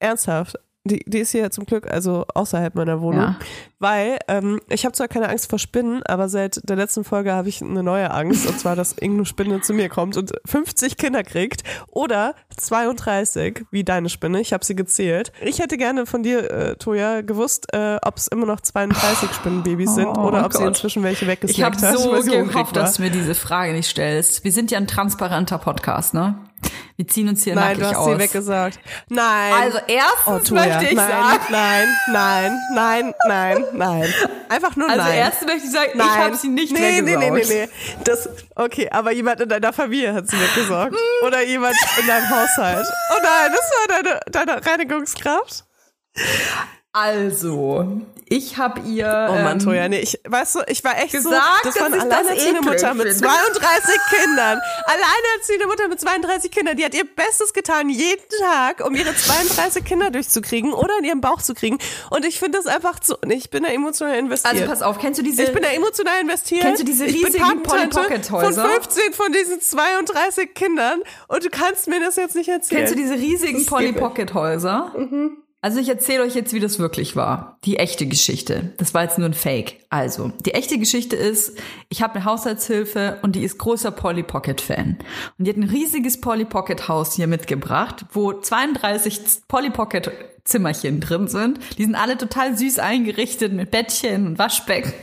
ernsthaft, 0.00 0.58
die, 0.84 1.00
die 1.06 1.18
ist 1.18 1.30
hier 1.30 1.50
zum 1.50 1.64
Glück 1.64 1.88
also 1.90 2.24
außerhalb 2.34 2.74
meiner 2.74 3.00
Wohnung, 3.00 3.20
Ja. 3.22 3.36
weil 3.78 4.18
ähm, 4.28 4.60
ich 4.68 4.84
habe 4.84 4.94
zwar 4.94 5.06
keine 5.08 5.28
Angst 5.28 5.48
vor 5.48 5.58
Spinnen, 5.60 6.02
aber 6.04 6.28
seit 6.28 6.60
der 6.68 6.74
letzten 6.76 7.04
Folge 7.04 7.32
habe 7.32 7.48
ich 7.48 7.62
eine 7.62 7.82
neue 7.84 8.10
Angst 8.10 8.46
und 8.48 8.58
zwar, 8.58 8.74
dass 8.74 8.92
irgendeine 8.92 9.26
Spinne 9.26 9.60
zu 9.60 9.74
mir 9.74 9.88
kommt 9.88 10.16
und 10.16 10.32
50 10.44 10.96
Kinder 10.96 11.22
kriegt 11.22 11.62
oder 11.88 12.34
32, 12.56 13.64
wie 13.70 13.84
deine 13.84 14.08
Spinne, 14.08 14.40
ich 14.40 14.52
habe 14.52 14.64
sie 14.64 14.74
gezählt. 14.74 15.32
Ich 15.40 15.58
hätte 15.60 15.76
gerne 15.76 16.06
von 16.06 16.22
dir, 16.22 16.50
äh, 16.50 16.76
Toja, 16.76 17.20
gewusst, 17.20 17.72
äh, 17.72 17.98
ob 18.04 18.16
es 18.16 18.26
immer 18.28 18.46
noch 18.46 18.60
32 18.60 19.30
Spinnenbabys 19.32 19.94
sind 19.94 20.06
Oh 20.08 20.22
oder 20.26 20.44
ob 20.44 20.52
sie 20.52 20.58
Gott. 20.60 20.68
inzwischen 20.68 21.02
welche 21.02 21.24
ich 21.24 21.30
habe 21.62 21.76
weggesnackt 21.76 21.82
hast, 21.82 22.02
so 22.02 22.12
weil 22.12 22.22
sie 22.22 22.30
hungrig 22.32 22.52
gehofft, 22.52 22.76
dass 22.76 22.94
du 22.96 23.02
mir 23.02 23.10
diese 23.10 23.34
Frage 23.34 23.72
nicht 23.72 23.88
stellst. 23.88 24.42
Wir 24.44 24.52
sind 24.52 24.70
ja 24.70 24.78
ein 24.78 24.86
transparenter 24.88 25.58
Podcast, 25.58 26.12
ne? 26.14 26.36
Wir 27.02 27.08
ziehen 27.08 27.28
uns 27.28 27.42
hier 27.42 27.56
Nein, 27.56 27.74
du 27.74 27.80
nackig 27.80 27.96
hast 27.96 28.00
aus. 28.06 28.12
sie 28.12 28.18
weggesagt. 28.20 28.78
Nein. 29.08 29.52
Also 29.54 29.78
erstens 29.88 30.52
Oh, 30.52 30.54
möchte 30.54 30.84
ich 30.84 30.92
nein, 30.94 31.08
sagen, 31.10 31.40
nein, 31.50 31.88
nein, 32.12 32.58
nein, 32.76 33.14
nein, 33.26 33.64
nein. 33.72 34.14
Einfach 34.48 34.76
nur 34.76 34.88
also 34.88 35.02
nein. 35.02 35.14
erstens 35.14 35.48
möchte 35.48 35.66
ich 35.66 35.72
sagen, 35.72 35.90
nein. 35.96 36.06
ich 36.08 36.16
habe 36.16 36.36
sie 36.36 36.48
nicht 36.48 36.72
nee, 36.72 37.00
nee, 37.02 37.16
weggesaugt. 37.16 37.34
nee, 37.34 37.44
nee, 37.44 37.66
nee. 37.66 38.02
Das, 38.04 38.28
okay, 38.54 38.88
aber 38.88 39.10
jemand 39.10 39.40
in 39.40 39.48
deiner 39.48 39.72
Familie 39.72 40.14
hat 40.14 40.28
sie 40.28 40.36
weggesaugt. 40.38 40.94
Oder 41.26 41.42
jemand 41.42 41.74
in 41.98 42.06
deinem 42.06 42.30
Haushalt. 42.30 42.86
Oh 43.10 43.18
nein, 43.20 43.50
das 43.52 43.70
war 43.72 44.02
deine, 44.02 44.20
deine 44.30 44.64
Reinigungskraft. 44.64 45.64
Also, 46.94 48.02
ich 48.26 48.58
habe 48.58 48.80
ihr 48.82 49.28
Oh 49.30 49.32
Mann, 49.32 49.58
ähm, 49.58 49.64
Toja, 49.64 49.88
nee, 49.88 50.00
ich, 50.00 50.20
weißt 50.28 50.56
du, 50.56 50.58
ich 50.66 50.84
war 50.84 50.98
echt 50.98 51.12
so, 51.12 51.30
gesagt, 51.30 51.64
das 51.64 51.72
dass 51.74 51.80
war 51.80 51.86
eine 51.86 51.96
das 51.96 52.04
alleinerziehende 52.04 52.60
Mutter 52.60 52.92
mit 52.92 53.08
finde. 53.08 53.26
32 53.26 53.94
Kindern. 54.10 54.60
Alleinerziehende 54.84 55.66
Mutter 55.68 55.88
mit 55.88 56.00
32 56.00 56.50
Kindern, 56.50 56.76
die 56.76 56.84
hat 56.84 56.94
ihr 56.94 57.04
Bestes 57.06 57.54
getan, 57.54 57.88
jeden 57.88 58.22
Tag, 58.40 58.84
um 58.86 58.94
ihre 58.94 59.14
32 59.14 59.84
Kinder 59.86 60.10
durchzukriegen 60.10 60.74
oder 60.74 60.92
in 60.98 61.04
ihren 61.04 61.22
Bauch 61.22 61.40
zu 61.40 61.54
kriegen. 61.54 61.78
Und 62.10 62.26
ich 62.26 62.38
finde 62.38 62.58
das 62.58 62.66
einfach 62.66 62.98
so, 63.02 63.16
nee, 63.24 63.36
ich 63.36 63.48
bin 63.48 63.62
da 63.62 63.70
emotional 63.70 64.16
investiert. 64.18 64.52
Also 64.54 64.66
pass 64.66 64.82
auf, 64.82 64.98
kennst 64.98 65.18
du 65.18 65.24
diese 65.24 65.44
Ich 65.44 65.52
bin 65.52 65.62
da 65.62 65.70
emotional 65.70 66.20
investiert. 66.20 66.60
Kennst 66.60 66.82
du 66.82 66.84
diese 66.84 67.06
riesigen 67.06 67.62
Patentante 67.62 67.88
Polly 67.88 67.88
Pocket 67.88 68.30
Häuser? 68.30 68.62
Von 68.64 68.70
15 68.82 69.12
von 69.14 69.32
diesen 69.32 69.60
32 69.62 70.52
Kindern. 70.54 71.00
Und 71.28 71.42
du 71.42 71.48
kannst 71.48 71.88
mir 71.88 72.00
das 72.00 72.16
jetzt 72.16 72.36
nicht 72.36 72.50
erzählen. 72.50 72.80
Kennst 72.80 72.92
du 72.92 72.98
diese 72.98 73.14
riesigen 73.14 73.60
Das 73.60 73.66
Polly. 73.66 73.92
Pocket 73.94 74.34
Häuser? 74.34 74.92
Also 75.64 75.78
ich 75.78 75.88
erzähle 75.88 76.24
euch 76.24 76.34
jetzt, 76.34 76.52
wie 76.52 76.58
das 76.58 76.80
wirklich 76.80 77.14
war. 77.14 77.56
Die 77.64 77.78
echte 77.78 78.06
Geschichte. 78.06 78.72
Das 78.78 78.94
war 78.94 79.04
jetzt 79.04 79.16
nur 79.16 79.28
ein 79.28 79.32
Fake. 79.34 79.76
Also, 79.90 80.32
die 80.44 80.54
echte 80.54 80.76
Geschichte 80.76 81.14
ist, 81.14 81.56
ich 81.88 82.02
habe 82.02 82.16
eine 82.16 82.24
Haushaltshilfe 82.24 83.18
und 83.22 83.36
die 83.36 83.44
ist 83.44 83.58
großer 83.58 83.92
Polly 83.92 84.24
Pocket 84.24 84.60
Fan. 84.60 84.98
Und 85.38 85.44
die 85.44 85.50
hat 85.50 85.56
ein 85.56 85.62
riesiges 85.62 86.20
Polly 86.20 86.46
Pocket 86.46 86.88
Haus 86.88 87.14
hier 87.14 87.28
mitgebracht, 87.28 88.04
wo 88.12 88.32
32 88.32 89.20
Polly 89.46 89.70
Pocket 89.70 90.10
Zimmerchen 90.42 90.98
drin 90.98 91.28
sind. 91.28 91.60
Die 91.78 91.84
sind 91.84 91.94
alle 91.94 92.18
total 92.18 92.58
süß 92.58 92.80
eingerichtet 92.80 93.52
mit 93.52 93.70
Bettchen 93.70 94.26
und 94.26 94.38
Waschbecken. 94.40 94.92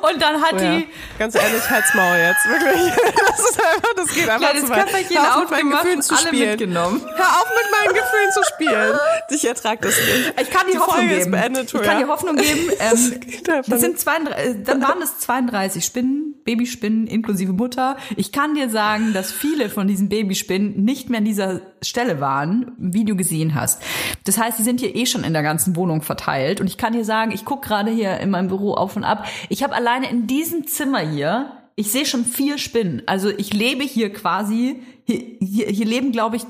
Und 0.00 0.20
dann 0.22 0.40
hat 0.40 0.54
Oh 0.54 0.56
ja. 0.56 0.78
die 0.78 0.88
Ganz 1.18 1.34
ehrlich, 1.34 1.68
halt's 1.68 1.92
Maul 1.94 2.16
jetzt. 2.16 2.48
Wirklich. 2.48 2.92
Das 3.28 3.40
ist 3.50 3.60
einfach, 3.62 3.94
das 3.96 4.14
geht 4.14 4.28
einfach 4.28 4.50
kleines 4.50 4.64
zu 4.64 4.70
weit. 4.70 5.10
Hör 5.10 5.36
auf, 5.36 5.50
mit 5.50 5.50
meinen 5.50 5.70
Gefühlen 5.70 6.02
zu 6.02 6.14
alle 6.14 6.26
spielen. 6.26 6.48
mitgenommen. 6.50 7.00
Hör 7.04 7.26
auf, 7.26 7.46
mit 7.50 7.70
meinen 7.70 7.81
Gefühlen 7.88 8.32
zu 8.32 8.42
spielen. 8.54 8.98
Ich 9.30 9.44
ertrag 9.46 9.80
das 9.82 9.94
nicht. 9.96 10.40
Ich 10.40 10.50
kann 10.50 10.66
die, 10.66 10.72
Die 10.72 10.78
Hoffnung 10.78 10.96
Folge 10.96 11.18
geben. 11.18 11.30
beendet, 11.30 11.74
ich 11.74 11.82
kann 11.82 11.98
die 11.98 12.06
Hoffnung 12.06 12.36
geben. 12.36 12.70
Ähm, 12.82 13.62
das 13.66 13.80
sind 13.80 13.98
32, 13.98 14.44
äh, 14.44 14.62
dann 14.64 14.82
waren 14.82 15.00
es 15.02 15.18
32 15.18 15.84
Spinnen, 15.84 16.34
Babyspinnen 16.44 17.06
inklusive 17.06 17.52
Mutter. 17.52 17.96
Ich 18.16 18.32
kann 18.32 18.54
dir 18.54 18.68
sagen, 18.68 19.12
dass 19.12 19.30
viele 19.30 19.68
von 19.68 19.86
diesen 19.86 20.08
Babyspinnen 20.08 20.82
nicht 20.84 21.08
mehr 21.10 21.18
an 21.18 21.24
dieser 21.24 21.60
Stelle 21.82 22.20
waren, 22.20 22.72
wie 22.78 23.04
du 23.04 23.14
gesehen 23.16 23.54
hast. 23.54 23.82
Das 24.24 24.38
heißt, 24.38 24.58
die 24.58 24.62
sind 24.62 24.80
hier 24.80 24.94
eh 24.96 25.06
schon 25.06 25.22
in 25.24 25.32
der 25.32 25.42
ganzen 25.42 25.76
Wohnung 25.76 26.02
verteilt. 26.02 26.60
Und 26.60 26.66
ich 26.66 26.76
kann 26.78 26.92
dir 26.92 27.04
sagen, 27.04 27.30
ich 27.30 27.44
gucke 27.44 27.68
gerade 27.68 27.90
hier 27.90 28.18
in 28.18 28.30
meinem 28.30 28.48
Büro 28.48 28.74
auf 28.74 28.96
und 28.96 29.04
ab. 29.04 29.26
Ich 29.48 29.62
habe 29.62 29.74
alleine 29.74 30.10
in 30.10 30.26
diesem 30.26 30.66
Zimmer 30.66 31.00
hier, 31.00 31.52
ich 31.74 31.90
sehe 31.90 32.06
schon 32.06 32.24
vier 32.24 32.58
Spinnen. 32.58 33.02
Also 33.06 33.30
ich 33.30 33.52
lebe 33.52 33.84
hier 33.84 34.12
quasi, 34.12 34.82
hier, 35.04 35.22
hier, 35.40 35.66
hier 35.68 35.86
leben, 35.86 36.12
glaube 36.12 36.36
ich, 36.36 36.42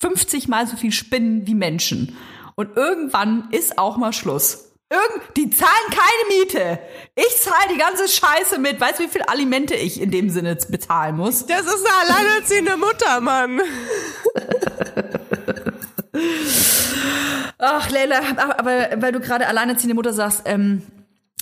50 0.00 0.48
mal 0.48 0.66
so 0.66 0.76
viel 0.76 0.92
Spinnen 0.92 1.46
wie 1.46 1.54
Menschen. 1.54 2.16
Und 2.54 2.76
irgendwann 2.76 3.48
ist 3.50 3.78
auch 3.78 3.96
mal 3.96 4.12
Schluss. 4.12 4.70
Irgend, 4.90 5.36
die 5.36 5.50
zahlen 5.50 5.70
keine 5.90 6.28
Miete. 6.38 6.78
Ich 7.16 7.40
zahle 7.40 7.72
die 7.74 7.78
ganze 7.78 8.06
Scheiße 8.06 8.58
mit. 8.58 8.80
Weißt 8.80 9.00
du, 9.00 9.04
wie 9.04 9.08
viel 9.08 9.22
Alimente 9.22 9.74
ich 9.74 10.00
in 10.00 10.10
dem 10.10 10.30
Sinne 10.30 10.56
bezahlen 10.68 11.16
muss? 11.16 11.46
Das 11.46 11.62
ist 11.62 11.84
eine 11.86 12.14
alleinerziehende 12.14 12.76
Mutter, 12.76 13.20
Mann. 13.20 13.60
Ach, 17.58 17.90
Leila, 17.90 18.20
aber, 18.36 18.88
weil 19.00 19.12
du 19.12 19.20
gerade 19.20 19.46
alleinerziehende 19.48 19.94
Mutter 19.94 20.12
sagst, 20.12 20.42
ähm, 20.44 20.82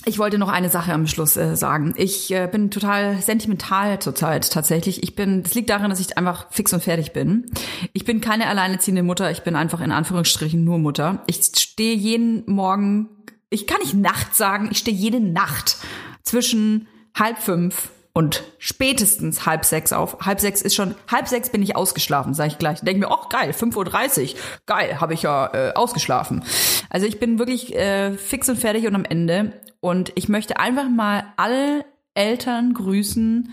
ich 0.05 0.19
wollte 0.19 0.37
noch 0.37 0.49
eine 0.49 0.69
Sache 0.69 0.93
am 0.93 1.07
Schluss 1.07 1.37
äh, 1.37 1.55
sagen. 1.55 1.93
Ich 1.97 2.31
äh, 2.31 2.47
bin 2.51 2.71
total 2.71 3.21
sentimental 3.21 3.99
zurzeit 3.99 4.51
tatsächlich. 4.51 5.03
Ich 5.03 5.15
bin, 5.15 5.43
das 5.43 5.53
liegt 5.53 5.69
daran, 5.69 5.89
dass 5.89 5.99
ich 5.99 6.17
einfach 6.17 6.47
fix 6.51 6.73
und 6.73 6.83
fertig 6.83 7.13
bin. 7.13 7.45
Ich 7.93 8.05
bin 8.05 8.21
keine 8.21 8.47
alleinerziehende 8.47 9.03
Mutter. 9.03 9.31
Ich 9.31 9.43
bin 9.43 9.55
einfach 9.55 9.81
in 9.81 9.91
Anführungsstrichen 9.91 10.63
nur 10.63 10.79
Mutter. 10.79 11.23
Ich 11.27 11.41
stehe 11.57 11.95
jeden 11.95 12.43
Morgen, 12.51 13.09
ich 13.49 13.67
kann 13.67 13.79
nicht 13.81 13.93
Nacht 13.93 14.35
sagen, 14.35 14.69
ich 14.71 14.79
stehe 14.79 14.95
jede 14.95 15.19
Nacht 15.19 15.77
zwischen 16.23 16.87
halb 17.15 17.37
fünf 17.39 17.89
und 18.13 18.43
spätestens 18.59 19.45
halb 19.45 19.65
sechs 19.65 19.91
auf. 19.91 20.19
Halb 20.21 20.39
sechs 20.39 20.61
ist 20.61 20.75
schon, 20.75 20.93
halb 21.11 21.27
sechs 21.27 21.49
bin 21.49 21.63
ich 21.63 21.75
ausgeschlafen, 21.75 22.35
sage 22.35 22.49
ich 22.49 22.59
gleich. 22.59 22.79
Denke 22.81 23.07
mir, 23.07 23.11
ach 23.11 23.29
geil, 23.29 23.51
5.30 23.51 24.33
Uhr, 24.33 24.39
geil, 24.67 25.01
habe 25.01 25.15
ich 25.15 25.23
ja 25.23 25.51
äh, 25.53 25.73
ausgeschlafen. 25.73 26.43
Also 26.89 27.07
ich 27.07 27.19
bin 27.19 27.39
wirklich 27.39 27.75
äh, 27.75 28.13
fix 28.13 28.47
und 28.49 28.57
fertig 28.57 28.85
und 28.85 28.95
am 28.95 29.05
Ende. 29.05 29.53
Und 29.79 30.11
ich 30.15 30.29
möchte 30.29 30.59
einfach 30.59 30.87
mal 30.89 31.25
alle 31.37 31.85
Eltern 32.13 32.75
grüßen, 32.75 33.51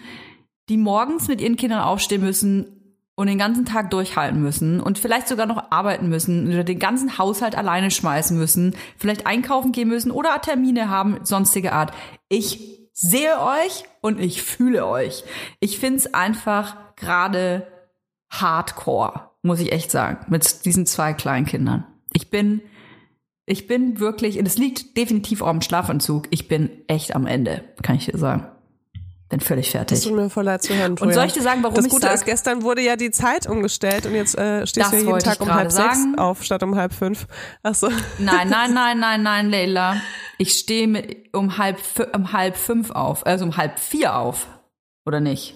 die 0.68 0.76
morgens 0.76 1.26
mit 1.26 1.40
ihren 1.40 1.56
Kindern 1.56 1.80
aufstehen 1.80 2.20
müssen 2.20 2.76
und 3.14 3.26
den 3.26 3.38
ganzen 3.38 3.64
Tag 3.64 3.90
durchhalten 3.90 4.40
müssen 4.40 4.80
und 4.80 4.98
vielleicht 4.98 5.28
sogar 5.28 5.46
noch 5.46 5.70
arbeiten 5.70 6.08
müssen 6.08 6.48
oder 6.48 6.64
den 6.64 6.78
ganzen 6.78 7.18
Haushalt 7.18 7.56
alleine 7.56 7.90
schmeißen 7.90 8.36
müssen, 8.38 8.76
vielleicht 8.96 9.26
einkaufen 9.26 9.72
gehen 9.72 9.88
müssen 9.88 10.11
oder 10.11 10.40
Termine 10.40 10.88
haben, 10.88 11.18
sonstige 11.24 11.72
Art. 11.72 11.92
Ich 12.28 12.80
sehe 12.93 13.41
euch 13.41 13.84
und 14.01 14.20
ich 14.20 14.43
fühle 14.43 14.86
euch. 14.86 15.24
Ich 15.61 15.78
find's 15.78 16.12
einfach 16.12 16.76
gerade 16.97 17.66
hardcore, 18.30 19.30
muss 19.43 19.61
ich 19.61 19.72
echt 19.72 19.91
sagen, 19.91 20.26
mit 20.28 20.64
diesen 20.64 20.86
zwei 20.86 21.12
kleinen 21.12 21.47
Kindern. 21.47 21.86
Ich 22.12 22.30
bin, 22.30 22.62
ich 23.47 23.66
bin 23.66 23.99
wirklich, 23.99 24.38
und 24.38 24.47
es 24.47 24.59
liegt 24.59 24.97
definitiv 24.97 25.43
auch 25.43 25.49
am 25.49 25.62
Schlafanzug, 25.62 26.28
ich 26.30 26.49
bin 26.49 26.70
echt 26.86 27.14
am 27.14 27.26
Ende, 27.26 27.64
kann 27.82 27.97
ich 27.97 28.07
dir 28.07 28.18
sagen. 28.18 28.47
Bin 29.31 29.41
völlig 29.41 29.66
Das 29.66 29.72
fertig. 29.72 30.03
tut 30.03 30.12
mir 30.14 30.28
voll 30.28 30.45
leid 30.45 30.62
zu 30.62 30.74
hören. 30.74 30.93
Und 30.93 31.01
Julia. 31.01 31.14
soll 31.14 31.26
ich 31.26 31.33
dir 31.33 31.43
sagen, 31.43 31.62
warum 31.62 31.76
das 31.76 31.87
ich 31.87 31.91
Gute 31.93 32.07
sag- 32.07 32.14
ist, 32.16 32.24
gestern 32.26 32.62
wurde 32.62 32.83
ja 32.83 32.97
die 32.97 33.12
Zeit 33.12 33.47
umgestellt 33.47 34.05
und 34.05 34.14
jetzt 34.14 34.37
äh, 34.37 34.66
stehst 34.66 34.87
Das 34.87 34.91
du 34.91 34.97
jeden 35.07 35.18
Tag 35.20 35.41
um 35.41 35.55
halb 35.55 35.70
sechs 35.70 35.99
sagen. 36.03 36.18
auf 36.18 36.43
statt 36.43 36.62
um 36.64 36.74
halb 36.76 36.93
fünf. 36.93 37.26
Ach 37.62 37.74
so. 37.74 37.89
Nein, 38.18 38.49
nein, 38.49 38.70
nein, 38.74 38.99
nein, 38.99 39.22
nein, 39.22 39.49
Leila. 39.49 39.97
Ich 40.37 40.55
stehe 40.55 41.16
um 41.33 41.59
halb, 41.59 41.78
um 42.12 42.33
halb 42.33 42.57
fünf 42.57 42.91
auf, 42.91 43.24
also 43.24 43.45
um 43.45 43.57
halb 43.57 43.78
vier 43.78 44.16
auf. 44.16 44.49
Oder 45.07 45.20
nicht? 45.20 45.55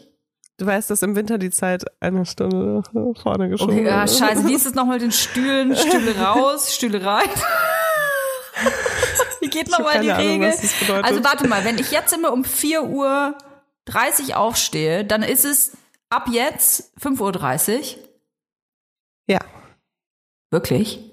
Du 0.59 0.67
weißt, 0.67 0.89
dass 0.89 1.03
im 1.03 1.17
Winter 1.17 1.37
die 1.39 1.51
Zeit 1.51 1.83
eine 1.99 2.25
Stunde 2.27 2.83
vorne 3.21 3.49
geschoben 3.49 3.75
Okay, 3.77 3.87
ja, 3.87 4.01
wird. 4.03 4.11
scheiße. 4.17 4.47
Wie 4.47 4.55
ist 4.55 4.67
es 4.67 4.75
nochmal 4.75 4.97
mit 4.99 5.03
den 5.03 5.11
Stühlen? 5.13 5.75
Stühle 5.75 6.17
raus, 6.21 6.73
Stühle 6.73 7.05
rein. 7.05 7.29
Wie 9.41 9.49
geht 9.49 9.71
nochmal 9.71 10.01
die 10.01 10.13
Ahnung, 10.13 10.43
Regel? 10.45 10.51
das 10.51 10.73
bedeutet. 10.75 11.05
Also 11.05 11.25
warte 11.25 11.49
mal, 11.49 11.65
wenn 11.65 11.79
ich 11.79 11.91
jetzt 11.91 12.13
immer 12.15 12.33
um 12.33 12.45
4 12.45 12.85
Uhr 12.85 13.35
30 13.87 14.35
aufstehe, 14.35 15.05
dann 15.05 15.23
ist 15.23 15.45
es 15.45 15.77
ab 16.11 16.29
jetzt 16.31 16.93
5.30 17.01 17.97
Uhr. 17.97 18.09
Ja. 19.29 19.39
Wirklich? 20.51 21.11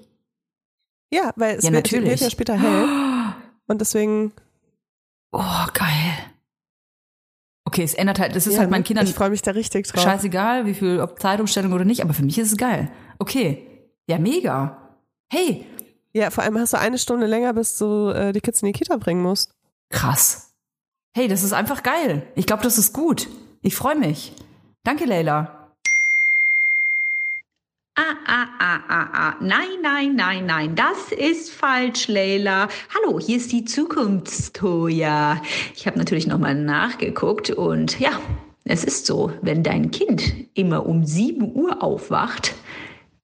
Ja, 1.12 1.32
weil 1.36 1.56
es 1.56 1.64
Ja, 1.64 1.72
wird, 1.72 1.84
natürlich. 1.84 2.10
wird 2.10 2.20
ja 2.20 2.30
später 2.30 2.54
hell. 2.58 2.88
Und 3.66 3.80
deswegen. 3.80 4.32
Oh, 5.32 5.66
geil. 5.74 5.88
Okay, 7.64 7.82
es 7.84 7.94
ändert 7.94 8.18
halt, 8.18 8.36
das 8.36 8.46
ist 8.46 8.54
ja, 8.54 8.60
halt 8.60 8.70
meinen 8.70 8.80
ne? 8.80 8.86
Kindern 8.86 9.06
Ich 9.06 9.14
freue 9.14 9.30
mich 9.30 9.40
da 9.40 9.52
richtig 9.52 9.86
drauf. 9.86 10.02
scheißegal, 10.02 10.66
wie 10.66 10.74
viel, 10.74 11.00
ob 11.00 11.18
Zeitumstellung 11.20 11.72
oder 11.72 11.84
nicht, 11.84 12.02
aber 12.02 12.12
für 12.12 12.22
mich 12.24 12.38
ist 12.38 12.52
es 12.52 12.58
geil. 12.58 12.90
Okay. 13.18 13.66
Ja, 14.06 14.18
mega. 14.18 14.98
Hey, 15.30 15.64
Ja, 16.12 16.30
vor 16.30 16.44
allem 16.44 16.58
hast 16.58 16.74
du 16.74 16.78
eine 16.78 16.98
Stunde 16.98 17.26
länger, 17.26 17.54
bis 17.54 17.78
du 17.78 18.10
äh, 18.10 18.32
die 18.32 18.40
Kids 18.42 18.60
in 18.60 18.66
die 18.66 18.72
Kita 18.72 18.96
bringen 18.98 19.22
musst. 19.22 19.54
krass. 19.88 20.51
Hey, 21.14 21.28
das 21.28 21.42
ist 21.42 21.52
einfach 21.52 21.82
geil. 21.82 22.26
Ich 22.36 22.46
glaube, 22.46 22.62
das 22.62 22.78
ist 22.78 22.94
gut. 22.94 23.28
Ich 23.60 23.76
freue 23.76 23.96
mich. 23.96 24.32
Danke, 24.82 25.04
Leila. 25.04 25.68
Ah, 27.94 28.16
ah, 28.26 28.46
ah, 28.58 28.80
ah, 28.88 29.08
ah. 29.12 29.36
Nein, 29.40 29.82
nein, 29.82 30.16
nein, 30.16 30.46
nein. 30.46 30.74
Das 30.74 31.12
ist 31.12 31.50
falsch, 31.50 32.08
Leila. 32.08 32.66
Hallo, 32.94 33.20
hier 33.20 33.36
ist 33.36 33.52
die 33.52 33.66
Zukunftstoja. 33.66 35.42
Ich 35.76 35.86
habe 35.86 35.98
natürlich 35.98 36.26
nochmal 36.26 36.54
nachgeguckt 36.54 37.50
und 37.50 38.00
ja, 38.00 38.18
es 38.64 38.82
ist 38.82 39.04
so, 39.04 39.32
wenn 39.42 39.62
dein 39.62 39.90
Kind 39.90 40.32
immer 40.54 40.86
um 40.86 41.04
7 41.04 41.54
Uhr 41.54 41.82
aufwacht, 41.82 42.54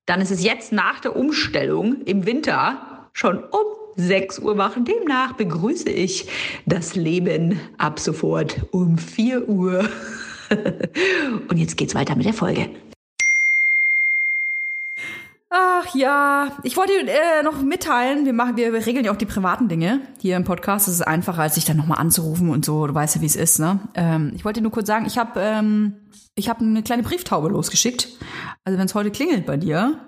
dann 0.04 0.20
ist 0.20 0.30
es 0.30 0.44
jetzt 0.44 0.72
nach 0.72 1.00
der 1.00 1.16
Umstellung 1.16 2.02
im 2.02 2.26
Winter 2.26 3.08
schon 3.14 3.38
um 3.38 3.77
6 3.98 4.38
Uhr 4.38 4.56
wach. 4.56 4.76
Demnach 4.76 5.32
begrüße 5.34 5.90
ich 5.90 6.28
das 6.66 6.94
Leben 6.94 7.60
ab 7.76 7.98
sofort 7.98 8.66
um 8.70 8.96
4 8.96 9.48
Uhr. 9.48 9.88
Und 11.48 11.58
jetzt 11.58 11.76
geht's 11.76 11.94
weiter 11.94 12.16
mit 12.16 12.24
der 12.24 12.32
Folge. 12.32 12.70
Ach 15.50 15.94
ja, 15.94 16.58
ich 16.62 16.76
wollte 16.76 16.92
äh, 16.92 17.42
noch 17.42 17.62
mitteilen, 17.62 18.26
wir 18.26 18.34
machen, 18.34 18.56
wir, 18.56 18.72
regeln 18.86 19.04
ja 19.04 19.12
auch 19.12 19.16
die 19.16 19.26
privaten 19.26 19.68
Dinge 19.68 20.00
hier 20.20 20.36
im 20.36 20.44
Podcast. 20.44 20.88
Es 20.88 20.94
ist 20.94 21.02
einfacher, 21.02 21.42
als 21.42 21.54
sich 21.54 21.64
dann 21.64 21.78
nochmal 21.78 21.98
anzurufen 21.98 22.50
und 22.50 22.64
so. 22.64 22.86
Du 22.86 22.94
weißt 22.94 23.16
ja, 23.16 23.22
wie 23.22 23.26
es 23.26 23.36
ist, 23.36 23.58
ne? 23.58 23.80
Ähm, 23.94 24.32
ich 24.36 24.44
wollte 24.44 24.60
nur 24.60 24.70
kurz 24.70 24.86
sagen, 24.86 25.06
ich 25.06 25.16
habe 25.16 25.40
ähm, 25.40 25.94
ich 26.34 26.50
eine 26.50 26.82
kleine 26.82 27.02
Brieftaube 27.02 27.48
losgeschickt. 27.48 28.08
Also 28.64 28.78
wenn 28.78 28.86
es 28.86 28.94
heute 28.94 29.10
klingelt 29.10 29.46
bei 29.46 29.56
dir 29.56 29.98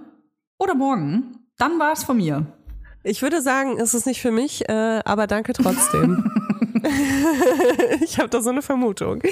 oder 0.59 0.74
morgen, 0.74 1.38
dann 1.59 1.78
war 1.78 1.93
es 1.93 2.05
von 2.05 2.18
mir. 2.18 2.47
Ich 3.03 3.22
würde 3.22 3.40
sagen, 3.40 3.78
es 3.78 3.94
ist 3.94 4.07
nicht 4.07 4.20
für 4.20 4.30
mich, 4.30 4.68
äh, 4.68 5.01
aber 5.05 5.26
danke 5.26 5.53
trotzdem. 5.53 6.30
ich 8.01 8.18
habe 8.18 8.29
da 8.29 8.41
so 8.41 8.51
eine 8.51 8.62
Vermutung. 8.62 9.23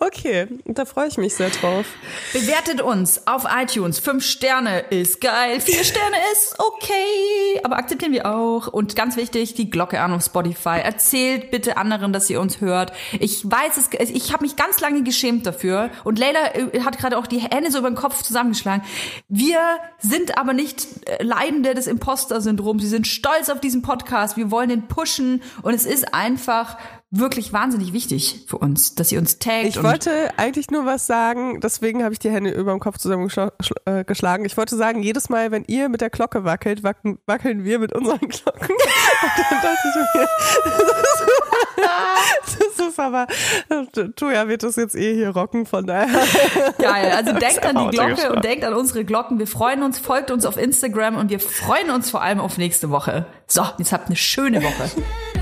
Okay, 0.00 0.48
da 0.64 0.84
freue 0.84 1.08
ich 1.08 1.18
mich 1.18 1.34
sehr 1.34 1.50
drauf. 1.50 1.86
Bewertet 2.32 2.80
uns 2.80 3.26
auf 3.26 3.46
iTunes. 3.50 3.98
Fünf 3.98 4.24
Sterne 4.24 4.80
ist 4.90 5.20
geil. 5.20 5.60
Vier 5.60 5.84
Sterne 5.84 6.16
ist 6.32 6.56
okay. 6.58 7.60
Aber 7.62 7.76
akzeptieren 7.76 8.12
wir 8.12 8.26
auch. 8.26 8.66
Und 8.68 8.96
ganz 8.96 9.16
wichtig, 9.16 9.54
die 9.54 9.70
Glocke 9.70 10.00
an 10.00 10.12
auf 10.12 10.24
Spotify. 10.24 10.80
Erzählt 10.82 11.50
bitte 11.50 11.76
anderen, 11.76 12.12
dass 12.12 12.28
ihr 12.30 12.40
uns 12.40 12.60
hört. 12.60 12.92
Ich 13.20 13.48
weiß 13.48 13.76
es, 13.76 14.10
ich 14.10 14.32
habe 14.32 14.44
mich 14.44 14.56
ganz 14.56 14.80
lange 14.80 15.02
geschämt 15.02 15.46
dafür. 15.46 15.90
Und 16.04 16.18
Leila 16.18 16.54
äh, 16.54 16.80
hat 16.80 16.98
gerade 16.98 17.18
auch 17.18 17.26
die 17.26 17.38
Hände 17.38 17.70
so 17.70 17.78
über 17.78 17.90
den 17.90 17.96
Kopf 17.96 18.22
zusammengeschlagen. 18.22 18.84
Wir 19.28 19.60
sind 19.98 20.38
aber 20.38 20.52
nicht 20.52 20.86
äh, 21.06 21.22
Leidende 21.22 21.74
des 21.74 21.86
Imposter-Syndroms. 21.86 22.82
Wir 22.82 22.90
sind 22.90 23.06
stolz 23.06 23.48
auf 23.48 23.60
diesen 23.60 23.82
Podcast. 23.82 24.36
Wir 24.36 24.50
wollen 24.50 24.68
den 24.68 24.88
pushen. 24.88 25.42
Und 25.62 25.74
es 25.74 25.86
ist 25.86 26.14
einfach 26.14 26.76
wirklich 27.10 27.52
wahnsinnig 27.52 27.92
wichtig 27.92 28.44
für 28.46 28.58
uns, 28.58 28.94
dass 28.94 29.10
ihr 29.10 29.18
uns 29.18 29.38
taggt. 29.38 29.66
Ich 29.66 29.82
wollte 29.82 30.30
eigentlich 30.36 30.70
nur 30.70 30.84
was 30.84 31.06
sagen, 31.06 31.60
deswegen 31.60 32.04
habe 32.04 32.12
ich 32.12 32.18
die 32.18 32.30
Hände 32.30 32.50
über 32.50 32.72
dem 32.72 32.80
Kopf 32.80 32.98
zusammengeschlagen. 32.98 34.44
Ich 34.44 34.56
wollte 34.56 34.76
sagen, 34.76 35.02
jedes 35.02 35.30
Mal, 35.30 35.50
wenn 35.50 35.64
ihr 35.66 35.88
mit 35.88 36.02
der 36.02 36.10
Glocke 36.10 36.44
wackelt, 36.44 36.82
wackeln, 36.82 37.18
wackeln 37.24 37.64
wir 37.64 37.78
mit 37.78 37.94
unseren 37.94 38.20
Glocken. 38.20 38.68
Und 38.68 39.46
dann 39.50 39.62
dachte 39.62 39.88
ich 39.88 40.20
mir, 40.20 40.28
das 40.64 40.82
ist 40.82 41.57
das 42.44 42.88
ist 42.88 43.00
aber, 43.00 43.26
äh, 43.68 44.08
Tuja 44.16 44.48
wird 44.48 44.62
das 44.62 44.76
jetzt 44.76 44.94
eh 44.94 45.14
hier 45.14 45.30
rocken, 45.30 45.66
von 45.66 45.86
daher. 45.86 46.08
Geil, 46.78 47.12
also 47.12 47.32
denkt 47.32 47.64
an 47.64 47.76
die 47.76 47.96
Glocke 47.96 48.32
und 48.32 48.44
denkt 48.44 48.64
an 48.64 48.74
unsere 48.74 49.04
Glocken. 49.04 49.38
Wir 49.38 49.46
freuen 49.46 49.82
uns, 49.82 49.98
folgt 49.98 50.30
uns 50.30 50.44
auf 50.44 50.56
Instagram 50.56 51.16
und 51.16 51.30
wir 51.30 51.40
freuen 51.40 51.90
uns 51.90 52.10
vor 52.10 52.22
allem 52.22 52.40
auf 52.40 52.58
nächste 52.58 52.90
Woche. 52.90 53.26
So, 53.46 53.64
jetzt 53.78 53.92
habt 53.92 54.06
eine 54.06 54.16
schöne 54.16 54.62
Woche. 54.62 54.90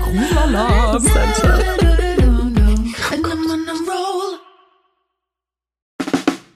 Grulala. 0.01 0.99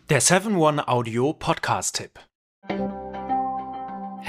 Der 0.10 0.22
7-1 0.22 0.88
Audio 0.88 1.34
Podcast 1.34 1.96
Tipp. 1.96 2.31